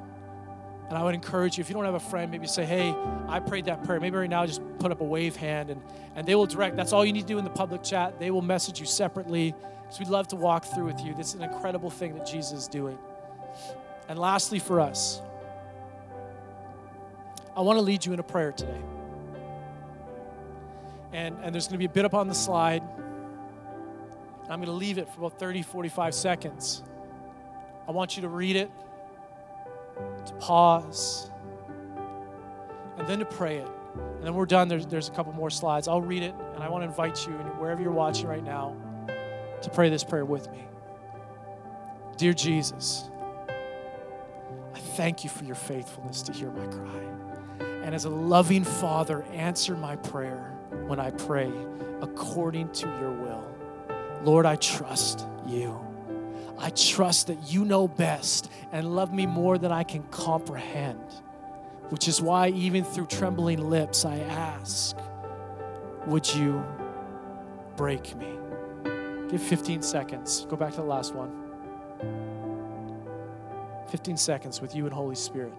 And 0.89 0.97
I 0.97 1.03
would 1.03 1.14
encourage 1.14 1.59
you, 1.59 1.62
if 1.62 1.68
you 1.68 1.74
don't 1.74 1.84
have 1.84 1.95
a 1.95 2.01
friend, 2.01 2.30
maybe 2.30 2.47
say, 2.47 2.64
hey, 2.64 2.95
I 3.28 3.41
prayed 3.41 3.66
that 3.66 3.84
prayer. 3.84 4.01
Maybe 4.01 4.16
right 4.16 4.30
now 4.30 4.47
just 4.47 4.62
put 4.78 4.91
up 4.91 5.03
a 5.03 5.05
wave 5.05 5.36
hand 5.36 5.68
and, 5.68 5.82
and 6.16 6.26
they 6.26 6.34
will 6.34 6.47
direct. 6.47 6.76
That's 6.76 6.95
all 6.95 7.05
you 7.05 7.12
need 7.12 7.22
to 7.22 7.26
do 7.26 7.39
in 7.39 7.45
the 7.45 7.51
public 7.51 7.82
chat. 7.82 8.18
They 8.18 8.30
will 8.30 8.43
message 8.43 8.80
you 8.80 8.86
separately 8.86 9.55
because 9.82 9.99
we'd 9.99 10.09
love 10.09 10.28
to 10.28 10.36
walk 10.36 10.64
through 10.64 10.86
with 10.86 11.01
you. 11.01 11.14
This 11.14 11.28
is 11.28 11.34
an 11.34 11.43
incredible 11.43 11.91
thing 11.91 12.14
that 12.14 12.26
Jesus 12.26 12.53
is 12.53 12.68
doing. 12.68 12.99
And 14.09 14.18
lastly, 14.18 14.59
for 14.59 14.80
us, 14.80 15.20
I 17.55 17.61
want 17.61 17.76
to 17.76 17.82
lead 17.82 18.07
you 18.07 18.14
in 18.14 18.18
a 18.18 18.22
prayer 18.22 18.53
today. 18.53 18.80
And, 21.12 21.36
and 21.43 21.55
there's 21.55 21.66
going 21.66 21.74
to 21.74 21.78
be 21.78 21.84
a 21.84 21.91
bit 21.91 22.07
up 22.07 22.14
on 22.14 22.28
the 22.28 22.34
slide. 22.34 22.82
I'm 24.49 24.61
going 24.61 24.66
to 24.66 24.72
leave 24.72 24.97
it 24.97 25.07
for 25.11 25.20
about 25.20 25.39
30, 25.39 25.61
45 25.61 26.14
seconds. 26.14 26.82
I 27.86 27.91
want 27.91 28.16
you 28.16 28.22
to 28.22 28.28
read 28.28 28.57
it 28.57 28.70
to 30.29 30.35
pause, 30.35 31.31
and 32.97 33.07
then 33.07 33.18
to 33.18 33.24
pray 33.24 33.59
it. 33.59 33.68
And 33.95 34.24
then 34.24 34.35
we're 34.35 34.47
done. 34.47 34.68
There's, 34.68 34.87
there's 34.87 35.09
a 35.09 35.12
couple 35.12 35.33
more 35.33 35.51
slides. 35.51 35.89
I'll 35.89 36.01
read 36.01 36.22
it, 36.22 36.35
and 36.55 36.62
I 36.62 36.68
want 36.68 36.83
to 36.83 36.89
invite 36.89 37.26
you, 37.26 37.33
wherever 37.33 37.83
you're 37.83 37.93
watching 37.93 38.26
right 38.26 38.45
now, 38.45 38.76
to 39.62 39.70
pray 39.70 39.91
this 39.91 40.05
prayer 40.05 40.24
with 40.24 40.51
me. 40.51 40.64
Dear 42.16 42.33
Jesus, 42.33 43.09
I 44.74 44.79
thank 44.79 45.24
you 45.24 45.31
for 45.31 45.45
your 45.45 45.55
faithfulness 45.55 46.22
to 46.22 46.33
hear 46.33 46.51
my 46.51 46.66
cry. 46.66 47.68
And 47.85 47.95
as 47.95 48.05
a 48.05 48.11
loving 48.11 48.64
Father, 48.64 49.22
answer 49.33 49.76
my 49.76 49.97
prayer 49.97 50.59
when 50.87 51.01
I 51.01 51.11
pray 51.11 51.51
according 52.03 52.70
to 52.72 52.87
your 52.87 53.12
will. 53.12 53.45
Lord, 54.22 54.47
I 54.47 54.57
trust 54.57 55.26
you. 55.47 55.88
I 56.59 56.70
trust 56.70 57.28
that 57.28 57.38
you 57.50 57.64
know 57.64 57.86
best 57.86 58.50
and 58.72 58.94
love 58.94 59.12
me 59.12 59.26
more 59.26 59.59
than 59.59 59.70
I 59.70 59.84
can 59.84 60.02
comprehend, 60.04 61.00
which 61.90 62.09
is 62.09 62.20
why, 62.20 62.48
even 62.48 62.84
through 62.84 63.06
trembling 63.06 63.70
lips, 63.70 64.04
I 64.04 64.18
ask, 64.18 64.96
Would 66.06 66.34
you 66.34 66.64
break 67.76 68.16
me? 68.16 68.38
Give 69.30 69.42
15 69.42 69.82
seconds. 69.82 70.46
Go 70.48 70.56
back 70.56 70.70
to 70.70 70.78
the 70.78 70.86
last 70.86 71.14
one. 71.14 71.30
15 73.88 74.16
seconds 74.16 74.61
with 74.61 74.74
you 74.74 74.84
and 74.84 74.92
Holy 74.92 75.14
Spirit 75.14 75.52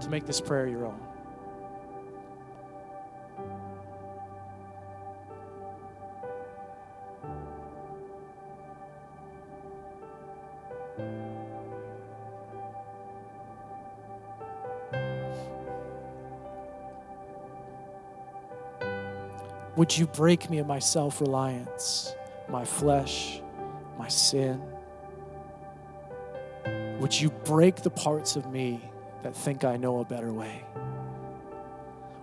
to 0.00 0.08
make 0.08 0.26
this 0.26 0.40
prayer 0.40 0.66
your 0.66 0.86
own. 0.86 1.00
Would 19.82 19.98
you 19.98 20.06
break 20.06 20.48
me 20.48 20.58
of 20.58 20.68
my 20.68 20.78
self 20.78 21.20
reliance, 21.20 22.14
my 22.48 22.64
flesh, 22.64 23.42
my 23.98 24.06
sin? 24.06 24.62
Would 27.00 27.20
you 27.20 27.30
break 27.30 27.82
the 27.82 27.90
parts 27.90 28.36
of 28.36 28.46
me 28.46 28.80
that 29.24 29.34
think 29.34 29.64
I 29.64 29.76
know 29.76 29.98
a 29.98 30.04
better 30.04 30.32
way? 30.32 30.62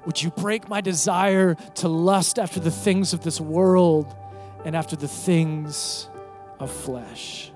Would 0.06 0.24
you 0.24 0.32
break 0.32 0.70
my 0.70 0.80
desire 0.80 1.56
to 1.56 1.90
lust 1.90 2.40
after 2.40 2.62
the 2.62 2.72
things 2.72 3.12
of 3.12 3.26
this 3.26 3.42
world 3.42 4.16
and 4.64 4.74
after 4.74 4.96
the 4.96 5.10
things 5.10 6.08
of 6.62 6.72
flesh? 6.72 7.52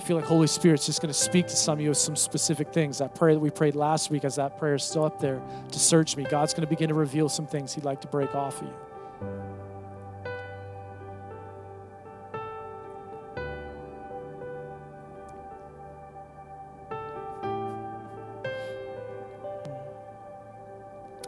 I 0.00 0.02
feel 0.02 0.16
like 0.16 0.24
Holy 0.24 0.46
Spirit's 0.46 0.86
just 0.86 1.02
going 1.02 1.12
to 1.12 1.18
speak 1.18 1.46
to 1.48 1.56
some 1.56 1.74
of 1.74 1.82
you 1.82 1.90
with 1.90 1.98
some 1.98 2.16
specific 2.16 2.72
things. 2.72 2.98
That 2.98 3.14
prayer 3.14 3.34
that 3.34 3.40
we 3.40 3.50
prayed 3.50 3.74
last 3.74 4.10
week, 4.10 4.24
as 4.24 4.36
that 4.36 4.56
prayer 4.56 4.76
is 4.76 4.82
still 4.82 5.04
up 5.04 5.20
there 5.20 5.42
to 5.72 5.78
search 5.78 6.16
me, 6.16 6.24
God's 6.24 6.54
going 6.54 6.62
to 6.62 6.66
begin 6.66 6.88
to 6.88 6.94
reveal 6.94 7.28
some 7.28 7.46
things 7.46 7.74
He'd 7.74 7.84
like 7.84 8.00
to 8.00 8.08
break 8.08 8.34
off 8.34 8.62
of 8.62 8.68
you. 8.68 8.74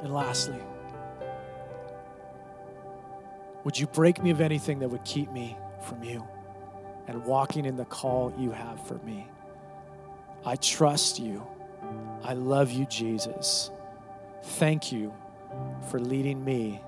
And 0.02 0.14
lastly, 0.14 0.56
would 3.64 3.78
you 3.78 3.86
break 3.88 4.22
me 4.22 4.30
of 4.30 4.40
anything 4.40 4.78
that 4.78 4.88
would 4.88 5.04
keep 5.04 5.30
me 5.30 5.58
from 5.86 6.02
you? 6.02 6.26
And 7.06 7.24
walking 7.24 7.64
in 7.64 7.76
the 7.76 7.84
call 7.84 8.32
you 8.38 8.50
have 8.50 8.86
for 8.86 8.98
me. 8.98 9.26
I 10.44 10.56
trust 10.56 11.18
you. 11.18 11.46
I 12.22 12.34
love 12.34 12.70
you, 12.70 12.86
Jesus. 12.86 13.70
Thank 14.42 14.92
you 14.92 15.12
for 15.90 15.98
leading 16.00 16.44
me 16.44 16.80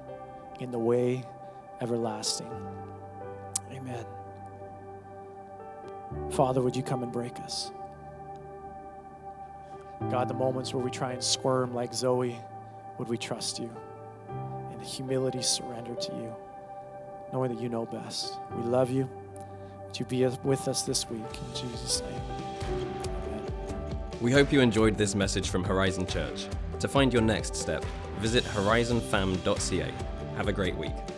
in 0.60 0.70
the 0.70 0.78
way 0.78 1.24
everlasting. 1.80 2.50
Amen. 3.72 4.04
Father, 6.30 6.62
would 6.62 6.76
you 6.76 6.82
come 6.82 7.02
and 7.02 7.12
break 7.12 7.38
us? 7.40 7.70
God, 10.10 10.28
the 10.28 10.34
moments 10.34 10.74
where 10.74 10.82
we 10.84 10.90
try 10.90 11.12
and 11.12 11.22
squirm 11.22 11.74
like 11.74 11.94
Zoe, 11.94 12.38
would 12.98 13.08
we 13.08 13.16
trust 13.16 13.58
you? 13.58 13.70
In 14.72 14.80
humility, 14.80 15.42
surrender 15.42 15.94
to 15.94 16.12
you, 16.12 16.34
knowing 17.32 17.54
that 17.54 17.60
you 17.60 17.68
know 17.68 17.86
best. 17.86 18.34
We 18.56 18.64
love 18.64 18.90
you. 18.90 19.08
You 19.98 20.04
be 20.06 20.26
with 20.42 20.66
us 20.66 20.82
this 20.82 21.08
week? 21.08 21.20
In 21.20 21.54
Jesus' 21.54 22.02
name. 22.02 22.20
We 24.20 24.32
hope 24.32 24.52
you 24.52 24.60
enjoyed 24.60 24.98
this 24.98 25.14
message 25.14 25.50
from 25.50 25.62
Horizon 25.62 26.06
Church. 26.06 26.46
To 26.80 26.88
find 26.88 27.12
your 27.12 27.22
next 27.22 27.54
step, 27.54 27.84
visit 28.18 28.42
horizonfam.ca. 28.44 29.92
Have 30.36 30.48
a 30.48 30.52
great 30.52 30.76
week. 30.76 31.13